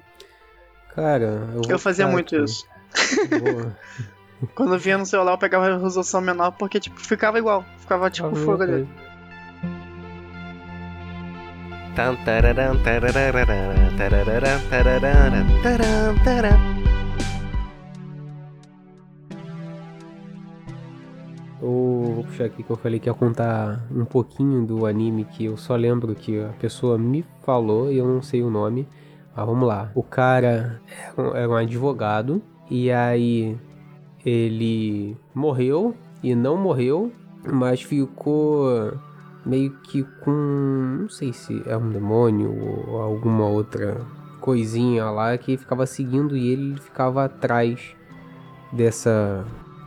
Cara, 0.95 1.47
eu, 1.55 1.61
Eu 1.69 1.79
fazia 1.79 2.07
muito 2.07 2.35
aqui. 2.35 2.43
isso. 2.45 2.65
Boa. 3.39 3.77
Quando 4.55 4.73
eu 4.75 4.79
via 4.79 4.97
no 4.97 5.05
celular, 5.05 5.31
eu 5.33 5.37
pegava 5.37 5.67
a 5.67 5.77
resolução 5.77 6.21
menor 6.21 6.51
porque, 6.51 6.79
tipo, 6.79 6.99
ficava 6.99 7.37
igual. 7.39 7.65
Ficava 7.79 8.09
tipo 8.09 8.27
Ah, 8.27 8.31
não, 8.31 8.53
HD. 8.53 8.85
Tan, 11.95 12.15
tararam, 12.23 12.77
tarararara, 12.83 13.45
tararara, 13.97 14.59
tararara, 14.69 15.45
taram, 15.63 16.17
taram. 16.23 16.76
Eu 21.61 22.11
vou 22.15 22.23
puxar 22.23 22.45
aqui 22.45 22.61
que 22.61 22.69
eu 22.69 22.75
falei 22.77 22.99
que 22.99 23.09
ia 23.09 23.13
contar 23.13 23.81
um 23.91 24.05
pouquinho 24.05 24.65
do 24.65 24.85
anime 24.85 25.25
que 25.25 25.45
eu 25.45 25.57
só 25.57 25.75
lembro 25.75 26.13
que 26.13 26.39
a 26.39 26.49
pessoa 26.59 26.97
me 26.97 27.25
falou 27.43 27.91
e 27.91 27.97
eu 27.97 28.07
não 28.07 28.21
sei 28.21 28.43
o 28.43 28.49
nome. 28.49 28.87
Mas 29.35 29.45
vamos 29.45 29.67
lá. 29.67 29.91
O 29.95 30.03
cara 30.03 30.81
era 31.17 31.21
um- 31.29 31.35
era 31.35 31.49
um 31.49 31.55
advogado 31.55 32.41
e 32.69 32.91
aí 32.91 33.57
ele 34.25 35.17
morreu 35.33 35.95
e 36.21 36.35
não 36.35 36.57
morreu, 36.57 37.11
mas 37.51 37.81
ficou 37.81 38.93
meio 39.45 39.71
que 39.81 40.03
com. 40.03 40.31
Não 41.01 41.09
sei 41.09 41.33
se 41.33 41.63
é 41.65 41.75
um 41.77 41.89
demônio 41.89 42.53
ou 42.87 43.01
alguma 43.01 43.47
outra 43.47 43.97
coisinha 44.41 45.05
lá 45.09 45.35
que 45.37 45.57
ficava 45.57 45.85
seguindo 45.85 46.35
e 46.37 46.49
ele 46.51 46.79
ficava 46.79 47.25
atrás 47.25 47.95
dessa 48.71 49.45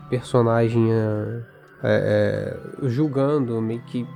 personagem 0.09 0.88
é, 1.83 2.57
é, 2.83 2.88
julgando 2.88 3.61
meio 3.61 3.81
que 3.83 4.07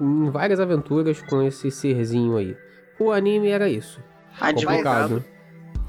em 0.00 0.30
várias 0.30 0.60
aventuras 0.60 1.22
com 1.22 1.42
esse 1.42 1.70
serzinho 1.70 2.36
aí. 2.36 2.56
O 2.98 3.10
anime 3.10 3.48
era 3.48 3.68
isso. 3.68 4.00
Advogado. 4.40 5.24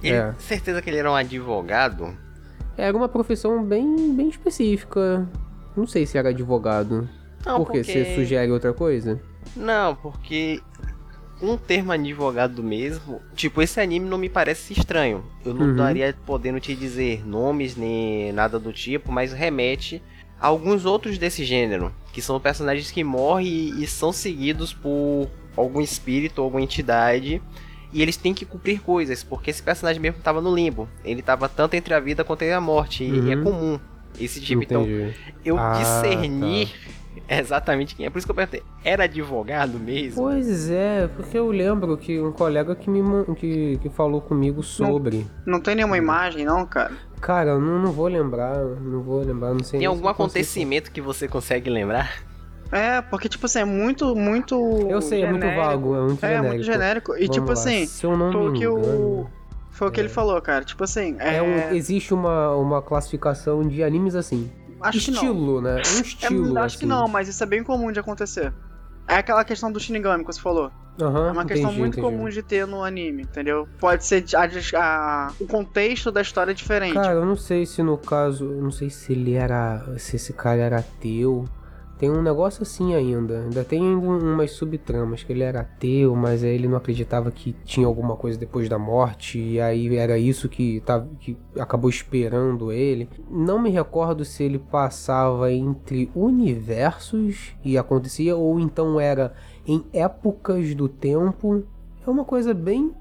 Ele, 0.04 0.16
É. 0.16 0.34
Certeza 0.38 0.82
que 0.82 0.90
ele 0.90 0.98
era 0.98 1.12
um 1.12 1.16
advogado? 1.16 2.16
Era 2.78 2.96
uma 2.96 3.10
profissão 3.10 3.64
bem, 3.64 4.14
bem 4.16 4.30
específica. 4.30 5.28
Não 5.76 5.88
sei 5.88 6.06
se 6.06 6.18
era 6.18 6.30
advogado. 6.30 7.10
Não, 7.46 7.64
Por 7.64 7.72
quê? 7.72 7.84
Você 7.84 8.16
sugere 8.16 8.52
outra 8.52 8.74
coisa? 8.74 9.20
Não, 9.56 9.96
porque 9.96 10.62
um 11.42 11.56
termo 11.58 11.92
advogado 11.92 12.64
mesmo, 12.64 13.22
tipo, 13.36 13.62
esse 13.62 13.80
anime 13.80 14.08
não 14.08 14.18
me 14.18 14.30
parece 14.30 14.74
estranho. 14.74 15.24
Eu 15.46 15.54
não 15.54 15.68
Uhum. 15.68 15.72
estaria 15.72 16.16
podendo 16.26 16.60
te 16.60 16.76
dizer 16.76 17.26
nomes 17.28 17.76
nem 17.76 18.32
nada 18.34 18.60
do 18.60 18.74
tipo, 18.74 19.12
mas 19.12 19.34
remete 19.34 20.02
alguns 20.40 20.86
outros 20.86 21.18
desse 21.18 21.44
gênero, 21.44 21.92
que 22.14 22.22
são 22.22 22.40
personagens 22.40 22.92
que 22.92 23.04
morrem 23.04 23.82
e 23.82 23.88
são 23.88 24.12
seguidos 24.12 24.74
por 24.74 25.28
algum 25.56 25.82
espírito, 25.82 26.42
alguma 26.42 26.62
entidade, 26.62 27.42
e 27.92 28.02
eles 28.02 28.18
têm 28.18 28.34
que 28.34 28.46
cumprir 28.46 28.82
coisas, 28.82 29.24
porque 29.24 29.50
esse 29.50 29.64
personagem 29.64 30.02
mesmo 30.02 30.20
estava 30.20 30.42
no 30.42 30.54
limbo. 30.54 30.88
Ele 31.04 31.22
estava 31.22 31.48
tanto 31.50 31.74
entre 31.74 31.94
a 31.94 32.00
vida 32.00 32.24
quanto 32.24 32.44
entre 32.44 32.54
a 32.54 32.62
morte, 32.62 33.04
uhum. 33.04 33.28
e 33.28 33.32
é 33.32 33.36
uhum. 33.36 33.44
comum 33.44 33.80
esse 34.20 34.42
tipo. 34.42 34.64
Então, 34.64 34.84
Entendi. 34.84 35.16
Então, 35.32 35.34
eu 35.46 35.58
ah, 35.58 35.74
discerni 35.74 36.66
tá. 36.66 36.92
exatamente 37.30 37.96
quem 37.96 38.06
é. 38.06 38.10
Por 38.10 38.18
isso 38.18 38.28
que 38.28 38.32
eu 38.32 38.36
perguntei, 38.36 38.64
era 38.84 39.06
advogado 39.06 39.80
mesmo? 39.80 40.24
Pois 40.24 40.70
é, 40.70 41.08
porque 41.08 41.38
eu 41.38 41.50
lembro 41.52 41.98
que 41.98 42.20
um 42.20 42.32
colega 42.32 42.76
que 42.76 42.90
me 42.90 43.02
que, 43.36 43.78
que 43.82 43.90
falou 43.90 44.22
comigo 44.22 44.64
sobre. 44.64 45.26
Não, 45.46 45.54
não 45.54 45.60
tem 45.60 45.76
nenhuma 45.76 45.98
imagem, 45.98 46.46
não, 46.46 46.66
cara? 46.66 46.94
Cara, 47.20 47.52
eu 47.52 47.62
não, 47.62 47.80
não 47.80 47.92
vou 47.92 48.08
lembrar, 48.08 48.58
não 48.58 49.02
vou 49.02 49.22
lembrar, 49.22 49.54
não 49.54 49.64
sei. 49.64 49.80
Tem 49.80 49.88
algum 49.88 50.08
acontecimento 50.08 50.92
que 50.92 51.02
você 51.02 51.28
consegue 51.28 51.70
lembrar? 51.70 52.28
É, 52.72 53.02
porque, 53.02 53.30
tipo 53.30 53.46
assim, 53.46 53.60
é 53.60 53.66
muito, 53.66 54.16
muito. 54.16 54.56
Eu 54.90 55.02
sei, 55.02 55.22
genérico. 55.22 55.46
é 55.46 55.48
muito 55.48 55.62
vago, 55.62 55.96
é 55.96 56.02
muito 56.02 56.26
é, 56.26 56.28
genérico. 56.28 56.46
É, 56.46 56.50
muito 56.50 56.66
genérico. 56.66 57.16
E, 57.16 57.20
Vamos 57.20 57.36
tipo 57.36 57.48
lá. 57.48 57.54
assim, 57.54 57.86
Se 57.86 58.06
eu 58.06 58.18
não 58.18 58.32
foi 58.32 58.48
o 58.48 58.54
que 58.54 58.68
o. 58.68 59.28
Foi 59.72 59.88
o 59.88 59.92
que 59.92 60.00
é. 60.00 60.04
ele 60.04 60.10
falou, 60.10 60.42
cara. 60.42 60.66
Tipo 60.66 60.84
assim. 60.84 61.16
É... 61.20 61.42
Um, 61.42 61.76
existe 61.76 62.14
uma, 62.14 62.56
uma 62.56 62.82
classificação 62.82 63.62
de 63.62 63.84
animes 63.84 64.16
assim. 64.16 64.50
Acho 64.82 64.98
estilo, 64.98 65.62
né? 65.62 65.76
Um 65.76 66.02
estilo. 66.02 66.58
É, 66.58 66.62
acho 66.62 66.76
assim. 66.76 66.80
que 66.80 66.86
não, 66.86 67.08
mas 67.08 67.28
isso 67.28 67.44
é 67.44 67.46
bem 67.46 67.64
comum 67.64 67.92
de 67.92 68.00
acontecer. 68.00 68.54
É 69.08 69.16
aquela 69.16 69.44
questão 69.44 69.72
do 69.72 69.80
Shinigami 69.80 70.24
que 70.26 70.34
você 70.34 70.42
falou. 70.42 70.72
Uhum, 71.00 71.28
é 71.28 71.32
uma 71.32 71.46
questão 71.46 71.70
entendi, 71.70 71.80
muito 71.80 72.00
entendi. 72.00 72.16
comum 72.16 72.28
de 72.28 72.42
ter 72.42 72.66
no 72.66 72.84
anime, 72.84 73.22
entendeu? 73.22 73.68
Pode 73.80 74.04
ser 74.04 74.26
a, 74.36 74.48
a, 74.80 75.32
o 75.40 75.46
contexto 75.46 76.12
da 76.12 76.22
história 76.22 76.52
é 76.52 76.54
diferente. 76.56 76.96
Cara, 76.96 77.14
eu 77.14 77.26
não 77.26 77.36
sei 77.36 77.66
se 77.66 77.84
no 77.84 77.98
caso. 77.98 78.46
Eu 78.46 78.64
não 78.64 78.72
sei 78.72 78.90
se 78.90 79.14
ele 79.14 79.34
era. 79.34 79.86
Se 79.98 80.16
esse 80.16 80.34
cara 80.34 80.60
era 80.60 80.80
ateu. 80.80 81.46
Tem 81.98 82.12
um 82.12 82.22
negócio 82.22 82.62
assim 82.62 82.94
ainda. 82.94 83.42
Ainda 83.42 83.64
tem 83.64 83.82
umas 83.82 84.52
subtramas 84.52 85.24
que 85.24 85.34
ele 85.34 85.44
era 85.44 85.62
ateu, 85.62 86.16
mas 86.16 86.44
aí 86.44 86.54
ele 86.54 86.68
não 86.68 86.78
acreditava 86.78 87.32
que 87.32 87.56
tinha 87.66 87.88
alguma 87.88 88.16
coisa 88.16 88.38
depois 88.38 88.70
da 88.70 88.78
morte. 88.78 89.40
E 89.40 89.60
aí 89.60 89.96
era 89.96 90.18
isso 90.18 90.48
que, 90.48 90.80
tava, 90.82 91.10
que 91.20 91.38
acabou 91.60 91.90
esperando 91.90 92.72
ele. 92.72 93.10
Não 93.30 93.60
me 93.60 93.70
recordo 93.70 94.24
se 94.24 94.44
ele 94.44 94.60
passava 94.60 95.52
entre 95.52 96.12
universos 96.14 97.56
e 97.64 97.78
acontecia, 97.78 98.36
ou 98.36 98.60
então 98.60 99.00
era 99.00 99.34
em 99.66 99.84
épocas 99.92 100.76
do 100.76 100.88
tempo 100.88 101.64
é 102.08 102.10
uma 102.10 102.24
coisa 102.24 102.54
bem 102.54 102.94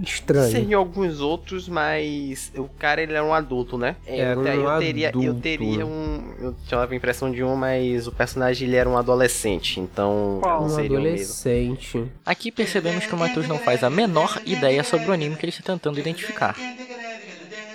estranha. 0.00 0.50
Sim, 0.50 0.72
alguns 0.72 1.20
outros, 1.20 1.68
mas 1.68 2.50
o 2.56 2.64
cara 2.64 3.02
ele 3.02 3.12
era 3.12 3.24
um 3.24 3.34
adulto, 3.34 3.76
né? 3.76 3.96
Era 4.06 4.38
um 4.38 4.46
eu 4.46 4.78
teria, 4.78 5.08
adulto. 5.08 5.26
eu 5.26 5.34
teria 5.34 5.86
um, 5.86 6.34
eu 6.40 6.56
tinha 6.66 6.80
a 6.80 6.94
impressão 6.94 7.30
de 7.30 7.44
um, 7.44 7.54
mas 7.54 8.06
o 8.06 8.12
personagem 8.12 8.66
ele 8.66 8.76
era 8.76 8.88
um 8.88 8.96
adolescente, 8.96 9.78
então 9.78 10.38
Qual? 10.40 10.64
Um 10.64 10.68
seria 10.70 10.96
adolescente. 10.98 11.98
O 11.98 12.00
mesmo. 12.00 12.12
Aqui 12.24 12.50
percebemos 12.50 13.04
que 13.04 13.14
o 13.14 13.18
Matheus 13.18 13.46
não 13.46 13.58
faz 13.58 13.84
a 13.84 13.90
menor 13.90 14.40
ideia 14.46 14.82
sobre 14.82 15.10
o 15.10 15.12
anime 15.12 15.36
que 15.36 15.44
ele 15.44 15.50
está 15.50 15.72
tentando 15.72 16.00
identificar. 16.00 16.56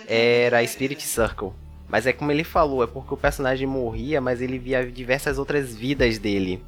Era 0.08 0.66
Spirit 0.66 1.02
Circle. 1.04 1.52
Mas 1.88 2.08
é 2.08 2.14
como 2.14 2.32
ele 2.32 2.44
falou, 2.44 2.84
é 2.84 2.88
porque 2.88 3.14
o 3.14 3.18
personagem 3.18 3.68
morria, 3.68 4.22
mas 4.22 4.42
ele 4.42 4.58
via 4.58 4.90
diversas 4.90 5.38
outras 5.38 5.76
vidas 5.76 6.18
dele 6.18 6.64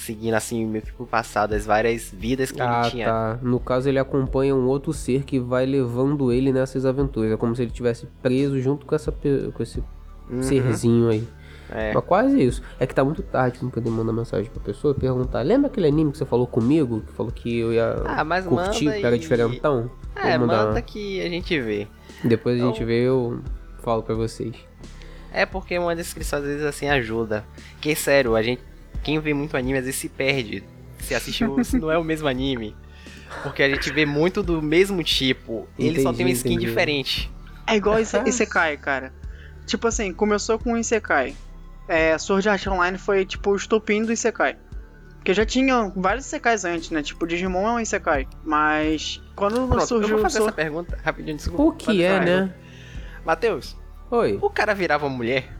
seguindo 0.00 0.34
assim 0.34 0.66
meio 0.66 0.84
que 0.84 0.92
por 0.92 1.06
passado 1.06 1.52
as 1.54 1.64
várias 1.66 2.10
vidas 2.10 2.50
que 2.50 2.60
ah, 2.60 2.80
ele 2.82 2.90
tinha. 2.90 3.06
Tá. 3.06 3.38
No 3.42 3.60
caso, 3.60 3.88
ele 3.88 3.98
acompanha 3.98 4.54
um 4.54 4.66
outro 4.66 4.92
ser 4.92 5.24
que 5.24 5.38
vai 5.38 5.64
levando 5.66 6.32
ele 6.32 6.52
nessas 6.52 6.84
aventuras. 6.84 7.32
É 7.32 7.36
como 7.36 7.54
se 7.54 7.62
ele 7.62 7.70
tivesse 7.70 8.06
preso 8.22 8.58
junto 8.60 8.84
com, 8.86 8.94
essa, 8.94 9.12
com 9.12 9.62
esse 9.62 9.82
Uhum. 10.28 10.42
serzinho 10.42 11.08
aí. 11.08 11.26
É. 11.72 11.92
Mas 11.92 12.04
quase 12.04 12.40
isso. 12.42 12.62
É 12.78 12.86
que 12.86 12.94
tá 12.94 13.04
muito 13.04 13.22
tarde 13.22 13.58
não 13.62 13.70
poder 13.70 13.90
mandar 13.90 14.12
mensagem 14.12 14.50
pra 14.50 14.60
pessoa 14.62 14.94
e 14.96 15.00
perguntar. 15.00 15.42
Lembra 15.42 15.68
aquele 15.68 15.86
anime 15.88 16.12
que 16.12 16.18
você 16.18 16.24
falou 16.24 16.46
comigo? 16.46 17.00
Que 17.00 17.12
falou 17.12 17.30
que 17.32 17.58
eu 17.58 17.72
ia 17.72 17.96
Ah, 18.04 18.24
mas 18.24 18.44
curtir, 18.46 18.84
manda 18.86 18.98
que 18.98 19.06
era 19.06 19.16
e- 19.16 19.18
diferentão? 19.18 19.90
É, 20.16 20.36
mandar- 20.38 20.66
manda 20.66 20.82
que 20.82 21.20
a 21.20 21.28
gente 21.28 21.60
vê. 21.60 21.86
Depois 22.24 22.60
a 22.60 22.64
gente 22.64 22.74
Então- 22.76 22.86
vê 22.86 23.00
eu 23.02 23.40
falo 23.82 24.02
pra 24.02 24.14
vocês. 24.14 24.54
É 25.32 25.46
porque 25.46 25.78
uma 25.78 25.94
descrição 25.94 26.40
às 26.40 26.44
vezes 26.44 26.64
assim 26.64 26.88
ajuda. 26.88 27.44
Que 27.80 27.94
sério, 27.94 28.34
a 28.34 28.42
gente. 28.42 28.62
Quem 29.02 29.18
vê 29.18 29.32
muito 29.34 29.56
anime 29.56 29.78
às 29.78 29.84
vezes 29.84 30.00
se 30.00 30.08
perde. 30.08 30.62
Se 31.00 31.14
assistiu, 31.14 31.62
se 31.64 31.78
não 31.78 31.90
é 31.90 31.98
o 31.98 32.04
mesmo 32.04 32.28
anime. 32.28 32.76
Porque 33.42 33.62
a 33.62 33.68
gente 33.68 33.92
vê 33.92 34.04
muito 34.04 34.42
do 34.42 34.60
mesmo 34.60 35.02
tipo. 35.02 35.68
Ele 35.78 36.02
só 36.02 36.10
Entendi, 36.10 36.16
tem 36.16 36.26
uma 36.26 36.32
skin 36.32 36.52
entendi. 36.54 36.66
diferente. 36.66 37.30
É 37.66 37.76
igual 37.76 37.98
esse 37.98 38.20
Isekai, 38.26 38.76
cara. 38.76 39.12
Tipo 39.66 39.86
assim, 39.88 40.12
começou 40.12 40.58
com 40.58 40.72
o 40.72 40.78
Isekai. 40.78 41.34
É, 41.86 42.18
Sword 42.18 42.48
Art 42.48 42.66
Online 42.66 42.98
foi 42.98 43.24
tipo 43.24 43.50
o 43.50 43.56
estopim 43.56 44.04
do 44.04 44.12
Isekai. 44.12 44.56
Porque 45.16 45.32
já 45.34 45.44
tinha 45.44 45.92
vários 45.94 46.26
Isekais 46.26 46.64
antes, 46.64 46.90
né? 46.90 47.02
Tipo, 47.02 47.26
Digimon 47.26 47.66
é 47.66 47.72
um 47.72 47.80
Isekai. 47.80 48.26
Mas 48.44 49.22
quando 49.36 49.66
Pronto, 49.68 49.74
eu 49.74 49.86
surgiu 49.86 50.16
vou 50.16 50.18
o 50.18 50.22
fazer 50.22 50.40
essa 50.40 50.52
pergunta 50.52 50.98
rapidinho, 51.02 51.36
desculpa. 51.36 51.62
O 51.62 51.72
que 51.72 52.02
é, 52.02 52.20
né? 52.20 52.54
Matheus, 53.24 53.76
Oi. 54.10 54.38
o 54.40 54.50
cara 54.50 54.74
virava 54.74 55.08
mulher? 55.08 55.59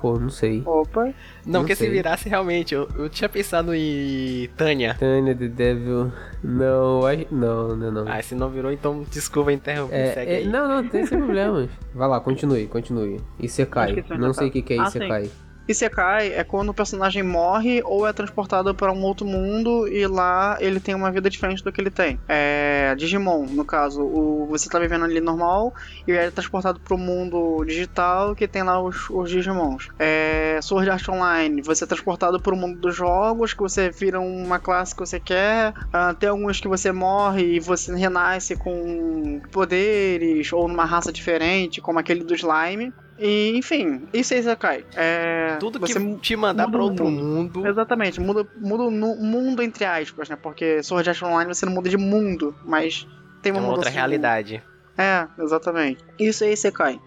Pô, 0.00 0.18
não 0.18 0.30
sei. 0.30 0.62
Opa, 0.64 1.04
Não, 1.04 1.12
Não 1.46 1.60
porque 1.60 1.74
se 1.74 1.84
sei. 1.84 1.90
virasse 1.90 2.28
realmente, 2.28 2.74
eu, 2.74 2.88
eu 2.96 3.08
tinha 3.08 3.28
pensado 3.28 3.74
em 3.74 4.48
Tânia. 4.56 4.94
Tânia 4.98 5.34
the 5.34 5.48
Devil. 5.48 6.12
Não, 6.42 7.04
acho- 7.06 7.26
não, 7.32 7.76
não, 7.76 7.90
não. 7.90 8.04
Ah, 8.08 8.22
se 8.22 8.34
não 8.34 8.48
virou, 8.48 8.70
então 8.70 9.04
desculpa 9.10 9.52
interromper, 9.52 9.94
É, 9.96 10.12
segue 10.14 10.30
é, 10.32 10.36
aí. 10.36 10.46
não, 10.46 10.68
não, 10.68 10.88
tem 10.88 11.04
sem 11.04 11.18
problemas. 11.18 11.68
Vai 11.94 12.08
lá, 12.08 12.20
continue, 12.20 12.66
continue. 12.66 13.20
Isekai. 13.40 13.94
Que 13.94 14.00
isso 14.00 14.14
Não 14.16 14.32
sei 14.32 14.46
o 14.46 14.50
tá. 14.50 14.52
que, 14.52 14.62
que 14.62 14.74
é 14.74 14.78
Ah, 14.80 14.84
Isekai. 14.86 15.30
Isekai 15.68 16.32
é 16.32 16.42
quando 16.42 16.70
o 16.70 16.74
personagem 16.74 17.22
morre 17.22 17.82
ou 17.84 18.06
é 18.06 18.12
transportado 18.12 18.74
para 18.74 18.90
um 18.90 19.02
outro 19.02 19.26
mundo 19.26 19.86
e 19.86 20.06
lá 20.06 20.56
ele 20.60 20.80
tem 20.80 20.94
uma 20.94 21.10
vida 21.12 21.28
diferente 21.28 21.62
do 21.62 21.70
que 21.70 21.80
ele 21.80 21.90
tem. 21.90 22.18
É 22.26 22.94
Digimon, 22.96 23.46
no 23.46 23.64
caso, 23.64 24.02
o, 24.02 24.46
você 24.46 24.68
tá 24.68 24.78
vivendo 24.78 25.04
ali 25.04 25.20
normal 25.20 25.74
e 26.06 26.12
é 26.12 26.30
transportado 26.30 26.80
para 26.80 26.94
o 26.94 26.98
mundo 26.98 27.64
digital 27.64 28.34
que 28.34 28.48
tem 28.48 28.62
lá 28.62 28.80
os, 28.80 29.10
os 29.10 29.30
Digimons. 29.30 29.88
É 29.98 30.58
Sword 30.62 30.90
Art 30.90 31.08
Online, 31.08 31.60
você 31.62 31.84
é 31.84 31.86
transportado 31.86 32.40
para 32.40 32.54
o 32.54 32.56
mundo 32.56 32.78
dos 32.78 32.96
jogos 32.96 33.52
que 33.52 33.60
você 33.62 33.90
vira 33.90 34.18
uma 34.20 34.58
classe 34.58 34.94
que 34.94 35.00
você 35.00 35.20
quer. 35.20 35.74
Ah, 35.92 36.14
tem 36.14 36.28
alguns 36.28 36.60
que 36.60 36.68
você 36.68 36.90
morre 36.92 37.56
e 37.56 37.60
você 37.60 37.94
renasce 37.94 38.56
com 38.56 39.40
poderes 39.50 40.52
ou 40.52 40.66
numa 40.66 40.84
raça 40.84 41.12
diferente, 41.12 41.80
como 41.80 41.98
aquele 41.98 42.24
do 42.24 42.34
Slime. 42.34 42.92
E, 43.18 43.56
enfim, 43.56 44.06
isso 44.12 44.32
é 44.34 44.38
Isekai. 44.38 44.84
É, 44.94 45.56
Tudo 45.58 45.80
que 45.80 45.92
te 46.18 46.36
mandar 46.36 46.68
o 46.68 46.80
outro 46.80 47.04
mundo. 47.06 47.24
mundo. 47.60 47.66
Exatamente, 47.66 48.20
muda, 48.20 48.46
muda 48.56 48.84
o 48.84 48.90
mundo 48.90 49.60
entre 49.62 49.84
aspas, 49.84 50.28
né? 50.28 50.36
Porque 50.36 50.82
Sword 50.82 51.08
Art 51.08 51.22
Online 51.22 51.52
você 51.52 51.66
não 51.66 51.72
muda 51.72 51.88
de 51.90 51.96
mundo, 51.96 52.54
mas 52.64 53.06
tem 53.42 53.50
É 53.50 53.54
uma, 53.54 53.62
uma 53.62 53.70
outra 53.72 53.90
realidade. 53.90 54.62
É, 54.96 55.26
exatamente. 55.42 56.04
Isso 56.18 56.44
é 56.44 56.52
Isekai. 56.52 57.00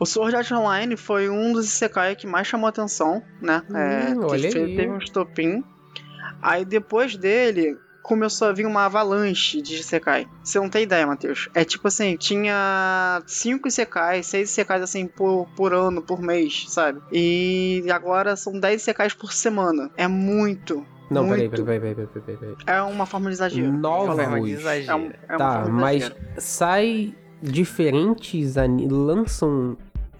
O 0.00 0.06
Sword 0.06 0.34
Art 0.34 0.50
Online 0.52 0.96
foi 0.96 1.28
um 1.28 1.52
dos 1.52 1.66
Isekai 1.66 2.16
que 2.16 2.26
mais 2.26 2.46
chamou 2.46 2.68
atenção, 2.68 3.22
né? 3.40 3.62
é, 3.74 4.10
Hum, 4.14 4.20
que 4.20 4.24
olha 4.24 4.48
aí. 4.48 4.52
teve 4.76 4.88
um 4.88 4.98
estopim. 4.98 5.62
Aí 6.40 6.64
depois 6.64 7.14
dele 7.16 7.76
começou 8.02 8.48
a 8.48 8.52
vir 8.52 8.66
uma 8.66 8.84
avalanche 8.84 9.62
de 9.62 9.74
Isekai. 9.76 10.26
Você 10.42 10.58
não 10.58 10.68
tem 10.68 10.82
ideia, 10.82 11.06
Matheus. 11.06 11.48
É 11.54 11.64
tipo 11.64 11.86
assim, 11.88 12.16
tinha 12.16 13.22
cinco 13.26 13.68
Isekais, 13.68 14.26
seis 14.26 14.50
Isekais 14.50 14.82
assim 14.82 15.06
por, 15.06 15.46
por 15.56 15.72
ano, 15.72 16.02
por 16.02 16.20
mês, 16.20 16.64
sabe? 16.68 17.00
E 17.12 17.84
agora 17.90 18.34
são 18.36 18.58
10 18.58 18.82
Isekais 18.82 19.14
por 19.14 19.32
semana. 19.32 19.90
É 19.96 20.08
muito. 20.08 20.84
Não, 21.10 21.28
peraí, 21.28 21.48
peraí, 21.48 21.64
peraí, 21.64 21.94
peraí, 21.94 22.06
peraí, 22.06 22.36
peraí. 22.38 22.56
É 22.66 22.82
uma 22.82 23.04
forma 23.06 23.28
de 23.28 23.34
exagero. 23.36 23.70
Novos. 23.72 24.16
Forma 24.16 24.40
de 24.40 24.50
É, 24.50 24.54
exagero. 24.54 24.96
um, 24.98 25.10
é 25.28 25.32
uma 25.32 25.38
Tá, 25.38 25.52
forma 25.62 25.66
de 25.66 25.72
mas 25.82 25.96
exagero. 26.02 26.20
sai 26.38 27.14
diferentes 27.42 28.56
ani... 28.56 28.88
lançam 28.88 29.76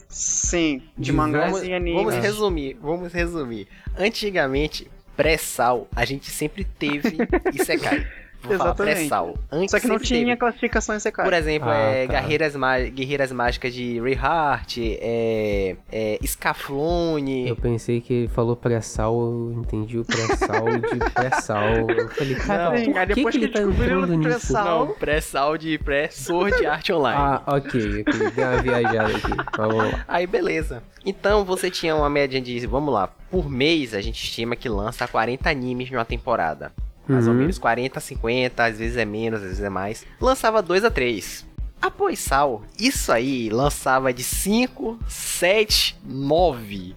Sim, 0.09 0.83
de 0.99 1.11
mangás 1.11 1.53
Vamos, 1.53 1.67
e 1.67 1.73
animes. 1.73 2.05
vamos 2.05 2.15
resumir, 2.23 2.77
vamos 2.83 3.11
resumir. 3.13 3.67
Antigamente, 3.99 4.91
pré-sal, 5.17 5.89
a 5.95 6.05
gente 6.05 6.31
sempre 6.31 6.65
teve 6.65 7.17
Isekai. 7.53 8.07
Vou 8.43 8.57
falar 8.59 8.71
Exatamente. 8.71 8.95
pré-sal. 8.97 9.35
Antes 9.51 9.71
Só 9.71 9.79
que 9.81 9.87
não 9.87 9.99
tinha 9.99 10.21
teve. 10.25 10.37
classificação 10.37 10.97
Isekai. 10.97 11.25
Por 11.25 11.33
exemplo, 11.35 11.69
Ah, 11.69 11.77
é, 11.77 12.07
tá. 12.07 12.13
guerreiras, 12.21 12.55
guerreiras 12.93 13.33
mágicas 13.33 13.73
de 13.75 14.01
Reinhardt, 14.01 14.99
é, 15.01 15.77
é, 15.91 16.19
Scaflone. 16.27 17.49
Eu 17.49 17.57
pensei 17.57 18.01
que 18.01 18.13
ele 18.13 18.29
falou 18.29 18.57
pré-sal, 18.57 19.15
eu 19.15 19.55
entendi 19.59 19.99
o 19.99 20.05
pré-sal 20.05 20.65
de 20.81 21.11
pré-sal. 21.15 21.63
Eu 21.91 22.09
falei, 22.11 22.35
cara, 22.35 22.65
Não. 22.65 22.71
por 22.71 22.99
Aí 22.99 23.07
que, 23.07 23.15
depois 23.15 23.37
que 23.37 23.45
ele 23.45 23.53
tá 23.53 23.61
entrando 23.63 24.17
nisso? 24.17 24.29
pré-sal- 24.29 24.87
Não, 24.87 24.95
pré-sal 24.95 25.59
de 25.59 25.79
pré-sword 25.79 26.67
art 26.67 26.91
online. 26.91 27.19
Ah, 27.21 27.43
ok, 27.47 28.03
ok. 28.07 28.31
Deu 28.31 28.49
uma 28.49 28.63
viajada 28.63 29.17
aqui. 29.17 29.33
Vamos 29.57 29.77
lá. 29.77 30.05
Aí 30.09 30.27
beleza. 30.27 30.83
Então 31.05 31.45
você 31.45 31.71
tinha 31.71 31.95
uma 31.97 32.09
média 32.11 32.41
de, 32.41 32.67
vamos 32.67 32.93
lá, 32.95 33.09
por 33.31 33.49
mês 33.51 33.95
a 33.95 34.01
gente 34.01 34.23
estima 34.23 34.55
que 34.57 34.69
lança 34.69 35.07
40 35.09 35.51
animes 35.51 35.91
numa 35.91 36.05
temporada. 36.05 36.73
Mais 37.09 37.27
ou 37.27 37.33
Uhum. 37.33 37.41
menos 37.41 37.59
40, 37.59 37.99
50, 38.01 38.65
às 38.65 38.79
vezes 38.79 38.97
é 38.97 39.05
menos, 39.05 39.41
às 39.41 39.47
vezes 39.49 39.61
é 39.63 39.69
mais. 39.69 40.07
Lançava 40.21 40.63
2 40.63 40.85
a 40.85 40.91
3. 40.91 41.45
Após 41.81 42.21
Sal, 42.21 42.63
isso 42.79 43.11
aí 43.11 43.51
lançava 43.51 44.13
de 44.13 44.23
5, 44.23 44.99
7, 45.09 45.97
9. 46.05 46.95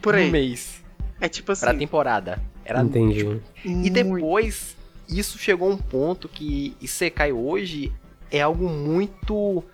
Por 0.00 0.14
aí. 0.14 0.30
mês. 0.30 0.82
É 1.20 1.28
tipo 1.28 1.50
assim. 1.52 1.66
Pra 1.66 1.74
temporada. 1.74 2.40
Era 2.64 2.82
Entendi. 2.82 3.40
E 3.64 3.68
muito- 3.68 3.92
depois, 3.92 4.76
isso 5.08 5.38
chegou 5.38 5.68
a 5.70 5.74
um 5.74 5.76
ponto 5.76 6.28
que 6.28 6.76
Isekai 6.80 7.32
hoje 7.32 7.92
é 8.30 8.40
algo 8.42 8.68
muito. 8.68 9.64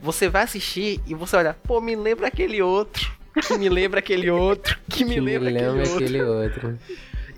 Você 0.00 0.28
vai 0.28 0.44
assistir 0.44 1.00
e 1.06 1.14
você 1.14 1.36
olha, 1.36 1.56
pô, 1.64 1.80
me 1.80 1.96
lembra 1.96 2.28
aquele 2.28 2.60
outro, 2.62 3.10
que 3.42 3.56
me 3.58 3.68
lembra 3.68 3.98
aquele 3.98 4.30
outro, 4.30 4.78
que 4.88 5.04
me 5.04 5.14
Que 5.16 5.20
lembra, 5.20 5.48
aquele 5.48 5.66
outro. 5.66 5.94
aquele 5.96 6.22
outro. 6.22 6.78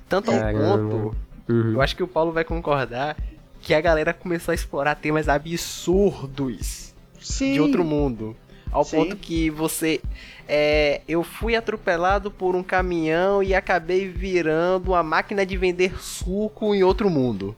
Tanto 0.08 0.30
ao 0.32 0.38
Caramba. 0.38 0.78
ponto, 0.78 1.16
Uhum. 1.48 1.72
eu 1.72 1.82
acho 1.82 1.96
que 1.96 2.02
o 2.02 2.08
Paulo 2.08 2.32
vai 2.32 2.44
concordar, 2.44 3.16
que 3.60 3.74
a 3.74 3.80
galera 3.80 4.12
começou 4.12 4.52
a 4.52 4.54
explorar 4.54 4.94
temas 4.94 5.28
absurdos 5.28 6.94
Sim. 7.20 7.54
de 7.54 7.60
outro 7.60 7.84
mundo. 7.84 8.36
Ao 8.70 8.84
Sim. 8.84 8.96
ponto 8.96 9.16
que 9.16 9.48
você. 9.50 10.00
É, 10.46 11.00
eu 11.08 11.22
fui 11.22 11.56
atropelado 11.56 12.30
por 12.30 12.54
um 12.54 12.62
caminhão 12.62 13.42
e 13.42 13.54
acabei 13.54 14.08
virando 14.08 14.88
uma 14.92 15.02
máquina 15.02 15.44
de 15.44 15.56
vender 15.56 16.00
suco 16.00 16.74
em 16.74 16.82
outro 16.82 17.08
mundo. 17.08 17.54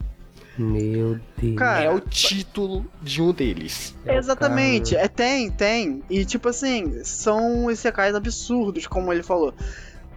Meu 0.58 1.18
Deus. 1.38 1.56
Cara, 1.56 1.84
é 1.84 1.90
o 1.90 2.00
título 2.00 2.84
de 3.02 3.22
um 3.22 3.32
deles. 3.32 3.94
É 4.04 4.16
Exatamente, 4.16 4.94
cara. 4.94 5.04
é, 5.06 5.08
tem, 5.08 5.50
tem. 5.50 6.02
E 6.10 6.24
tipo 6.24 6.48
assim, 6.48 7.02
são 7.02 7.70
isekais 7.70 8.14
absurdos, 8.14 8.86
como 8.86 9.12
ele 9.12 9.22
falou. 9.22 9.54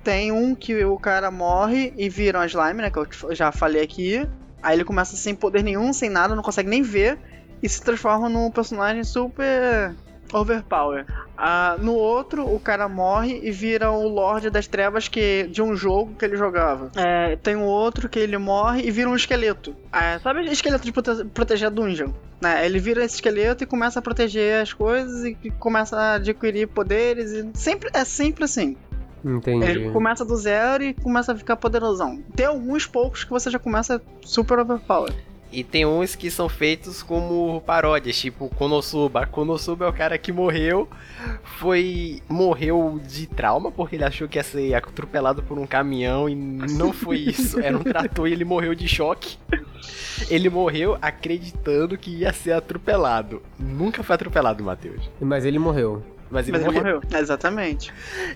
Tem 0.04 0.32
um 0.32 0.54
que 0.54 0.84
o 0.84 0.98
cara 1.00 1.32
morre 1.32 1.94
e 1.98 2.10
vira 2.10 2.40
um 2.40 2.46
slime, 2.46 2.82
né? 2.82 2.90
Que 2.90 3.00
eu 3.00 3.08
já 3.36 3.52
falei 3.52 3.82
aqui. 3.82 4.28
Aí 4.62 4.76
ele 4.76 4.84
começa 4.84 5.16
sem 5.16 5.34
poder 5.36 5.64
nenhum, 5.64 5.92
sem 5.94 6.10
nada, 6.10 6.36
não 6.36 6.44
consegue 6.44 6.70
nem 6.70 6.82
ver. 6.82 7.18
E 7.62 7.70
se 7.70 7.82
transforma 7.82 8.28
num 8.28 8.52
personagem 8.52 9.04
super 9.04 9.96
overpower. 10.34 11.06
Ah, 11.38 11.78
no 11.80 11.94
outro, 11.94 12.46
o 12.46 12.60
cara 12.60 12.88
morre 12.88 13.40
e 13.44 13.52
vira 13.52 13.92
o 13.92 14.08
Lorde 14.08 14.50
das 14.50 14.68
Trevas 14.68 15.08
que, 15.08 15.44
de 15.52 15.62
um 15.62 15.76
jogo 15.76 16.16
que 16.16 16.26
ele 16.26 16.36
jogava. 16.38 16.92
É, 16.96 17.36
tem 17.38 17.56
um 17.56 17.64
outro 17.64 18.08
que 18.10 18.20
ele 18.20 18.38
morre 18.38 18.82
e 18.84 18.92
vira 18.92 19.10
um 19.10 19.16
esqueleto. 19.16 19.76
Ah, 19.92 20.20
sabe 20.22 20.46
esqueleto 20.46 20.86
de 20.86 20.92
prote- 20.92 21.26
proteger 21.26 21.70
dungeon? 21.70 22.12
né? 22.42 22.66
Ele 22.66 22.78
vira 22.78 23.06
esse 23.06 23.16
esqueleto 23.16 23.64
e 23.64 23.68
começa 23.68 24.00
a 24.00 24.02
proteger 24.02 24.62
as 24.62 24.74
coisas 24.74 25.24
e 25.24 25.34
começa 25.60 25.96
a 25.98 26.14
adquirir 26.16 26.68
poderes. 26.68 27.32
E 27.32 27.50
sempre, 27.54 27.90
é 27.94 28.04
sempre 28.04 28.44
assim. 28.44 28.76
Entendi. 29.24 29.66
Ele 29.66 29.92
começa 29.92 30.26
do 30.26 30.36
zero 30.36 30.84
e 30.84 30.94
começa 30.94 31.32
a 31.32 31.36
ficar 31.36 31.56
poderosão. 31.56 32.22
Tem 32.36 32.46
alguns 32.46 32.86
poucos 32.86 33.24
que 33.24 33.30
você 33.30 33.50
já 33.50 33.60
começa 33.60 34.02
super 34.22 34.60
overpower. 34.60 35.14
E 35.54 35.64
tem 35.64 35.86
uns 35.86 36.16
que 36.16 36.32
são 36.32 36.50
feitos 36.50 37.04
como 37.04 37.62
paródias, 37.62 38.18
tipo 38.18 38.50
Konosuba. 38.50 39.28
Konosuba 39.28 39.86
é 39.86 39.88
o 39.88 39.94
cara 39.94 40.18
que 40.18 40.32
morreu, 40.32 40.90
foi. 41.60 42.24
morreu 42.28 43.00
de 43.06 43.28
trauma, 43.28 43.72
porque 43.72 43.96
ele 43.96 44.04
achou 44.04 44.28
que 44.28 44.40
ia 44.40 44.44
ser 44.44 44.74
atropelado 44.74 45.44
por 45.44 45.60
um 45.60 45.68
caminhão 45.68 46.28
e 46.28 46.34
não 46.34 46.92
foi 46.92 47.18
isso. 47.18 47.60
Era 47.60 47.78
um 47.78 47.84
trator 47.84 48.28
e 48.28 48.34
ele 48.34 48.44
morreu 48.44 48.74
de 48.74 48.88
choque. 48.88 49.38
Ele 50.28 50.50
morreu 50.50 50.98
acreditando 51.00 52.00
que 52.00 52.10
ia 52.10 52.34
ser 52.34 52.54
atropelado. 52.54 53.44
Nunca 53.60 54.02
foi 54.02 54.16
atropelado, 54.16 54.64
Matheus. 54.64 55.08
Mas 55.22 55.46
ele 55.46 55.60
morreu. 55.60 56.02
Mas 56.30 56.48
ele 56.48 56.58
Mas 56.58 56.66
ele 56.66 56.76
morreu. 56.78 57.02
morreu. 57.02 57.20
Exatamente. 57.20 57.94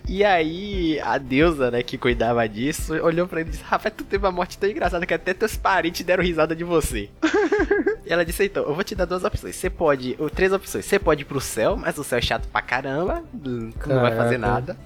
E 0.07 0.23
aí, 0.23 0.99
a 0.99 1.17
deusa, 1.17 1.71
né, 1.71 1.81
que 1.81 1.97
cuidava 1.97 2.47
disso, 2.47 2.93
olhou 2.95 3.27
pra 3.27 3.41
ele 3.41 3.49
e 3.49 3.51
disse: 3.53 3.63
Rapaz, 3.63 3.93
tu 3.95 4.03
teve 4.03 4.25
uma 4.25 4.31
morte 4.31 4.57
tão 4.57 4.69
engraçada 4.69 5.05
que 5.05 5.13
até 5.13 5.33
teus 5.33 5.55
parentes 5.55 6.05
deram 6.05 6.23
risada 6.23 6.55
de 6.55 6.63
você. 6.63 7.09
e 8.05 8.11
ela 8.11 8.23
disse: 8.23 8.45
Então, 8.45 8.63
eu 8.63 8.73
vou 8.75 8.83
te 8.83 8.95
dar 8.95 9.05
duas 9.05 9.23
opções. 9.23 9.55
Você 9.55 9.69
pode, 9.69 10.15
ou 10.19 10.29
três 10.29 10.53
opções. 10.53 10.85
Você 10.85 10.99
pode 10.99 11.23
ir 11.23 11.25
pro 11.25 11.41
céu, 11.41 11.75
mas 11.75 11.97
o 11.97 12.03
céu 12.03 12.19
é 12.19 12.21
chato 12.21 12.47
pra 12.47 12.61
caramba, 12.61 13.23
não 13.33 14.01
vai 14.01 14.15
fazer 14.15 14.37
nada. 14.37 14.77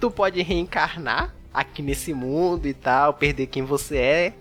Tu 0.00 0.10
pode 0.10 0.42
reencarnar 0.42 1.34
aqui 1.52 1.80
nesse 1.80 2.12
mundo 2.12 2.66
e 2.66 2.74
tal, 2.74 3.14
perder 3.14 3.46
quem 3.46 3.62
você 3.62 3.96
é. 3.96 4.32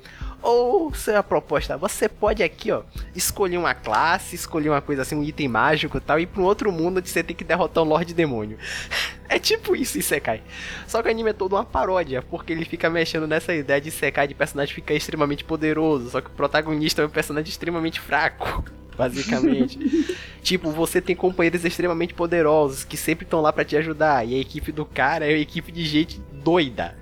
Ou 0.45 0.93
se 0.93 1.11
a 1.11 1.23
proposta, 1.23 1.75
você 1.75 2.07
pode 2.07 2.43
aqui, 2.43 2.71
ó, 2.71 2.83
escolher 3.15 3.57
uma 3.57 3.73
classe, 3.73 4.35
escolher 4.35 4.69
uma 4.69 4.79
coisa 4.79 5.01
assim, 5.01 5.15
um 5.15 5.23
item 5.23 5.47
mágico 5.47 5.97
e 5.97 5.99
tal, 5.99 6.19
e 6.19 6.21
ir 6.21 6.27
pra 6.27 6.39
um 6.39 6.45
outro 6.45 6.71
mundo 6.71 6.99
onde 6.99 7.09
você 7.09 7.23
tem 7.23 7.35
que 7.35 7.43
derrotar 7.43 7.83
um 7.83 7.87
Lorde 7.87 8.13
Demônio. 8.13 8.57
É 9.27 9.39
tipo 9.39 9.75
isso, 9.75 9.97
Isekai. 9.97 10.43
Só 10.85 11.01
que 11.01 11.07
o 11.07 11.11
anime 11.11 11.31
é 11.31 11.33
todo 11.33 11.53
uma 11.53 11.65
paródia, 11.65 12.21
porque 12.21 12.53
ele 12.53 12.63
fica 12.63 12.91
mexendo 12.91 13.25
nessa 13.25 13.55
ideia 13.55 13.81
de 13.81 13.87
Isekai 13.87 14.27
de 14.27 14.35
personagem 14.35 14.75
ficar 14.75 14.93
extremamente 14.93 15.43
poderoso, 15.43 16.11
só 16.11 16.21
que 16.21 16.27
o 16.27 16.33
protagonista 16.33 17.01
é 17.01 17.07
um 17.07 17.09
personagem 17.09 17.49
extremamente 17.49 17.99
fraco, 17.99 18.63
basicamente. 18.95 19.79
tipo, 20.43 20.69
você 20.69 21.01
tem 21.01 21.15
companheiros 21.15 21.65
extremamente 21.65 22.13
poderosos 22.13 22.83
que 22.83 22.95
sempre 22.95 23.25
estão 23.25 23.41
lá 23.41 23.51
pra 23.51 23.65
te 23.65 23.75
ajudar, 23.75 24.23
e 24.27 24.35
a 24.35 24.39
equipe 24.39 24.71
do 24.71 24.85
cara 24.85 25.25
é 25.25 25.33
uma 25.33 25.39
equipe 25.39 25.71
de 25.71 25.83
gente 25.83 26.21
doida. 26.31 26.95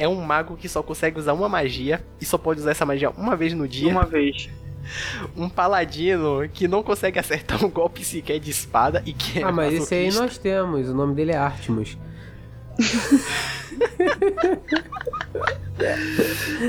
É 0.00 0.08
um 0.08 0.20
mago 0.20 0.56
que 0.56 0.68
só 0.68 0.82
consegue 0.82 1.18
usar 1.18 1.34
uma 1.34 1.48
magia 1.48 2.02
e 2.20 2.24
só 2.24 2.36
pode 2.38 2.58
usar 2.60 2.70
essa 2.72 2.86
magia 2.86 3.10
uma 3.10 3.36
vez 3.36 3.52
no 3.52 3.68
dia 3.68 3.88
Uma 3.90 4.04
vez. 4.06 4.48
um 5.36 5.48
paladino 5.48 6.48
que 6.52 6.66
não 6.66 6.82
consegue 6.82 7.18
acertar 7.18 7.64
um 7.64 7.68
golpe 7.70 8.02
sequer 8.04 8.40
de 8.40 8.50
espada 8.50 9.02
e 9.06 9.12
que 9.12 9.40
é 9.40 9.42
Ah, 9.44 9.52
mas 9.52 9.74
esse 9.74 9.94
aí 9.94 10.10
nós 10.12 10.38
temos. 10.38 10.88
O 10.88 10.94
nome 10.94 11.14
dele 11.14 11.32
é 11.32 11.36
Artemus. 11.36 11.96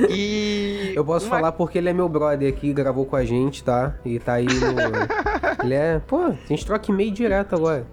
E 0.09 0.93
Eu 0.95 1.03
posso 1.03 1.25
uma- 1.25 1.35
falar 1.35 1.51
porque 1.51 1.77
ele 1.77 1.89
é 1.89 1.93
meu 1.93 2.07
brother 2.07 2.47
aqui, 2.51 2.71
gravou 2.73 3.05
com 3.05 3.15
a 3.15 3.23
gente, 3.25 3.63
tá? 3.63 3.95
E 4.05 4.19
tá 4.19 4.33
aí 4.33 4.45
no. 4.45 4.71
ele 5.63 5.73
é. 5.73 5.99
Pô, 6.07 6.17
a 6.27 6.35
gente 6.47 6.65
troca 6.65 6.91
e-mail 6.91 7.11
direto 7.11 7.55
agora. 7.55 7.85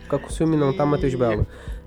Fica 0.00 0.18
com 0.18 0.28
ciúme 0.28 0.56
não, 0.56 0.72
tá, 0.76 0.84
Matheus 0.84 1.14
Belo? 1.14 1.46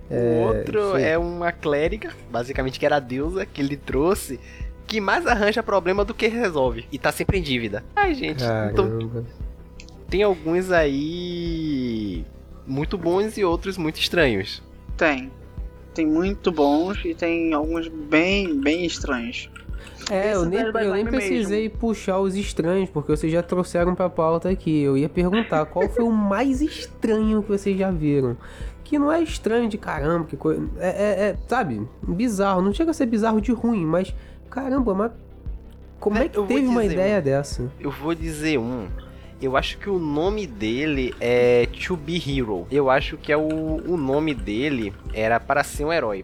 O 0.09 0.47
outro 0.47 0.79
isso 0.79 0.95
aí. 0.95 1.03
é 1.03 1.17
uma 1.17 1.51
clériga, 1.51 2.11
basicamente 2.31 2.79
que 2.79 2.85
era 2.85 2.95
a 2.95 2.99
deusa 2.99 3.45
que 3.45 3.61
ele 3.61 3.75
trouxe, 3.75 4.39
que 4.85 5.01
mais 5.01 5.27
arranja 5.27 5.61
problema 5.61 6.05
do 6.05 6.13
que 6.13 6.27
resolve. 6.27 6.85
E 6.91 6.97
tá 6.97 7.11
sempre 7.11 7.37
em 7.37 7.41
dívida. 7.41 7.83
Ai, 7.95 8.13
gente, 8.13 8.43
então 8.71 9.25
tem 10.09 10.23
alguns 10.23 10.71
aí 10.71 12.25
muito 12.65 12.97
bons 12.97 13.37
e 13.37 13.43
outros 13.43 13.77
muito 13.77 13.99
estranhos. 13.99 14.63
Tem. 14.95 15.31
Tem 15.93 16.05
muito 16.05 16.51
bons 16.51 17.03
e 17.03 17.13
tem 17.13 17.53
alguns 17.53 17.87
bem, 17.87 18.59
bem 18.59 18.85
estranhos. 18.85 19.49
É, 20.09 20.33
eu 20.33 20.45
nem, 20.45 20.61
eu 20.61 20.71
nem 20.71 20.87
lá 20.87 20.95
mesmo. 20.95 21.09
precisei 21.09 21.69
puxar 21.69 22.19
os 22.19 22.35
estranhos, 22.35 22.89
porque 22.89 23.11
vocês 23.11 23.31
já 23.31 23.43
trouxeram 23.43 23.93
pra 23.93 24.09
pauta 24.09 24.49
aqui. 24.49 24.81
Eu 24.81 24.97
ia 24.97 25.09
perguntar 25.09 25.65
qual 25.65 25.89
foi 25.89 26.05
o 26.05 26.11
mais 26.11 26.61
estranho 26.61 27.41
que 27.43 27.49
vocês 27.49 27.77
já 27.77 27.91
viram. 27.91 28.37
Que 28.87 28.97
não 28.97 29.11
é 29.11 29.21
estranho 29.21 29.67
de 29.67 29.77
caramba, 29.77 30.25
que 30.27 30.37
coisa. 30.37 30.65
É, 30.79 30.87
é- 30.87 31.29
é, 31.29 31.35
sabe, 31.45 31.85
bizarro. 32.01 32.61
Não 32.61 32.73
chega 32.73 32.91
a 32.91 32.93
ser 32.93 33.05
bizarro 33.05 33.41
de 33.41 33.51
ruim, 33.51 33.85
mas 33.85 34.13
caramba, 34.49 34.93
mas. 34.93 35.11
Como 35.99 36.17
é 36.17 36.29
que 36.29 36.37
Eu 36.37 36.45
vou 36.45 36.55
teve 36.55 36.67
uma 36.69 36.85
ideia 36.85 37.21
dessa? 37.21 37.69
Eu 37.81 37.91
vou 37.91 38.15
dizer 38.15 38.57
um. 38.57 38.87
Eu 39.41 39.57
acho 39.57 39.77
que 39.77 39.89
o 39.89 39.99
nome 39.99 40.47
dele 40.47 41.13
é 41.19 41.67
To 41.85 41.97
Be 41.97 42.15
Hero. 42.15 42.65
Eu 42.71 42.89
acho 42.89 43.17
que 43.17 43.29
é 43.29 43.35
o, 43.35 43.45
o 43.91 43.97
nome 43.97 44.33
dele 44.33 44.93
era 45.13 45.37
para 45.37 45.65
ser 45.65 45.83
um 45.83 45.91
herói. 45.91 46.23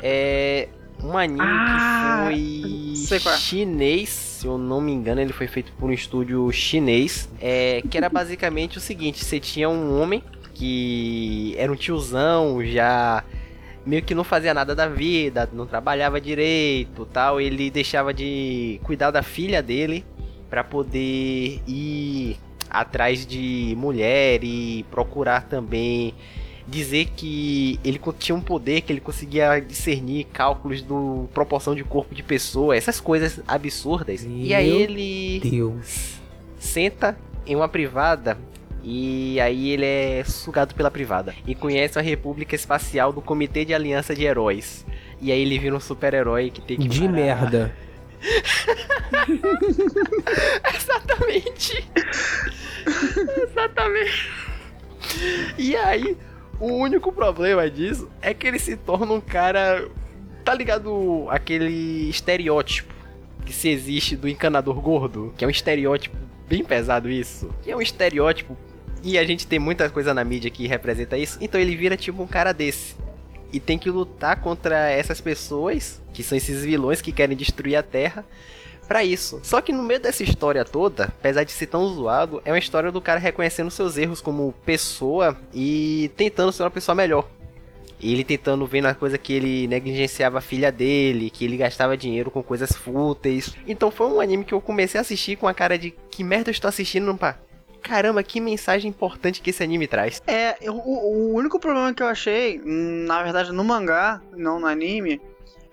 É 0.00 0.68
um 1.02 1.18
anime 1.18 1.40
Ah, 1.42 2.28
que 2.32 3.04
foi 3.08 3.18
qual 3.20 3.34
é. 3.34 3.38
chinês, 3.38 4.08
se 4.10 4.46
eu 4.46 4.56
não 4.56 4.80
me 4.80 4.92
engano, 4.92 5.20
ele 5.20 5.32
foi 5.32 5.46
feito 5.48 5.72
por 5.78 5.90
um 5.90 5.92
estúdio 5.92 6.50
chinês. 6.52 7.28
É, 7.40 7.82
que 7.90 7.98
era 7.98 8.08
basicamente 8.08 8.78
o 8.78 8.80
seguinte: 8.80 9.24
você 9.24 9.40
tinha 9.40 9.68
um 9.68 10.00
homem 10.00 10.22
que 10.56 11.54
era 11.58 11.70
um 11.70 11.76
tiozão, 11.76 12.64
já 12.64 13.22
meio 13.84 14.02
que 14.02 14.14
não 14.14 14.24
fazia 14.24 14.54
nada 14.54 14.74
da 14.74 14.88
vida, 14.88 15.48
não 15.52 15.66
trabalhava 15.66 16.20
direito, 16.20 17.06
tal. 17.06 17.40
Ele 17.40 17.70
deixava 17.70 18.12
de 18.14 18.80
cuidar 18.82 19.10
da 19.10 19.22
filha 19.22 19.62
dele 19.62 20.04
para 20.48 20.64
poder 20.64 21.60
ir 21.66 22.36
atrás 22.70 23.26
de 23.26 23.74
mulher 23.76 24.42
e 24.42 24.84
procurar 24.90 25.42
também 25.42 26.14
dizer 26.66 27.10
que 27.14 27.78
ele 27.84 28.00
tinha 28.18 28.34
um 28.34 28.40
poder 28.40 28.80
que 28.80 28.92
ele 28.92 29.00
conseguia 29.00 29.60
discernir 29.60 30.24
cálculos 30.32 30.82
do 30.82 31.28
proporção 31.32 31.76
de 31.76 31.84
corpo 31.84 32.12
de 32.12 32.24
pessoa, 32.24 32.76
essas 32.76 32.98
coisas 33.00 33.40
absurdas. 33.46 34.26
e 34.28 34.52
aí 34.52 34.68
Meu 34.70 34.80
ele 34.80 35.40
Deus. 35.48 36.20
senta 36.58 37.16
em 37.46 37.54
uma 37.54 37.68
privada 37.68 38.36
e 38.88 39.40
aí 39.40 39.70
ele 39.70 39.84
é 39.84 40.22
sugado 40.22 40.72
pela 40.72 40.92
privada 40.92 41.34
e 41.44 41.56
conhece 41.56 41.98
a 41.98 42.02
República 42.02 42.54
Espacial 42.54 43.12
do 43.12 43.20
Comitê 43.20 43.64
de 43.64 43.74
Aliança 43.74 44.14
de 44.14 44.24
Heróis. 44.24 44.86
E 45.20 45.32
aí 45.32 45.40
ele 45.42 45.58
vira 45.58 45.74
um 45.74 45.80
super-herói 45.80 46.50
que 46.50 46.60
tem 46.60 46.76
que 46.78 46.86
De 46.86 47.00
parar. 47.00 47.12
merda. 47.12 47.76
Exatamente. 50.76 51.90
Exatamente. 53.42 54.30
E 55.58 55.74
aí, 55.74 56.16
o 56.60 56.68
único 56.72 57.10
problema 57.12 57.68
disso 57.68 58.08
é 58.22 58.32
que 58.32 58.46
ele 58.46 58.60
se 58.60 58.76
torna 58.76 59.12
um 59.12 59.20
cara. 59.20 59.88
Tá 60.44 60.54
ligado 60.54 61.26
aquele 61.28 62.08
estereótipo 62.08 62.94
que 63.44 63.52
se 63.52 63.68
existe 63.68 64.14
do 64.14 64.28
encanador 64.28 64.80
gordo? 64.80 65.34
Que 65.36 65.44
é 65.44 65.48
um 65.48 65.50
estereótipo 65.50 66.16
bem 66.48 66.64
pesado 66.64 67.10
isso. 67.10 67.50
Que 67.62 67.72
é 67.72 67.76
um 67.76 67.82
estereótipo. 67.82 68.56
E 69.02 69.18
a 69.18 69.24
gente 69.24 69.46
tem 69.46 69.58
muita 69.58 69.88
coisa 69.88 70.12
na 70.12 70.24
mídia 70.24 70.50
que 70.50 70.66
representa 70.66 71.16
isso. 71.16 71.38
Então 71.40 71.60
ele 71.60 71.76
vira 71.76 71.96
tipo 71.96 72.22
um 72.22 72.26
cara 72.26 72.52
desse. 72.52 72.96
e 73.52 73.60
tem 73.60 73.78
que 73.78 73.90
lutar 73.90 74.40
contra 74.40 74.90
essas 74.90 75.20
pessoas, 75.20 76.02
que 76.12 76.22
são 76.22 76.36
esses 76.36 76.64
vilões 76.64 77.00
que 77.00 77.12
querem 77.12 77.36
destruir 77.36 77.76
a 77.76 77.82
Terra, 77.82 78.24
para 78.86 79.04
isso. 79.04 79.40
Só 79.42 79.60
que 79.60 79.72
no 79.72 79.82
meio 79.82 80.00
dessa 80.00 80.22
história 80.22 80.64
toda, 80.64 81.04
apesar 81.04 81.44
de 81.44 81.52
ser 81.52 81.66
tão 81.66 81.86
zoado, 81.88 82.42
é 82.44 82.52
uma 82.52 82.58
história 82.58 82.92
do 82.92 83.00
cara 83.00 83.18
reconhecendo 83.18 83.70
seus 83.70 83.96
erros 83.96 84.20
como 84.20 84.54
pessoa 84.64 85.36
e 85.54 86.10
tentando 86.16 86.52
ser 86.52 86.62
uma 86.62 86.70
pessoa 86.70 86.94
melhor. 86.94 87.28
Ele 88.00 88.22
tentando 88.22 88.66
ver 88.66 88.82
na 88.82 88.94
coisa 88.94 89.16
que 89.16 89.32
ele 89.32 89.66
negligenciava 89.66 90.38
a 90.38 90.42
filha 90.42 90.70
dele, 90.70 91.30
que 91.30 91.44
ele 91.44 91.56
gastava 91.56 91.96
dinheiro 91.96 92.30
com 92.30 92.42
coisas 92.42 92.72
fúteis. 92.72 93.54
Então 93.66 93.90
foi 93.90 94.06
um 94.06 94.20
anime 94.20 94.44
que 94.44 94.52
eu 94.52 94.60
comecei 94.60 94.98
a 94.98 95.02
assistir 95.02 95.36
com 95.36 95.48
a 95.48 95.54
cara 95.54 95.78
de 95.78 95.94
que 96.10 96.22
merda 96.22 96.50
eu 96.50 96.52
estou 96.52 96.68
assistindo, 96.68 97.16
pá. 97.16 97.38
Caramba, 97.86 98.22
que 98.22 98.40
mensagem 98.40 98.88
importante 98.88 99.40
que 99.40 99.50
esse 99.50 99.62
anime 99.62 99.86
traz. 99.86 100.20
É, 100.26 100.56
eu- 100.60 100.74
o, 100.74 101.30
o 101.32 101.34
único 101.34 101.58
problema 101.60 101.94
que 101.94 102.02
eu 102.02 102.08
achei, 102.08 102.60
na 102.64 103.22
verdade, 103.22 103.52
no 103.52 103.62
mangá, 103.62 104.20
não 104.36 104.58
no 104.58 104.66
anime, 104.66 105.20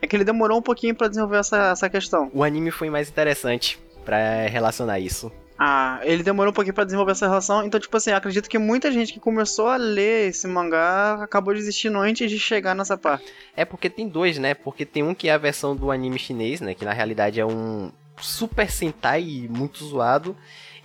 é 0.01 0.05
que 0.05 0.15
ele 0.15 0.23
demorou 0.23 0.59
um 0.59 0.61
pouquinho 0.61 0.93
pra 0.93 1.07
desenvolver 1.07 1.37
essa, 1.37 1.71
essa 1.71 1.89
questão. 1.89 2.29
O 2.33 2.43
anime 2.43 2.69
foi 2.69 2.89
mais 2.89 3.09
interessante 3.09 3.79
pra 4.05 4.45
relacionar 4.47 4.99
isso. 4.99 5.31
Ah, 5.57 5.99
ele 6.03 6.23
demorou 6.23 6.51
um 6.51 6.53
pouquinho 6.53 6.73
pra 6.73 6.83
desenvolver 6.83 7.13
essa 7.13 7.27
relação, 7.27 7.63
então, 7.65 7.79
tipo 7.79 7.95
assim, 7.95 8.11
acredito 8.11 8.49
que 8.49 8.57
muita 8.57 8.91
gente 8.91 9.13
que 9.13 9.19
começou 9.19 9.67
a 9.67 9.77
ler 9.77 10.29
esse 10.29 10.47
mangá 10.47 11.13
acabou 11.23 11.53
desistindo 11.53 11.97
antes 11.99 12.29
de 12.29 12.37
chegar 12.39 12.75
nessa 12.75 12.97
parte. 12.97 13.25
É 13.55 13.63
porque 13.63 13.89
tem 13.89 14.07
dois, 14.07 14.37
né? 14.37 14.53
Porque 14.53 14.85
tem 14.85 15.03
um 15.03 15.13
que 15.15 15.29
é 15.29 15.33
a 15.33 15.37
versão 15.37 15.75
do 15.75 15.89
anime 15.91 16.19
chinês, 16.19 16.59
né? 16.59 16.73
Que 16.73 16.83
na 16.85 16.91
realidade 16.91 17.39
é 17.39 17.45
um 17.45 17.91
Super 18.19 18.69
Sentai 18.69 19.47
muito 19.49 19.83
zoado. 19.85 20.35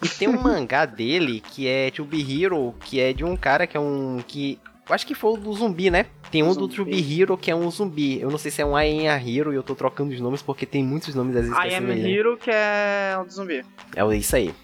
E 0.03 0.09
tem 0.09 0.29
um 0.29 0.39
mangá 0.43 0.85
dele 0.87 1.41
que 1.41 1.67
é 1.67 1.91
To 1.91 2.05
Be 2.05 2.21
Hero, 2.21 2.75
que 2.81 3.01
é 3.01 3.13
de 3.13 3.25
um 3.25 3.37
cara 3.37 3.67
que 3.67 3.77
é 3.77 3.81
um. 3.81 4.23
que. 4.27 4.59
Eu 4.89 4.95
acho 4.95 5.07
que 5.07 5.15
foi 5.15 5.33
o 5.33 5.37
do 5.37 5.53
zumbi, 5.53 5.91
né? 5.91 6.07
Tem 6.31 6.43
um 6.43 6.55
do 6.55 6.61
Zumbi. 6.61 6.75
To 6.77 6.85
Be 6.87 7.21
Hero 7.21 7.37
que 7.37 7.51
é 7.51 7.55
um 7.55 7.71
zumbi. 7.71 8.21
Eu 8.21 8.31
não 8.31 8.39
sei 8.39 8.51
se 8.51 8.63
é 8.63 8.65
um 8.65 8.79
I 8.79 9.07
Am 9.07 9.29
Hero 9.29 9.53
e 9.53 9.57
eu 9.57 9.63
tô 9.63 9.75
trocando 9.75 10.15
os 10.15 10.21
nomes 10.21 10.41
porque 10.41 10.65
tem 10.65 10.83
muitos 10.83 11.15
nomes 11.15 11.37
às 11.37 11.47
vezes. 11.47 11.59
I 11.59 11.75
Am. 11.75 11.91
Hero, 11.91 12.39
que 12.39 12.51
é 12.51 13.15
o 13.21 13.25
do 13.25 13.31
zumbi. 13.31 13.65
É 13.95 14.17
isso 14.17 14.35
aí. 14.35 14.55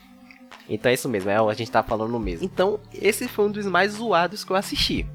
Então 0.69 0.91
é 0.91 0.95
isso 0.95 1.09
mesmo, 1.09 1.31
é 1.31 1.37
a 1.37 1.55
gente 1.55 1.71
tá 1.71 1.83
falando 1.83 2.19
mesmo. 2.19 2.45
Então, 2.45 2.81
esse 2.95 3.29
foi 3.29 3.47
um 3.47 3.51
dos 3.51 3.67
mais 3.67 3.93
zoados 3.93 4.45
que 4.45 4.51
eu 4.51 4.57
assisti. 4.57 5.07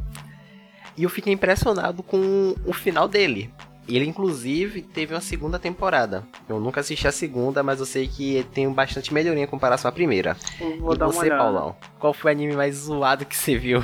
E 0.96 1.04
eu 1.04 1.10
fiquei 1.10 1.34
impressionado 1.34 2.04
com 2.04 2.56
o 2.66 2.74
final 2.74 3.08
dele. 3.08 3.52
Ele, 3.90 4.06
inclusive, 4.06 4.82
teve 4.84 5.14
uma 5.14 5.22
segunda 5.22 5.58
temporada. 5.58 6.24
Eu 6.48 6.60
nunca 6.60 6.80
assisti 6.82 7.08
a 7.08 7.12
segunda, 7.12 7.64
mas 7.64 7.80
eu 7.80 7.86
sei 7.86 8.08
que 8.08 8.46
tem 8.54 8.72
bastante 8.72 9.14
melhoria 9.14 9.44
em 9.44 9.48
comparação 9.48 9.90
à 9.90 9.92
primeira. 9.92 10.38
Vou 10.80 10.94
e 10.94 10.98
dar 10.98 11.08
uma 11.08 11.14
você, 11.14 11.26
olhada. 11.26 11.42
Paulão? 11.44 11.76
Qual 11.98 12.14
foi 12.14 12.32
o 12.32 12.36
anime 12.36 12.56
mais 12.56 12.76
zoado 12.76 13.26
que 13.26 13.36
você 13.36 13.58
viu? 13.58 13.82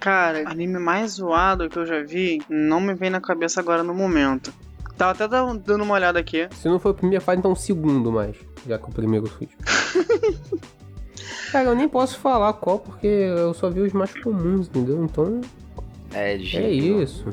Cara, 0.00 0.48
anime 0.50 0.78
mais 0.78 1.12
zoado 1.12 1.68
que 1.68 1.78
eu 1.78 1.86
já 1.86 2.02
vi, 2.02 2.40
não 2.48 2.80
me 2.80 2.94
vem 2.94 3.10
na 3.10 3.20
cabeça 3.20 3.60
agora 3.60 3.82
no 3.82 3.94
momento. 3.94 4.52
Tava 4.96 5.12
até 5.12 5.28
dando 5.28 5.82
uma 5.82 5.94
olhada 5.94 6.18
aqui. 6.18 6.48
Se 6.52 6.68
não 6.68 6.80
foi 6.80 6.90
o 6.90 6.94
primeiro, 6.94 7.22
faz 7.24 7.38
então 7.38 7.52
o 7.52 7.56
segundo 7.56 8.10
mais. 8.10 8.36
Já 8.66 8.78
que 8.78 8.88
o 8.90 8.92
primeiro 8.92 9.26
foi. 9.28 9.48
Cara, 11.52 11.70
eu 11.70 11.74
nem 11.74 11.88
posso 11.88 12.18
falar 12.18 12.52
qual, 12.54 12.78
porque 12.78 13.06
eu 13.06 13.54
só 13.54 13.70
vi 13.70 13.80
os 13.80 13.92
mais 13.92 14.12
comuns, 14.20 14.66
entendeu? 14.68 15.02
Então, 15.04 15.40
É, 16.12 16.34
é 16.34 16.38
gênio. 16.38 17.02
isso. 17.02 17.24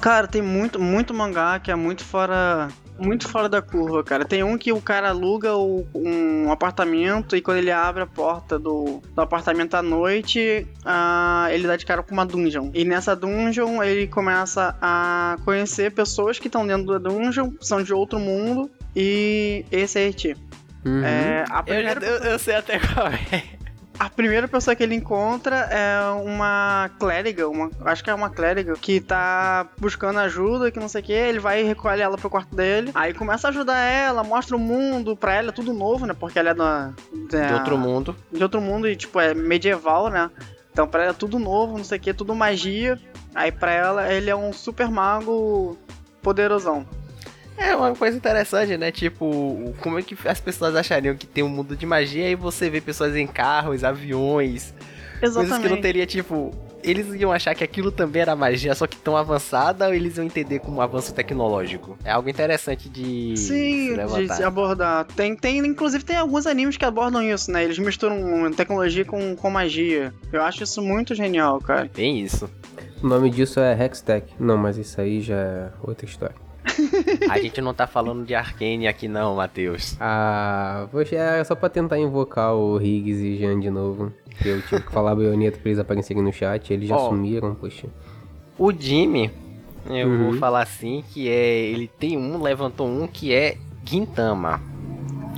Cara, 0.00 0.26
tem 0.26 0.42
muito, 0.42 0.80
muito 0.80 1.12
mangá 1.14 1.58
que 1.58 1.70
é 1.70 1.74
muito 1.74 2.04
fora. 2.04 2.68
Muito 2.98 3.28
fora 3.28 3.46
da 3.46 3.60
curva, 3.60 4.02
cara. 4.02 4.24
Tem 4.24 4.42
um 4.42 4.56
que 4.56 4.72
o 4.72 4.80
cara 4.80 5.10
aluga 5.10 5.54
o- 5.54 5.86
um 5.94 6.50
apartamento 6.50 7.36
e 7.36 7.42
quando 7.42 7.58
ele 7.58 7.70
abre 7.70 8.02
a 8.02 8.06
porta 8.06 8.58
do, 8.58 9.02
do 9.14 9.20
apartamento 9.20 9.74
à 9.74 9.82
noite, 9.82 10.66
ah, 10.82 11.46
ele 11.50 11.66
dá 11.66 11.76
de 11.76 11.84
cara 11.84 12.02
com 12.02 12.14
uma 12.14 12.24
dungeon. 12.24 12.70
E 12.72 12.86
nessa 12.86 13.14
dungeon 13.14 13.82
ele 13.82 14.06
começa 14.06 14.74
a 14.80 15.36
conhecer 15.44 15.92
pessoas 15.92 16.38
que 16.38 16.46
estão 16.48 16.66
dentro 16.66 16.86
da 16.86 17.10
dungeon, 17.10 17.50
são 17.60 17.82
de 17.82 17.92
outro 17.92 18.18
mundo. 18.18 18.70
E 18.94 19.62
esse 19.70 19.98
é 19.98 20.08
Eti. 20.08 20.34
Uhum. 20.82 21.04
É, 21.04 21.44
a 21.50 21.58
Eu, 21.58 21.62
primeira 21.64 22.02
eu, 22.06 22.16
eu 22.30 22.38
sei 22.38 22.54
até 22.54 22.78
qual 22.78 23.08
é. 23.08 23.55
A 23.98 24.10
primeira 24.10 24.46
pessoa 24.46 24.76
que 24.76 24.82
ele 24.82 24.94
encontra 24.94 25.56
é 25.70 26.00
uma 26.22 26.90
clériga, 26.98 27.48
uma, 27.48 27.70
acho 27.86 28.04
que 28.04 28.10
é 28.10 28.14
uma 28.14 28.28
clériga, 28.28 28.74
que 28.74 29.00
tá 29.00 29.66
buscando 29.78 30.18
ajuda, 30.18 30.70
que 30.70 30.78
não 30.78 30.88
sei 30.88 31.00
o 31.00 31.04
que, 31.04 31.12
ele 31.12 31.38
vai 31.38 31.62
e 31.62 31.64
recolhe 31.64 32.02
ela 32.02 32.18
pro 32.18 32.28
quarto 32.28 32.54
dele, 32.54 32.90
aí 32.94 33.14
começa 33.14 33.48
a 33.48 33.50
ajudar 33.50 33.78
ela, 33.78 34.22
mostra 34.22 34.54
o 34.54 34.58
mundo 34.58 35.16
pra 35.16 35.34
ela, 35.34 35.48
é 35.48 35.52
tudo 35.52 35.72
novo, 35.72 36.04
né, 36.06 36.14
porque 36.18 36.38
ela 36.38 36.50
é 36.50 36.54
da, 36.54 36.92
da- 37.30 37.46
De 37.48 37.54
outro 37.54 37.78
mundo. 37.78 38.16
de 38.30 38.42
outro 38.42 38.60
mundo 38.60 38.86
e, 38.86 38.94
tipo, 38.96 39.18
é 39.18 39.32
medieval, 39.32 40.10
né, 40.10 40.30
então 40.70 40.86
pra 40.86 41.02
ela 41.04 41.10
é 41.12 41.14
tudo 41.14 41.38
novo, 41.38 41.78
não 41.78 41.84
sei 41.84 41.96
o 41.96 42.00
que, 42.00 42.12
tudo 42.12 42.34
magia, 42.34 43.00
aí 43.34 43.50
pra 43.50 43.72
ela 43.72 44.12
ele 44.12 44.28
é 44.28 44.36
um 44.36 44.52
super 44.52 44.90
mago 44.90 45.78
poderosão. 46.20 46.86
É 47.58 47.74
uma 47.74 47.94
coisa 47.94 48.16
interessante, 48.16 48.76
né? 48.76 48.90
Tipo, 48.90 49.74
como 49.80 49.98
é 49.98 50.02
que 50.02 50.16
as 50.26 50.40
pessoas 50.40 50.74
achariam 50.74 51.16
que 51.16 51.26
tem 51.26 51.42
um 51.42 51.48
mundo 51.48 51.76
de 51.76 51.86
magia 51.86 52.28
e 52.28 52.34
você 52.34 52.68
vê 52.68 52.80
pessoas 52.80 53.16
em 53.16 53.26
carros, 53.26 53.82
aviões, 53.82 54.74
coisas 55.18 55.36
que 55.36 55.48
não 55.48 55.56
Exatamente. 55.56 55.82
teria, 55.82 56.06
tipo. 56.06 56.52
Eles 56.84 57.12
iam 57.14 57.32
achar 57.32 57.52
que 57.52 57.64
aquilo 57.64 57.90
também 57.90 58.22
era 58.22 58.36
magia, 58.36 58.72
só 58.72 58.86
que 58.86 58.96
tão 58.96 59.16
avançada, 59.16 59.88
ou 59.88 59.94
eles 59.94 60.18
iam 60.18 60.24
entender 60.24 60.60
como 60.60 60.76
um 60.76 60.80
avanço 60.80 61.12
tecnológico? 61.12 61.98
É 62.04 62.12
algo 62.12 62.28
interessante 62.28 62.88
de 62.88 63.36
se 63.36 63.48
Sim, 63.48 63.96
de 63.96 64.32
se 64.32 64.44
abordar. 64.44 65.04
Tem, 65.04 65.34
tem, 65.34 65.58
inclusive 65.58 66.04
tem 66.04 66.14
alguns 66.14 66.46
animes 66.46 66.76
que 66.76 66.84
abordam 66.84 67.20
isso, 67.22 67.50
né? 67.50 67.64
Eles 67.64 67.76
misturam 67.80 68.52
tecnologia 68.52 69.04
com, 69.04 69.34
com 69.34 69.50
magia. 69.50 70.14
Eu 70.32 70.42
acho 70.42 70.62
isso 70.62 70.80
muito 70.80 71.12
genial, 71.12 71.60
cara. 71.60 71.90
Bem 71.92 72.20
isso. 72.20 72.48
O 73.02 73.08
nome 73.08 73.30
disso 73.30 73.58
é 73.58 73.72
Hextech. 73.84 74.32
Não, 74.38 74.56
mas 74.56 74.78
isso 74.78 75.00
aí 75.00 75.20
já 75.20 75.34
é 75.34 75.70
outra 75.82 76.06
história. 76.06 76.45
A 77.30 77.38
gente 77.38 77.60
não 77.60 77.72
tá 77.72 77.86
falando 77.86 78.24
de 78.24 78.34
Arcane 78.34 78.86
aqui 78.88 79.08
não, 79.08 79.36
Matheus. 79.36 79.96
Ah, 80.00 80.86
poxa, 80.90 81.16
é 81.16 81.44
só 81.44 81.54
pra 81.54 81.68
tentar 81.68 81.98
invocar 81.98 82.54
o 82.54 82.80
Higgs 82.80 83.22
e 83.24 83.36
Jean 83.38 83.58
de 83.60 83.70
novo. 83.70 84.12
Que 84.38 84.48
eu 84.48 84.60
tive 84.62 84.82
que 84.82 84.92
falar 84.92 85.14
baioneta 85.14 85.58
pra 85.58 85.68
eles 85.70 85.78
aparecerem 85.78 86.22
no 86.22 86.32
chat, 86.32 86.72
eles 86.72 86.88
já 86.88 86.96
Ó. 86.96 87.08
sumiram, 87.08 87.54
poxa. 87.54 87.86
O 88.58 88.72
Jimmy, 88.72 89.30
eu 89.88 90.08
Uhum. 90.08 90.30
vou 90.30 90.38
falar 90.38 90.62
assim, 90.62 91.02
que 91.12 91.28
é. 91.28 91.56
Ele 91.70 91.88
tem 91.98 92.16
um, 92.18 92.40
levantou 92.42 92.86
um 92.86 93.06
que 93.06 93.32
é 93.32 93.56
Gintama. 93.84 94.60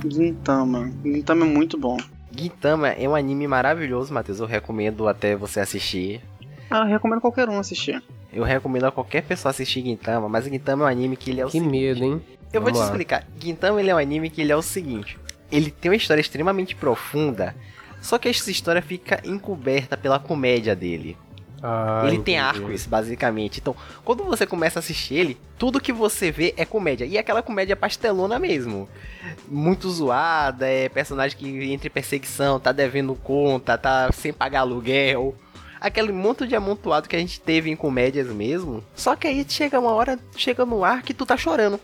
Gintama. 0.05 0.91
Gintama 1.03 1.45
é 1.45 1.49
muito 1.49 1.77
bom. 1.77 1.97
Gintama 2.35 2.89
é 2.89 3.07
um 3.07 3.15
anime 3.15 3.47
maravilhoso, 3.47 4.13
Matheus. 4.13 4.39
Eu 4.39 4.45
recomendo 4.45 5.07
até 5.07 5.35
você 5.35 5.59
assistir. 5.59 6.21
Ah, 6.69 6.81
eu 6.81 6.87
recomendo 6.87 7.19
qualquer 7.21 7.49
um 7.49 7.59
assistir. 7.59 8.01
Eu 8.31 8.43
recomendo 8.43 8.85
a 8.85 8.91
qualquer 8.91 9.23
pessoa 9.23 9.49
assistir 9.49 9.81
Gintama, 9.83 10.29
mas 10.29 10.45
Gintama 10.45 10.83
é 10.83 10.87
um 10.87 10.89
anime 10.91 11.15
que 11.17 11.31
ele 11.31 11.41
é 11.41 11.45
o 11.45 11.47
Que 11.47 11.53
seguinte. 11.53 11.71
medo, 11.71 12.03
hein? 12.03 12.21
Eu 12.53 12.61
vou 12.61 12.71
te 12.71 12.73
Vamos 12.75 12.79
lá. 12.79 12.85
explicar. 12.85 13.27
Gintama 13.39 13.79
ele 13.79 13.89
é 13.89 13.95
um 13.95 13.97
anime 13.97 14.29
que 14.29 14.41
ele 14.41 14.51
é 14.51 14.55
o 14.55 14.61
seguinte. 14.61 15.17
Ele 15.51 15.71
tem 15.71 15.89
uma 15.89 15.95
história 15.97 16.21
extremamente 16.21 16.75
profunda, 16.75 17.55
só 18.01 18.17
que 18.17 18.29
essa 18.29 18.51
história 18.51 18.81
fica 18.81 19.19
encoberta 19.23 19.97
pela 19.97 20.19
comédia 20.19 20.75
dele. 20.75 21.17
Ah, 21.61 22.03
ele 22.05 22.19
tem 22.19 22.35
entendi. 22.37 22.37
arcos, 22.63 22.85
basicamente. 22.85 23.59
Então, 23.59 23.75
quando 24.05 24.23
você 24.23 24.45
começa 24.47 24.79
a 24.79 24.81
assistir 24.81 25.15
ele, 25.15 25.37
tudo 25.57 25.81
que 25.81 25.91
você 25.91 26.31
vê 26.31 26.53
é 26.55 26.63
comédia. 26.63 27.03
E 27.03 27.17
é 27.17 27.19
aquela 27.19 27.41
comédia 27.41 27.75
pastelona 27.75 28.39
mesmo. 28.39 28.87
Muito 29.45 29.89
zoada, 29.89 30.65
é 30.67 30.87
personagem 30.87 31.37
que 31.37 31.73
entre 31.73 31.89
perseguição, 31.89 32.59
tá 32.61 32.71
devendo 32.71 33.13
conta, 33.15 33.77
tá 33.77 34.09
sem 34.13 34.31
pagar 34.31 34.61
aluguel. 34.61 35.35
Aquele 35.79 36.11
monte 36.11 36.45
de 36.45 36.55
amontoado 36.55 37.07
que 37.07 37.15
a 37.15 37.19
gente 37.19 37.39
teve 37.39 37.69
em 37.69 37.75
comédias 37.75 38.27
mesmo. 38.27 38.83
Só 38.95 39.15
que 39.15 39.27
aí 39.27 39.45
chega 39.47 39.79
uma 39.79 39.91
hora, 39.91 40.19
chega 40.35 40.65
no 40.65 40.83
ar 40.83 41.01
que 41.01 41.13
tu 41.13 41.25
tá 41.25 41.37
chorando. 41.37 41.79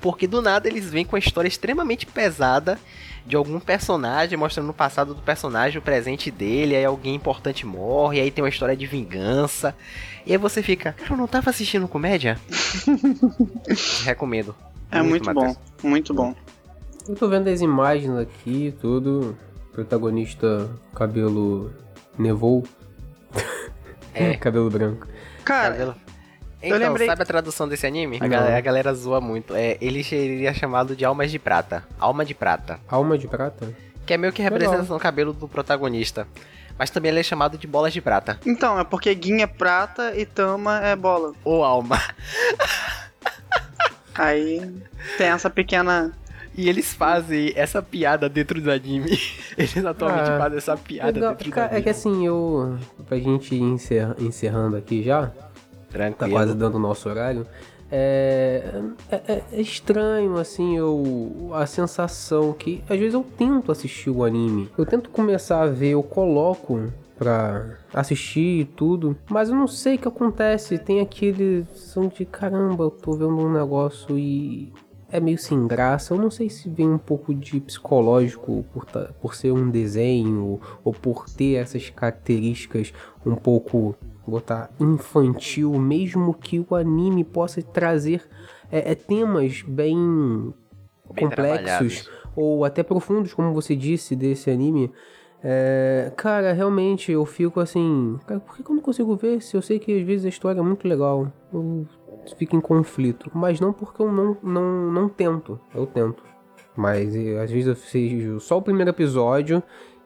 Porque 0.00 0.26
do 0.26 0.40
nada 0.40 0.68
eles 0.68 0.90
vêm 0.90 1.04
com 1.04 1.16
a 1.16 1.18
história 1.18 1.48
extremamente 1.48 2.06
pesada 2.06 2.78
de 3.26 3.36
algum 3.36 3.60
personagem, 3.60 4.38
mostrando 4.38 4.70
o 4.70 4.74
passado 4.74 5.14
do 5.14 5.22
personagem, 5.22 5.78
o 5.78 5.82
presente 5.82 6.30
dele, 6.30 6.74
aí 6.74 6.84
alguém 6.84 7.14
importante 7.14 7.66
morre, 7.66 8.20
aí 8.20 8.30
tem 8.30 8.42
uma 8.42 8.48
história 8.48 8.76
de 8.76 8.86
vingança. 8.86 9.74
E 10.26 10.32
aí 10.32 10.38
você 10.38 10.62
fica, 10.62 10.92
cara, 10.92 11.12
eu 11.12 11.16
não 11.16 11.26
tava 11.26 11.50
assistindo 11.50 11.86
comédia? 11.86 12.38
Recomendo. 14.04 14.54
É 14.90 15.02
muito, 15.02 15.26
Matheus. 15.26 15.56
bom. 15.56 15.88
Muito 15.88 16.14
bom. 16.14 16.34
Eu 17.08 17.14
tô 17.14 17.28
vendo 17.28 17.48
as 17.48 17.60
imagens 17.60 18.16
aqui, 18.16 18.74
tudo. 18.80 19.36
Protagonista, 19.72 20.68
cabelo 20.94 21.72
nevou. 22.18 22.64
É. 24.14 24.34
cabelo 24.36 24.68
branco. 24.68 25.06
Cara, 25.44 25.70
Cabelo- 25.72 25.94
Então, 26.62 26.78
lembrei- 26.78 27.06
sabe 27.06 27.22
a 27.22 27.26
tradução 27.26 27.68
desse 27.68 27.86
anime? 27.86 28.18
A 28.20 28.26
galera, 28.26 28.58
a 28.58 28.60
galera 28.60 28.92
zoa 28.94 29.20
muito. 29.20 29.54
É, 29.54 29.78
ele 29.80 30.02
seria 30.04 30.52
chamado 30.52 30.94
de 30.96 31.04
Almas 31.04 31.30
de 31.30 31.38
Prata. 31.38 31.84
Alma 31.98 32.24
de 32.24 32.34
Prata. 32.34 32.80
Alma 32.88 33.16
de 33.16 33.26
prata? 33.28 33.72
Que 34.04 34.14
é 34.14 34.16
meio 34.18 34.32
que 34.32 34.42
representação 34.42 34.96
do 34.96 35.00
cabelo 35.00 35.32
do 35.32 35.46
protagonista. 35.48 36.26
Mas 36.76 36.90
também 36.90 37.10
ele 37.10 37.20
é 37.20 37.22
chamado 37.22 37.56
de 37.56 37.66
Bolas 37.66 37.92
de 37.92 38.00
Prata. 38.00 38.38
então, 38.44 38.78
é 38.80 38.84
porque 38.84 39.14
Gin 39.14 39.42
é 39.42 39.46
prata 39.46 40.12
e 40.16 40.26
Tama 40.26 40.80
é 40.84 40.96
bola. 40.96 41.32
Ou 41.44 41.62
Alma. 41.64 41.98
Aí 44.14 44.70
tem 45.16 45.28
essa 45.28 45.48
pequena. 45.48 46.12
E 46.60 46.68
eles 46.68 46.92
fazem 46.92 47.52
essa 47.56 47.80
piada 47.82 48.28
dentro 48.28 48.60
do 48.60 48.70
anime. 48.70 49.18
Eles 49.56 49.84
atualmente 49.84 50.30
Ah, 50.30 50.38
fazem 50.38 50.58
essa 50.58 50.76
piada 50.76 51.12
dentro 51.12 51.44
do 51.46 51.50
cara, 51.50 51.66
anime. 51.68 51.80
é 51.80 51.82
que 51.82 51.88
assim, 51.90 52.26
eu. 52.26 52.76
Pra 53.08 53.18
gente 53.18 53.54
ir 53.54 53.62
encer- 53.62 54.14
encerrando 54.20 54.76
aqui 54.76 55.02
já. 55.02 55.28
tá 55.28 55.32
Tranquilo. 55.90 56.32
quase 56.32 56.54
dando 56.54 56.74
o 56.74 56.78
nosso 56.78 57.08
horário. 57.08 57.46
É, 57.90 58.62
é, 59.10 59.42
é 59.52 59.60
estranho, 59.60 60.36
assim, 60.38 60.76
eu, 60.76 61.50
a 61.54 61.66
sensação 61.66 62.52
que 62.52 62.82
às 62.88 62.98
vezes 62.98 63.14
eu 63.14 63.24
tento 63.36 63.72
assistir 63.72 64.10
o 64.10 64.22
anime. 64.22 64.68
Eu 64.78 64.86
tento 64.86 65.10
começar 65.10 65.62
a 65.62 65.66
ver, 65.66 65.90
eu 65.90 66.02
coloco 66.02 66.80
pra 67.18 67.78
assistir 67.92 68.60
e 68.60 68.64
tudo, 68.64 69.16
mas 69.28 69.48
eu 69.48 69.56
não 69.56 69.66
sei 69.66 69.96
o 69.96 69.98
que 69.98 70.08
acontece. 70.08 70.78
Tem 70.78 71.00
aquele 71.00 71.66
som 71.74 72.06
de 72.06 72.24
caramba, 72.24 72.84
eu 72.84 72.90
tô 72.90 73.12
vendo 73.12 73.36
um 73.38 73.52
negócio 73.52 74.16
e 74.18 74.72
é 75.10 75.20
meio 75.20 75.38
sem 75.38 75.66
graça. 75.66 76.14
Eu 76.14 76.18
não 76.18 76.30
sei 76.30 76.48
se 76.48 76.68
vem 76.68 76.88
um 76.88 76.98
pouco 76.98 77.34
de 77.34 77.60
psicológico 77.60 78.64
por, 78.72 78.86
por 79.20 79.34
ser 79.34 79.52
um 79.52 79.70
desenho 79.70 80.60
ou 80.84 80.92
por 80.92 81.28
ter 81.28 81.54
essas 81.54 81.90
características 81.90 82.92
um 83.24 83.34
pouco 83.34 83.94
botar 84.26 84.70
infantil, 84.78 85.72
mesmo 85.78 86.32
que 86.32 86.60
o 86.60 86.74
anime 86.74 87.24
possa 87.24 87.60
trazer 87.62 88.22
é, 88.70 88.92
é, 88.92 88.94
temas 88.94 89.62
bem, 89.62 90.54
Bem 91.12 91.24
complexos 91.24 92.08
ou 92.36 92.64
até 92.64 92.82
profundos, 92.82 93.34
como 93.34 93.52
você 93.52 93.74
disse 93.74 94.14
desse 94.14 94.50
anime. 94.50 94.92
É, 95.42 96.12
cara, 96.16 96.52
realmente 96.52 97.10
eu 97.10 97.24
fico 97.24 97.60
assim, 97.60 98.18
cara, 98.26 98.40
por 98.40 98.56
que 98.56 98.62
que 98.62 98.70
eu 98.70 98.74
não 98.74 98.82
consigo 98.82 99.16
ver 99.16 99.40
se 99.40 99.56
eu 99.56 99.62
sei 99.62 99.78
que 99.78 99.98
às 99.98 100.06
vezes 100.06 100.26
a 100.26 100.28
história 100.28 100.60
é 100.60 100.62
muito 100.62 100.86
legal? 100.86 101.32
Eu 101.52 101.86
fico 102.36 102.56
em 102.56 102.60
conflito, 102.60 103.30
mas 103.34 103.60
não 103.60 103.72
porque 103.72 104.00
eu 104.02 104.10
não, 104.12 104.36
não, 104.42 104.90
não 104.92 105.08
tento, 105.08 105.58
eu 105.74 105.86
tento. 105.86 106.22
Mas 106.76 107.14
eh, 107.14 107.38
às 107.42 107.50
vezes 107.50 107.66
eu 107.66 107.74
vejo 107.74 108.40
só 108.40 108.58
o 108.58 108.62
primeiro 108.62 108.90
episódio 108.90 109.62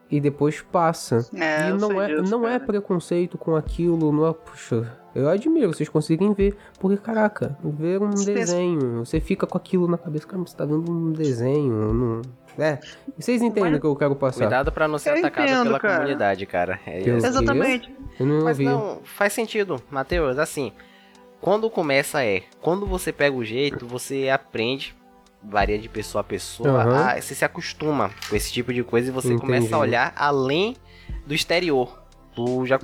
e 0.09 0.19
depois 0.19 0.61
passa. 0.61 1.27
É, 1.33 1.67
e 1.67 1.69
eu 1.69 1.77
não 1.77 2.01
é, 2.01 2.07
disso, 2.07 2.31
não 2.31 2.47
é 2.47 2.59
preconceito 2.59 3.37
com 3.37 3.55
aquilo, 3.55 4.11
não 4.11 4.27
é. 4.27 4.33
Puxa, 4.33 4.97
eu 5.13 5.29
admiro, 5.29 5.73
vocês 5.73 5.87
conseguem 5.89 6.33
ver. 6.33 6.55
Porque, 6.79 6.97
caraca, 6.97 7.57
ver 7.63 8.01
um 8.01 8.11
Você 8.11 8.33
pensa- 8.33 8.53
desenho, 8.53 9.05
você 9.05 9.19
fica 9.19 9.45
com 9.47 9.57
aquilo 9.57 9.87
na 9.87 9.97
cabeça, 9.97 10.27
cara, 10.27 10.41
você 10.41 10.55
tá 10.55 10.65
vendo 10.65 10.91
um 10.91 11.11
desenho. 11.11 11.93
Não... 11.93 12.21
É, 12.57 12.79
vocês 13.17 13.41
entendem 13.41 13.71
Mas- 13.71 13.77
o 13.77 13.81
que 13.81 13.87
eu 13.87 13.95
quero 13.95 14.15
passar. 14.15 14.45
Cuidado 14.45 14.71
pra 14.71 14.87
não 14.87 14.97
ser 14.97 15.09
Eu 15.11 15.17
atacado 15.19 15.45
entendo, 15.47 15.63
pela 15.65 15.79
cara. 15.79 15.95
comunidade, 15.97 16.45
cara. 16.45 16.79
É, 16.85 17.01
é- 17.01 17.09
Exatamente. 17.09 17.93
Eu 18.19 18.25
não 18.25 18.43
Mas 18.43 18.57
ouvi. 18.59 18.65
não, 18.65 18.99
faz 19.03 19.33
sentido, 19.33 19.75
Matheus. 19.91 20.37
Assim, 20.39 20.71
quando 21.41 21.69
começa 21.69 22.23
é, 22.23 22.43
quando 22.61 22.85
você 22.85 23.11
pega 23.11 23.35
o 23.35 23.43
jeito, 23.45 23.85
você 23.87 24.29
aprende, 24.29 24.95
varia 25.43 25.77
de 25.77 25.87
pessoa 25.87 26.21
a 26.21 26.23
pessoa, 26.23 26.69
Aham. 26.83 27.05
a- 27.09 27.21
você 27.21 27.35
se 27.35 27.45
acostuma 27.45 28.09
com 28.29 28.35
esse 28.35 28.51
tipo 28.51 28.73
de 28.73 28.83
coisa 28.83 29.09
e 29.09 29.11
você 29.11 29.27
Entendi. 29.29 29.41
começa 29.41 29.75
a 29.75 29.79
olhar 29.79 30.13
além 30.15 30.75
do 31.25 31.33
exterior. 31.33 32.01
Tu 32.35 32.65
já. 32.65 32.79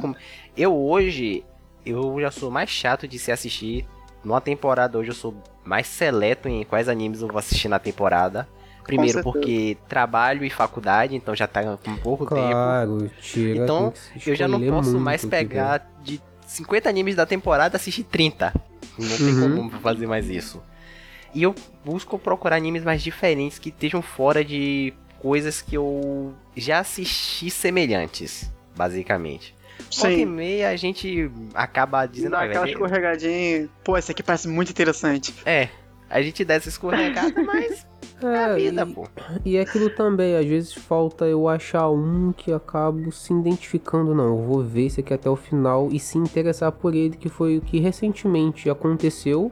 Eu 0.55 0.75
hoje, 0.77 1.43
eu 1.85 2.19
já 2.21 2.29
sou 2.31 2.51
mais 2.51 2.69
chato 2.69 3.07
de 3.07 3.17
se 3.19 3.31
assistir. 3.31 3.87
Numa 4.23 4.39
temporada 4.39 4.97
hoje 4.99 5.09
eu 5.09 5.15
sou 5.15 5.33
mais 5.65 5.87
seleto 5.87 6.47
em 6.47 6.63
quais 6.63 6.87
animes 6.87 7.21
eu 7.21 7.27
vou 7.27 7.39
assistir 7.39 7.67
na 7.67 7.79
temporada. 7.79 8.47
Primeiro 8.83 9.21
porque 9.23 9.77
trabalho 9.87 10.43
e 10.43 10.49
faculdade, 10.49 11.15
então 11.15 11.35
já 11.35 11.47
tá 11.47 11.77
com 11.77 11.95
pouco 11.97 12.25
tempo. 12.25 12.51
Claro, 12.51 13.09
tira. 13.21 13.63
Então, 13.63 13.93
Eu 14.25 14.35
já 14.35 14.47
não 14.47 14.59
posso 14.67 14.99
mais 14.99 15.23
pegar 15.25 15.87
de 16.03 16.19
50 16.51 16.89
animes 16.89 17.15
da 17.15 17.25
temporada 17.25 17.77
assistir 17.77 18.03
30. 18.03 18.53
Não 18.97 19.17
tem 19.17 19.27
Uhum. 19.35 19.55
como 19.69 19.69
fazer 19.81 20.05
mais 20.05 20.29
isso. 20.29 20.61
E 21.33 21.43
eu 21.43 21.55
busco 21.85 22.19
procurar 22.19 22.57
animes 22.57 22.83
mais 22.83 23.01
diferentes 23.01 23.57
que 23.57 23.69
estejam 23.69 24.01
fora 24.01 24.43
de 24.43 24.93
coisas 25.19 25.61
que 25.61 25.75
eu 25.75 26.33
já 26.57 26.79
assisti 26.79 27.49
semelhantes, 27.49 28.51
basicamente. 28.75 29.55
Volta 29.95 30.11
e 30.11 30.17
Sim. 30.17 30.25
meia 30.25 30.69
a 30.69 30.75
gente 30.75 31.31
acaba 31.53 32.05
dizendo, 32.05 32.31
Dá 32.31 32.39
ah, 32.41 32.43
aquela 32.43 32.65
velho, 32.65 32.73
escorregadinha. 32.75 33.69
Pô, 33.83 33.97
esse 33.97 34.11
aqui 34.11 34.21
parece 34.21 34.47
muito 34.47 34.71
interessante. 34.71 35.33
é, 35.45 35.69
a 36.09 36.21
gente 36.21 36.43
dá 36.43 36.55
essa 36.55 36.67
escorregada, 36.69 37.33
mas 37.43 37.87
é 38.28 38.45
a 38.45 38.47
É, 38.49 38.55
vida, 38.55 38.84
e- 38.88 38.93
pô. 38.93 39.07
E 39.45 39.57
é 39.57 39.61
aquilo 39.61 39.89
também, 39.89 40.36
às 40.36 40.45
vezes 40.45 40.74
falta 40.74 41.26
eu 41.26 41.47
achar 41.47 41.89
um 41.89 42.32
que 42.32 42.51
acabo 42.51 43.11
se 43.11 43.34
identificando, 43.34 44.13
não, 44.15 44.38
eu 44.38 44.38
vou 44.43 44.61
ver 44.63 44.86
esse 44.88 44.99
aqui 45.01 45.13
até 45.13 45.30
o 45.30 45.36
final 45.36 45.89
e 45.91 45.99
se 45.99 46.17
interessar 46.17 46.72
por 46.72 46.93
ele, 46.95 47.15
que 47.17 47.30
foi 47.30 47.57
o 47.57 47.61
que 47.61 47.80
recentemente 47.80 48.69
aconteceu. 48.69 49.51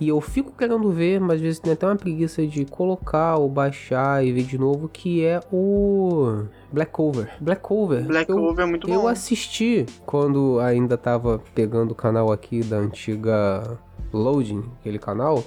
E 0.00 0.08
eu 0.08 0.20
fico 0.20 0.50
querendo 0.58 0.90
ver, 0.90 1.20
mas 1.20 1.36
às 1.36 1.40
vezes 1.40 1.60
tem 1.60 1.72
até 1.74 1.86
uma 1.86 1.94
preguiça 1.94 2.44
de 2.44 2.64
colocar 2.64 3.36
ou 3.36 3.48
baixar 3.48 4.24
e 4.24 4.32
ver 4.32 4.42
de 4.42 4.58
novo, 4.58 4.88
que 4.88 5.24
é 5.24 5.38
o 5.52 6.44
Black 6.72 6.90
Cover. 6.90 7.30
Black 7.40 7.62
Cover. 7.62 8.02
Black 8.04 8.28
eu, 8.28 8.36
Clover 8.36 8.64
é 8.64 8.68
muito 8.68 8.90
eu 8.90 9.02
bom. 9.02 9.06
assisti 9.06 9.86
quando 10.04 10.58
ainda 10.58 10.98
tava 10.98 11.40
pegando 11.54 11.92
o 11.92 11.94
canal 11.94 12.32
aqui 12.32 12.64
da 12.64 12.78
antiga 12.78 13.78
Loading, 14.12 14.64
aquele 14.80 14.98
canal. 14.98 15.44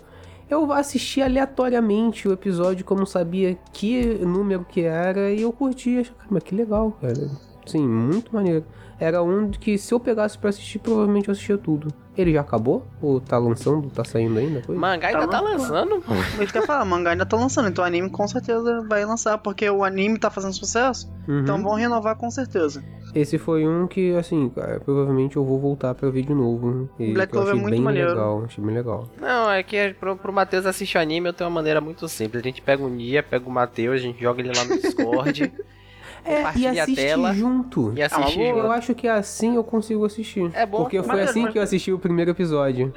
Eu 0.50 0.72
assisti 0.72 1.22
aleatoriamente 1.22 2.28
o 2.28 2.32
episódio 2.32 2.86
não 3.00 3.06
sabia 3.06 3.58
que 3.74 4.16
número 4.26 4.64
que 4.64 4.82
era 4.82 5.32
e 5.32 5.42
eu 5.42 5.52
curti. 5.52 5.98
Achei, 6.00 6.14
Caramba, 6.18 6.42
que 6.42 6.56
legal, 6.56 6.92
cara. 7.02 7.30
Sim, 7.66 7.88
muito 7.88 8.34
maneiro. 8.34 8.64
Era 9.00 9.22
um 9.22 9.52
que 9.52 9.78
se 9.78 9.94
eu 9.94 10.00
pegasse 10.00 10.38
pra 10.38 10.50
assistir, 10.50 10.80
provavelmente 10.80 11.28
eu 11.28 11.34
assistia 11.34 11.58
tudo. 11.58 11.90
Ele 12.18 12.32
já 12.32 12.40
acabou? 12.40 12.88
Ou 13.02 13.20
tá 13.20 13.38
lançando? 13.38 13.90
Tá 13.90 14.06
saindo 14.06 14.40
ainda? 14.40 14.62
Coisa? 14.62 14.80
Mangá 14.80 15.10
ainda 15.10 15.20
Tá 15.22 15.28
tá 15.28 15.42
lançando. 15.42 16.02
Mas 16.38 16.50
quer 16.50 16.66
falar, 16.66 16.84
o 16.84 16.86
mangá 16.86 17.12
ainda 17.12 17.26
tá 17.26 17.36
lançando, 17.36 17.68
então 17.68 17.84
o 17.84 17.88
anime 17.88 18.10
com 18.10 18.26
certeza 18.26 18.86
vai 18.88 19.04
lançar, 19.04 19.38
porque 19.40 19.70
o 19.70 19.84
anime 19.84 20.18
tá 20.18 20.30
fazendo 20.30 20.54
sucesso, 20.54 21.12
Uhum. 21.28 21.42
então 21.42 21.62
vão 21.62 21.74
renovar 21.76 22.16
com 22.16 22.32
certeza. 22.32 22.82
Esse 23.14 23.38
foi 23.38 23.68
um 23.68 23.86
que, 23.86 24.16
assim, 24.16 24.48
cara, 24.50 24.80
provavelmente 24.80 25.36
eu 25.36 25.44
vou 25.44 25.60
voltar 25.60 25.94
pra 25.94 26.10
ver 26.10 26.24
de 26.24 26.34
novo. 26.34 26.90
E 26.98 27.14
Black 27.14 27.32
Clover 27.34 27.50
é 27.50 27.52
achei 27.52 27.62
muito 27.62 27.76
bem 27.76 27.82
maneiro. 27.82 28.10
legal, 28.12 28.44
achei 28.46 28.64
bem 28.64 28.76
legal. 28.76 29.10
Não, 29.20 29.52
é 29.52 29.62
que 29.62 29.94
pro, 30.00 30.16
pro 30.16 30.32
Matheus 30.32 30.66
assistir 30.66 30.98
o 30.98 31.02
anime 31.02 31.28
eu 31.28 31.34
tenho 31.34 31.50
uma 31.50 31.56
maneira 31.56 31.82
muito 31.82 32.08
simples. 32.08 32.42
A 32.42 32.48
gente 32.48 32.62
pega 32.62 32.82
um 32.84 32.96
dia, 32.96 33.22
pega 33.22 33.46
o 33.48 33.52
Matheus, 33.52 33.96
a 33.96 33.98
gente 34.04 34.22
joga 34.22 34.42
ele 34.42 34.52
lá 34.56 34.64
no 34.64 34.78
Discord 34.82 35.52
É, 36.26 36.34
e 36.34 36.36
Compartilha 36.38 36.84
a 36.84 36.86
tela. 36.88 37.34
junto. 37.34 37.94
e 37.96 38.02
assiste 38.02 38.36
boa. 38.38 38.48
Eu 38.50 38.56
junto. 38.62 38.72
acho 38.72 38.96
que 38.96 39.08
assim 39.08 39.56
eu 39.56 39.64
consigo 39.64 40.04
assistir. 40.06 40.50
É 40.54 40.66
bom. 40.66 40.80
Porque 40.80 41.02
foi 41.04 41.16
Mas- 41.18 41.30
assim 41.30 41.44
mas- 41.44 41.52
que 41.54 41.60
eu 41.60 41.64
assisti 41.64 41.92
o 41.92 42.00
primeiro 42.00 42.32
episódio. 42.32 42.92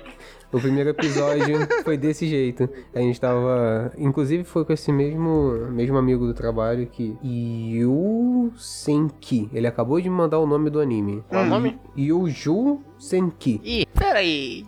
O 0.51 0.59
primeiro 0.59 0.91
episódio 0.91 1.59
foi 1.85 1.97
desse 1.97 2.27
jeito. 2.27 2.69
A 2.95 3.01
gente 3.01 3.21
tava. 3.21 3.93
Inclusive 3.99 4.45
foi 4.45 4.65
com 4.65 4.73
esse 4.73 4.91
mesmo, 4.91 5.69
mesmo 5.71 5.99
amigo 5.99 6.27
do 6.27 6.33
trabalho 6.35 6.87
que. 6.87 7.17
Yu 7.23 8.53
Senki. 8.57 9.49
Ele 9.53 9.67
acabou 9.67 10.01
de 10.01 10.09
me 10.09 10.17
mandar 10.17 10.39
o 10.39 10.47
nome 10.47 10.71
do 10.71 10.81
anime. 10.81 11.23
Qual 11.29 11.43
é 11.43 11.47
o 11.47 11.49
nome? 11.51 11.79
Yuju 11.97 12.81
Senki. 12.99 13.61
Ih, 13.63 13.87
peraí. 13.95 14.65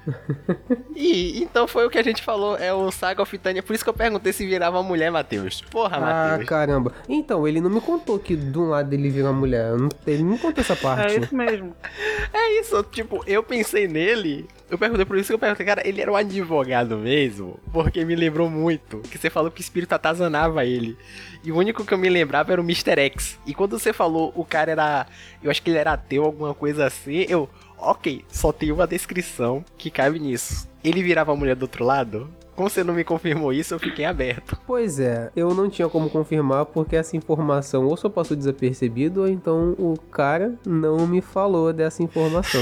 Ih, 0.94 1.42
então 1.42 1.66
foi 1.66 1.86
o 1.86 1.90
que 1.90 1.98
a 1.98 2.02
gente 2.02 2.22
falou, 2.22 2.56
é 2.56 2.72
o 2.74 2.90
Saga 2.90 3.22
of 3.22 3.38
Tanya. 3.38 3.62
Por 3.62 3.74
isso 3.74 3.82
que 3.82 3.90
eu 3.90 3.94
perguntei 3.94 4.32
se 4.32 4.46
virava 4.46 4.82
mulher, 4.82 5.10
Matheus. 5.10 5.62
Porra, 5.70 5.96
Ah, 5.96 6.28
Matheus. 6.32 6.48
caramba. 6.48 6.92
Então, 7.08 7.46
ele 7.48 7.60
não 7.60 7.70
me 7.70 7.80
contou 7.80 8.18
que 8.18 8.36
de 8.36 8.58
um 8.58 8.68
lado 8.68 8.92
ele 8.92 9.08
vira 9.08 9.32
mulher. 9.32 9.72
Ele 10.06 10.22
não 10.22 10.32
me 10.32 10.38
contou 10.38 10.60
essa 10.62 10.76
parte. 10.76 11.14
É 11.14 11.18
isso 11.20 11.34
mesmo. 11.34 11.74
É 12.32 12.60
isso, 12.60 12.80
tipo, 12.84 13.24
eu 13.26 13.42
pensei 13.42 13.88
nele. 13.88 14.46
Eu 14.70 14.78
perguntei 14.78 15.04
por 15.04 15.18
isso 15.18 15.26
que 15.26 15.34
eu 15.34 15.38
perguntei, 15.38 15.66
cara, 15.66 15.86
ele 15.86 16.00
era 16.00 16.12
um 16.12 16.16
advogado 16.16 16.96
mesmo? 16.96 17.58
Porque 17.72 18.04
me 18.04 18.14
lembrou 18.14 18.48
muito. 18.48 18.98
Que 18.98 19.18
você 19.18 19.28
falou 19.28 19.50
que 19.50 19.60
o 19.60 19.62
espírito 19.62 19.92
atazanava 19.92 20.64
ele. 20.64 20.96
E 21.42 21.50
o 21.50 21.56
único 21.56 21.84
que 21.84 21.92
eu 21.92 21.98
me 21.98 22.08
lembrava 22.08 22.52
era 22.52 22.60
o 22.60 22.64
Mr. 22.64 23.00
X. 23.00 23.38
E 23.44 23.52
quando 23.52 23.76
você 23.76 23.92
falou 23.92 24.32
o 24.36 24.44
cara 24.44 24.70
era. 24.70 25.06
Eu 25.42 25.50
acho 25.50 25.60
que 25.60 25.70
ele 25.70 25.78
era 25.78 25.94
ateu, 25.94 26.24
alguma 26.24 26.54
coisa 26.54 26.86
assim, 26.86 27.26
eu. 27.28 27.50
Ok, 27.76 28.24
só 28.28 28.52
tem 28.52 28.70
uma 28.70 28.86
descrição 28.86 29.64
que 29.76 29.90
cabe 29.90 30.20
nisso. 30.20 30.68
Ele 30.84 31.02
virava 31.02 31.32
a 31.32 31.36
mulher 31.36 31.56
do 31.56 31.62
outro 31.62 31.84
lado? 31.84 32.30
Como 32.54 32.68
você 32.68 32.84
não 32.84 32.92
me 32.92 33.02
confirmou 33.02 33.54
isso, 33.54 33.72
eu 33.72 33.78
fiquei 33.78 34.04
aberto. 34.04 34.56
Pois 34.66 35.00
é, 35.00 35.30
eu 35.34 35.54
não 35.54 35.70
tinha 35.70 35.88
como 35.88 36.10
confirmar 36.10 36.66
porque 36.66 36.94
essa 36.94 37.16
informação 37.16 37.86
ou 37.86 37.96
só 37.96 38.08
passou 38.08 38.36
desapercebido 38.36 39.22
ou 39.22 39.28
então 39.28 39.74
o 39.78 39.98
cara 40.10 40.54
não 40.66 41.06
me 41.06 41.22
falou 41.22 41.72
dessa 41.72 42.02
informação. 42.02 42.60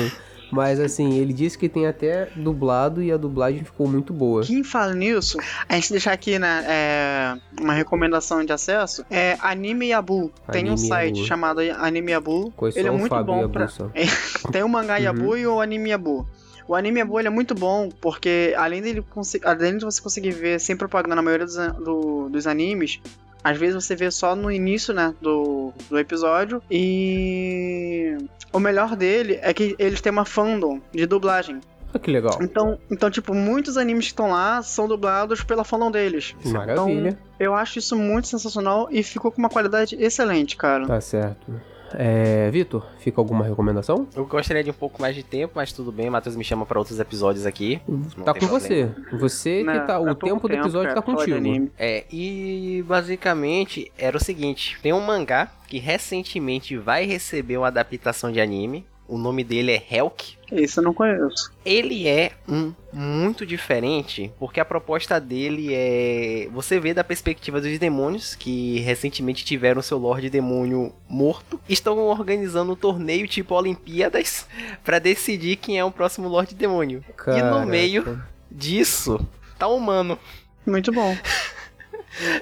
Mas 0.50 0.80
assim, 0.80 1.18
ele 1.18 1.32
disse 1.32 1.58
que 1.58 1.68
tem 1.68 1.86
até 1.86 2.28
dublado 2.34 3.02
e 3.02 3.12
a 3.12 3.16
dublagem 3.16 3.62
ficou 3.64 3.86
muito 3.86 4.12
boa. 4.12 4.42
Quem 4.42 4.64
fala 4.64 4.94
nisso, 4.94 5.38
a 5.68 5.74
gente 5.74 5.90
deixar 5.90 6.12
aqui 6.12 6.38
né, 6.38 6.64
é, 6.66 7.34
uma 7.60 7.74
recomendação 7.74 8.44
de 8.44 8.52
acesso, 8.52 9.04
é 9.10 9.36
Anime 9.40 9.88
Yabu. 9.88 10.32
Tem 10.50 10.64
um 10.64 10.72
Anime 10.72 10.78
site 10.88 11.16
Yabu. 11.16 11.26
chamado 11.28 11.60
Anime 11.60 12.12
Yabu. 12.12 12.50
Conheço 12.56 12.78
Ele 12.78 12.88
é 12.88 12.90
muito 12.90 13.08
Fábio 13.08 13.24
bom 13.34 13.44
a 13.44 13.48
pra... 13.48 13.64
Bussa. 13.66 13.90
Tem 14.50 14.62
o 14.62 14.68
mangá 14.68 14.96
Uhum. 14.96 15.02
Yabu 15.02 15.36
e 15.36 15.46
o 15.46 15.60
anime 15.60 15.90
Yabu. 15.90 16.26
O 16.66 16.74
anime 16.74 16.98
Yabu 17.00 17.18
ele 17.18 17.28
é 17.28 17.30
muito 17.30 17.54
bom 17.54 17.88
porque 18.00 18.54
além 18.56 18.82
dele 18.82 19.02
além 19.44 19.78
de 19.78 19.84
você 19.84 20.00
conseguir 20.02 20.32
ver 20.32 20.60
sem 20.60 20.76
propaganda 20.76 21.14
na 21.14 21.22
maioria 21.22 21.46
dos, 21.46 21.56
do- 21.56 22.28
dos 22.30 22.46
animes, 22.46 23.00
às 23.48 23.56
vezes 23.56 23.74
você 23.82 23.96
vê 23.96 24.10
só 24.10 24.36
no 24.36 24.50
início, 24.50 24.92
né, 24.92 25.14
do, 25.22 25.72
do 25.88 25.98
episódio 25.98 26.62
e 26.70 28.18
o 28.52 28.60
melhor 28.60 28.94
dele 28.94 29.38
é 29.40 29.54
que 29.54 29.74
eles 29.78 30.02
têm 30.02 30.12
uma 30.12 30.26
fandom 30.26 30.80
de 30.92 31.06
dublagem. 31.06 31.60
Ah, 31.94 31.98
que 31.98 32.10
legal. 32.10 32.38
Então, 32.42 32.78
então 32.90 33.10
tipo, 33.10 33.32
muitos 33.32 33.78
animes 33.78 34.06
que 34.06 34.12
estão 34.12 34.30
lá 34.30 34.62
são 34.62 34.86
dublados 34.86 35.42
pela 35.42 35.64
fandom 35.64 35.90
deles. 35.90 36.36
Maravilha. 36.44 37.18
Eu 37.40 37.54
acho 37.54 37.78
isso 37.78 37.96
muito 37.96 38.28
sensacional 38.28 38.88
e 38.90 39.02
ficou 39.02 39.32
com 39.32 39.38
uma 39.38 39.48
qualidade 39.48 39.96
excelente, 39.98 40.54
cara. 40.54 40.86
Tá 40.86 41.00
certo. 41.00 41.50
É, 41.94 42.50
Vitor, 42.50 42.86
fica 42.98 43.20
alguma 43.20 43.44
recomendação? 43.44 44.06
Eu 44.14 44.26
gostaria 44.26 44.62
de 44.62 44.70
um 44.70 44.74
pouco 44.74 45.00
mais 45.00 45.14
de 45.14 45.22
tempo, 45.22 45.54
mas 45.56 45.72
tudo 45.72 45.90
bem, 45.90 46.10
Matheus 46.10 46.36
me 46.36 46.44
chama 46.44 46.66
pra 46.66 46.78
outros 46.78 46.98
episódios 47.00 47.46
aqui. 47.46 47.80
Não 47.88 48.00
tá 48.24 48.34
com 48.34 48.40
problema. 48.40 48.48
você. 48.60 48.90
Você 49.12 49.58
que 49.58 49.64
Não, 49.64 49.86
tá. 49.86 49.94
é 49.94 49.98
O 49.98 50.14
tempo 50.14 50.48
do 50.48 50.54
episódio 50.54 50.88
cara, 50.88 51.00
tá 51.00 51.02
contigo. 51.02 51.70
É, 51.78 52.04
e 52.10 52.84
basicamente 52.86 53.90
era 53.96 54.16
o 54.16 54.20
seguinte: 54.22 54.78
tem 54.82 54.92
um 54.92 55.00
mangá 55.00 55.50
que 55.66 55.78
recentemente 55.78 56.76
vai 56.76 57.04
receber 57.06 57.56
uma 57.58 57.68
adaptação 57.68 58.30
de 58.32 58.40
anime. 58.40 58.84
O 59.08 59.16
nome 59.16 59.42
dele 59.42 59.72
é 59.72 59.82
Helk. 59.90 60.36
Esse 60.52 60.78
eu 60.78 60.84
não 60.84 60.92
conheço. 60.92 61.50
Ele 61.64 62.06
é 62.06 62.32
um 62.46 62.74
muito 62.92 63.46
diferente, 63.46 64.30
porque 64.38 64.60
a 64.60 64.64
proposta 64.64 65.18
dele 65.18 65.72
é 65.72 66.48
você 66.52 66.78
vê 66.78 66.92
da 66.92 67.02
perspectiva 67.02 67.60
dos 67.60 67.78
demônios 67.78 68.34
que 68.34 68.78
recentemente 68.80 69.44
tiveram 69.44 69.80
seu 69.80 69.98
Lorde 69.98 70.28
Demônio 70.28 70.92
morto, 71.08 71.58
estão 71.68 71.98
organizando 72.06 72.72
um 72.72 72.76
torneio 72.76 73.26
tipo 73.26 73.54
Olimpíadas 73.54 74.46
pra 74.84 74.98
decidir 74.98 75.56
quem 75.56 75.78
é 75.78 75.84
o 75.84 75.90
próximo 75.90 76.28
Lorde 76.28 76.54
Demônio. 76.54 77.02
E 77.08 77.12
Caraca. 77.12 77.60
no 77.60 77.66
meio 77.66 78.22
disso 78.50 79.18
tá 79.58 79.68
um 79.68 79.76
humano. 79.76 80.18
Muito 80.66 80.92
bom. 80.92 81.16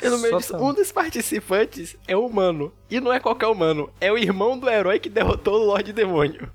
E 0.03 0.09
no 0.09 0.19
meio 0.19 0.39
disso, 0.39 0.53
tá- 0.53 0.59
um 0.59 0.73
dos 0.73 0.91
participantes 0.93 1.97
é 2.09 2.17
humano. 2.17 2.73
E 2.91 3.01
não 3.01 3.13
é 3.13 3.21
qualquer 3.21 3.47
humano, 3.47 3.91
é 4.01 4.11
o 4.13 4.19
irmão 4.19 4.59
do 4.59 4.69
herói 4.69 4.99
que 4.99 5.09
derrotou 5.09 5.55
o 5.61 5.67
Lorde 5.67 5.93
Demônio. 5.93 6.51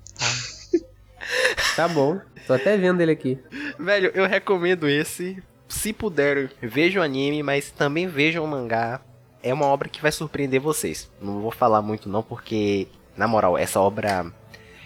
Tá 1.76 1.88
bom. 1.88 2.20
Tô 2.48 2.54
até 2.54 2.76
vendo 2.78 3.02
ele 3.02 3.12
aqui. 3.12 3.40
Velho, 3.80 4.12
eu 4.14 4.26
recomendo 4.28 4.90
esse. 4.90 5.42
Se 5.68 5.94
puder, 5.94 6.52
vejam 6.62 7.02
o 7.02 7.06
anime, 7.06 7.42
mas 7.44 7.72
também 7.72 8.08
vejam 8.08 8.44
o 8.44 8.48
mangá. 8.48 9.00
É 9.44 9.54
uma 9.54 9.66
obra 9.66 9.88
que 9.88 10.02
vai 10.02 10.12
surpreender 10.12 10.60
vocês. 10.60 11.10
Não 11.22 11.40
vou 11.42 11.52
falar 11.52 11.82
muito 11.82 12.10
não, 12.10 12.22
porque, 12.22 12.88
na 13.16 13.28
moral, 13.28 13.58
essa 13.58 13.80
obra... 13.80 14.26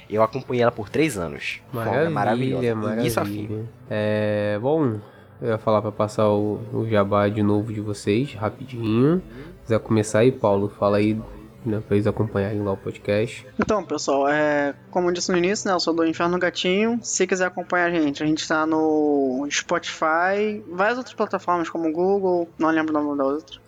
Eu 0.07 0.21
acompanhei 0.21 0.61
ela 0.61 0.71
por 0.71 0.87
três 0.87 1.17
anos. 1.17 1.61
Maravilha, 1.73 2.09
maravilhosa. 2.11 2.65
Início 2.99 3.21
a 3.21 3.25
fim. 3.25 3.41
maravilha. 3.41 3.69
É, 3.89 4.59
bom, 4.61 4.99
eu 5.41 5.49
ia 5.49 5.57
falar 5.57 5.81
pra 5.81 5.91
passar 5.91 6.29
o, 6.29 6.59
o 6.73 6.87
jabá 6.87 7.27
de 7.27 7.43
novo 7.43 7.73
de 7.73 7.81
vocês, 7.81 8.33
rapidinho. 8.33 9.21
Se 9.61 9.63
quiser 9.63 9.79
começar 9.79 10.19
aí, 10.19 10.31
Paulo, 10.31 10.69
fala 10.69 10.97
aí, 10.97 11.19
né, 11.65 11.81
pra 11.85 11.95
eles 11.95 12.07
acompanharem 12.07 12.61
lá 12.61 12.71
o 12.71 12.77
podcast. 12.77 13.45
Então, 13.59 13.83
pessoal, 13.83 14.27
é, 14.27 14.75
como 14.91 15.09
eu 15.09 15.13
disse 15.13 15.31
no 15.31 15.37
início, 15.37 15.67
né, 15.67 15.75
eu 15.75 15.79
sou 15.79 15.93
do 15.93 16.05
Inferno 16.05 16.37
Gatinho. 16.37 16.99
Se 17.01 17.25
quiser 17.25 17.47
acompanhar 17.47 17.87
a 17.87 17.91
gente, 17.91 18.23
a 18.23 18.25
gente 18.25 18.47
tá 18.47 18.65
no 18.65 19.47
Spotify, 19.49 20.63
várias 20.71 20.97
outras 20.97 21.15
plataformas 21.15 21.69
como 21.69 21.89
o 21.89 21.91
Google, 21.91 22.47
não 22.57 22.69
lembro 22.69 22.97
o 22.97 23.03
nome 23.03 23.17
da 23.17 23.25
outra. 23.25 23.64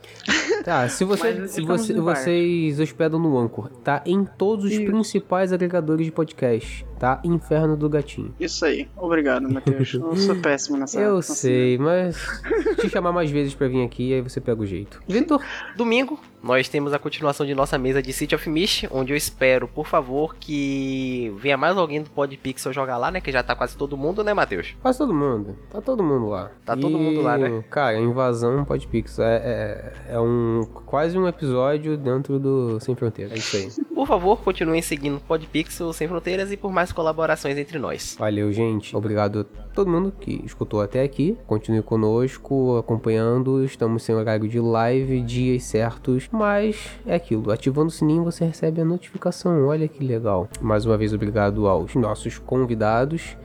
Tá, 0.64 0.88
se, 0.90 1.04
você, 1.06 1.48
se 1.48 1.62
você, 1.62 1.94
vocês 1.94 2.80
hospedam 2.80 3.20
no 3.20 3.38
Anchor, 3.38 3.70
tá 3.84 4.02
em 4.06 4.26
todos 4.26 4.66
os 4.66 4.72
Isso. 4.72 4.86
principais 4.86 5.54
agregadores 5.54 6.06
de 6.06 6.12
podcast, 6.12 6.86
tá? 7.00 7.22
Inferno 7.24 7.78
do 7.78 7.88
Gatinho. 7.90 8.34
Isso 8.40 8.66
aí. 8.66 8.88
Obrigado, 8.98 9.50
Matheus. 9.50 9.94
Eu 9.94 10.16
sou 10.16 10.36
péssimo 10.42 10.78
nessa 10.78 11.00
Eu 11.00 11.16
nessa- 11.18 11.34
sei, 11.36 11.78
mas 11.78 12.18
te 12.82 12.90
chamar 12.90 13.12
mais 13.14 13.32
vezes 13.32 13.56
pra 13.56 13.68
vir 13.68 13.84
aqui, 13.84 14.14
aí 14.14 14.22
você 14.22 14.42
pega 14.42 14.62
o 14.62 14.66
jeito. 14.66 15.02
Vitor, 15.08 15.42
Domingo, 15.78 16.20
nós 16.44 16.68
temos 16.68 16.94
a 16.94 17.00
continuação 17.00 17.46
de 17.46 17.56
nossa 17.56 17.78
mesa 17.78 18.02
de 18.02 18.12
City 18.12 18.36
of 18.36 18.50
Mist, 18.50 18.88
onde 18.92 19.14
eu 19.14 19.18
espero, 19.18 19.68
por 19.68 19.88
favor, 19.88 20.36
que 20.36 21.34
venha 21.38 21.56
mais 21.58 21.78
alguém 21.78 22.02
do 22.02 22.10
Podpixel 22.10 22.74
jogar 22.74 22.98
lá, 22.98 23.10
né? 23.12 23.22
Que 23.22 23.32
já 23.32 23.42
tá 23.42 23.56
quase 23.56 23.78
todo 23.78 23.96
mundo, 23.98 24.24
né, 24.24 24.34
Matheus? 24.34 24.76
quase 24.82 24.98
todo 24.98 25.14
mundo. 25.14 25.56
Tá 25.70 25.82
todo 25.82 26.04
mundo 26.04 26.28
lá. 26.28 26.52
Tá 26.66 26.76
todo 26.76 26.98
mundo 26.98 27.22
lá, 27.22 27.38
né? 27.38 27.64
Cara, 27.70 27.98
invasão 27.98 28.66
Podpix 28.66 29.20
é, 29.20 29.24
é, 29.24 29.94
é 30.10 30.20
um 30.20 30.68
quase 30.86 31.18
um 31.18 31.28
episódio 31.28 31.98
dentro 31.98 32.40
do 32.40 32.80
Sem 32.80 32.96
Fronteiras. 32.96 33.34
É 33.34 33.38
isso 33.38 33.58
aí. 33.58 33.86
Por 33.94 34.08
favor, 34.08 34.42
continuem 34.42 34.82
seguindo 34.82 35.18
o 35.18 35.20
Podpixel 35.20 35.92
Sem 35.92 36.08
Fronteiras 36.08 36.52
e 36.52 36.58
por 36.58 36.72
mais 36.72 36.92
colaborações 36.92 37.58
entre 37.58 37.78
nós. 37.80 38.16
Valeu, 38.18 38.52
gente. 38.54 38.96
Obrigado 38.96 39.42
a 39.42 39.44
todo 39.74 39.90
mundo 39.90 40.14
que 40.18 40.42
escutou 40.46 40.82
até 40.82 41.04
aqui. 41.04 41.38
Continue 41.46 41.82
conosco, 41.82 42.78
acompanhando. 42.78 43.64
Estamos 43.64 44.04
sem 44.04 44.16
horário 44.16 44.48
de 44.48 44.60
live, 44.60 45.22
dias 45.22 45.64
certos. 45.64 46.30
Mas 46.32 46.90
é 47.06 47.16
aquilo. 47.16 47.52
Ativando 47.52 47.88
o 47.88 47.92
sininho 47.92 48.24
você 48.24 48.46
recebe 48.46 48.82
a 48.82 48.86
notificação. 48.86 49.68
Olha 49.68 49.88
que 49.88 50.04
legal. 50.04 50.48
Mais 50.62 50.86
uma 50.86 50.98
vez, 50.98 51.14
obrigado 51.14 51.68
aos 51.68 51.96
nossos 51.96 52.38
convidados. 52.38 53.36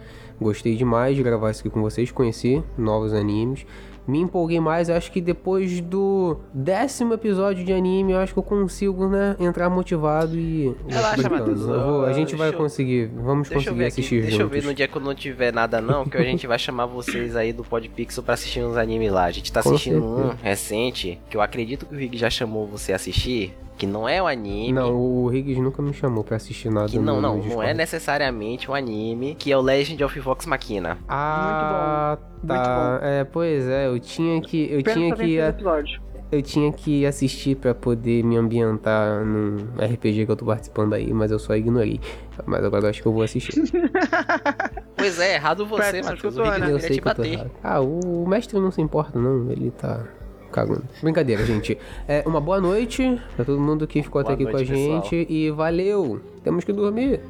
Gostei 0.41 0.77
demais 0.77 1.17
de 1.17 1.23
gravar 1.23 1.51
isso 1.51 1.61
aqui 1.61 1.71
com 1.71 1.81
vocês, 1.81 2.11
conhecer 2.11 2.63
novos 2.77 3.13
animes. 3.15 3.65
Me 4.07 4.19
empolguei 4.19 4.59
mais, 4.59 4.89
eu 4.89 4.97
acho 4.97 5.13
que 5.13 5.21
depois 5.21 5.81
do 5.81 6.39
décimo 6.53 7.15
episódio 7.15 7.65
de 7.65 7.73
anime, 7.73 8.13
eu 8.13 8.19
acho 8.19 8.33
que 8.33 8.39
eu 8.39 8.43
consigo, 8.43 9.09
né, 9.09 9.37
entrar 9.39 9.71
motivado 9.71 10.37
e. 10.37 10.75
Relaxa, 10.89 11.29
brincando. 11.29 11.51
Matheus, 11.69 12.05
A 12.09 12.13
gente 12.13 12.29
deixa 12.29 12.37
vai 12.37 12.49
eu- 12.49 12.53
conseguir, 12.55 13.07
vamos 13.15 13.49
Deixa 13.49 13.55
conseguir 13.65 13.79
ver 13.79 13.85
aqui, 13.87 14.01
assistir 14.01 14.23
deixa 14.23 14.43
eu 14.43 14.49
ver 14.49 14.65
no 14.65 14.75
dia 14.75 14.89
que 14.89 14.97
eu 14.97 15.03
não 15.03 15.15
tiver 15.15 15.53
nada 15.53 15.81
não, 15.81 16.05
que 16.05 16.17
a 16.17 16.23
gente 16.23 16.47
vai 16.47 16.59
chamar 16.59 16.87
vocês 16.87 17.37
aí 17.37 17.53
do 17.53 17.63
Podpixel 17.63 18.23
pra 18.25 18.35
assistir 18.35 18.61
uns 18.63 18.77
animes 18.77 19.13
lá. 19.13 19.25
A 19.25 19.31
gente 19.31 19.53
tá 19.53 19.61
assistindo 19.61 20.03
um 20.05 20.31
recente, 20.43 21.21
que 21.31 21.37
eu 21.37 21.41
acredito 21.41 21.87
que 21.87 21.95
o 21.95 21.99
Rig 21.99 22.17
já 22.19 22.29
chamou 22.31 22.67
você 22.67 22.93
a 22.93 22.97
assistir, 22.97 23.55
que 23.77 23.87
não 23.87 24.09
é 24.09 24.23
um 24.23 24.27
anime. 24.27 24.73
Não, 24.73 24.95
o 24.95 25.29
Riggs 25.29 25.61
nunca 25.61 25.83
me 25.83 25.93
chamou 25.93 26.23
pra 26.23 26.37
assistir 26.37 26.71
nada. 26.71 26.89
Que 26.89 26.99
não, 26.99 27.21
não, 27.21 27.37
não 27.37 27.41
Discord. 27.41 27.71
é 27.71 27.75
necessariamente 27.75 28.71
um 28.71 28.75
anime, 28.75 29.35
que 29.35 29.51
é 29.51 29.57
o 29.57 29.61
Legend 29.61 30.03
of 30.05 30.21
Vox 30.21 30.47
Machina. 30.47 30.99
Ah, 31.09 32.19
Muito 32.43 32.47
tá. 32.49 33.01
É, 33.03 33.25
pois 33.25 33.67
é, 33.69 33.87
eu 33.89 33.99
tinha 33.99 34.41
que 34.41 34.71
eu 34.73 34.83
Pensa 34.83 34.99
tinha 34.99 35.15
que 35.17 35.39
episódio. 35.39 36.03
eu 36.31 36.43
tinha 36.43 36.73
que 36.73 37.05
assistir 37.07 37.57
pra 37.57 37.75
poder 37.75 38.23
me 38.23 38.37
ambientar 38.37 39.25
num 39.25 39.57
RPG 39.79 40.27
que 40.27 40.33
eu 40.33 40.37
tô 40.37 40.45
participando 40.47 40.95
aí, 40.95 41.13
mas 41.13 41.31
eu 41.31 41.39
só 41.39 41.57
ignorei. 41.57 42.01
Mas 42.47 42.65
agora 42.65 42.85
eu 42.87 42.91
acho 42.91 43.03
que 43.03 43.09
eu 43.09 43.13
vou 43.13 43.23
assistir. 43.23 43.53
Pois 44.95 45.19
é, 45.19 45.35
errado 45.35 45.67
você, 45.67 46.01
Matheus. 46.01 46.37
O 46.37 46.43
né? 46.43 46.49
eu 46.49 46.61
deveria 46.61 46.79
sei 46.81 47.01
que 47.01 47.09
eu 47.09 47.15
tô 47.15 47.25
errado. 47.25 47.51
Ah, 47.61 47.81
o 47.81 48.25
mestre 48.25 48.61
não 48.61 48.71
se 48.71 48.81
importa 48.81 49.19
não, 49.19 49.51
ele 49.51 49.73
tá 49.73 50.05
cagando. 50.53 50.85
Brincadeira, 51.03 51.45
gente. 51.45 51.77
É 52.07 52.23
uma 52.27 52.41
boa 52.41 52.61
noite 52.61 53.21
pra 53.35 53.45
todo 53.45 53.61
mundo 53.61 53.87
que 53.87 54.03
ficou 54.03 54.23
Boa 54.23 54.33
até 54.35 54.45
aqui 54.45 54.53
noite, 54.53 54.67
com 54.69 54.73
a 54.73 54.77
gente 54.77 55.27
e 55.29 55.51
valeu. 55.51 56.21
Temos 56.45 56.65
que 56.65 56.73
dormir. 56.73 57.21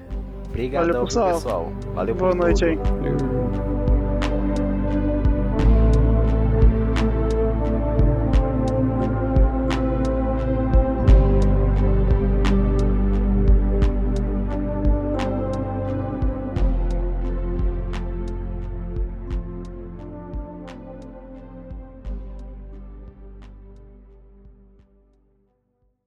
Obrigadão, 0.48 0.88
Valeu, 0.88 1.04
pessoal. 1.04 1.32
pessoal. 1.34 1.72
Valeu 1.94 2.14
Boa 2.14 2.30
por 2.32 2.36
noite 2.36 2.60
tudo. 2.60 2.68
aí. 2.68 2.76
Valeu. 2.76 3.91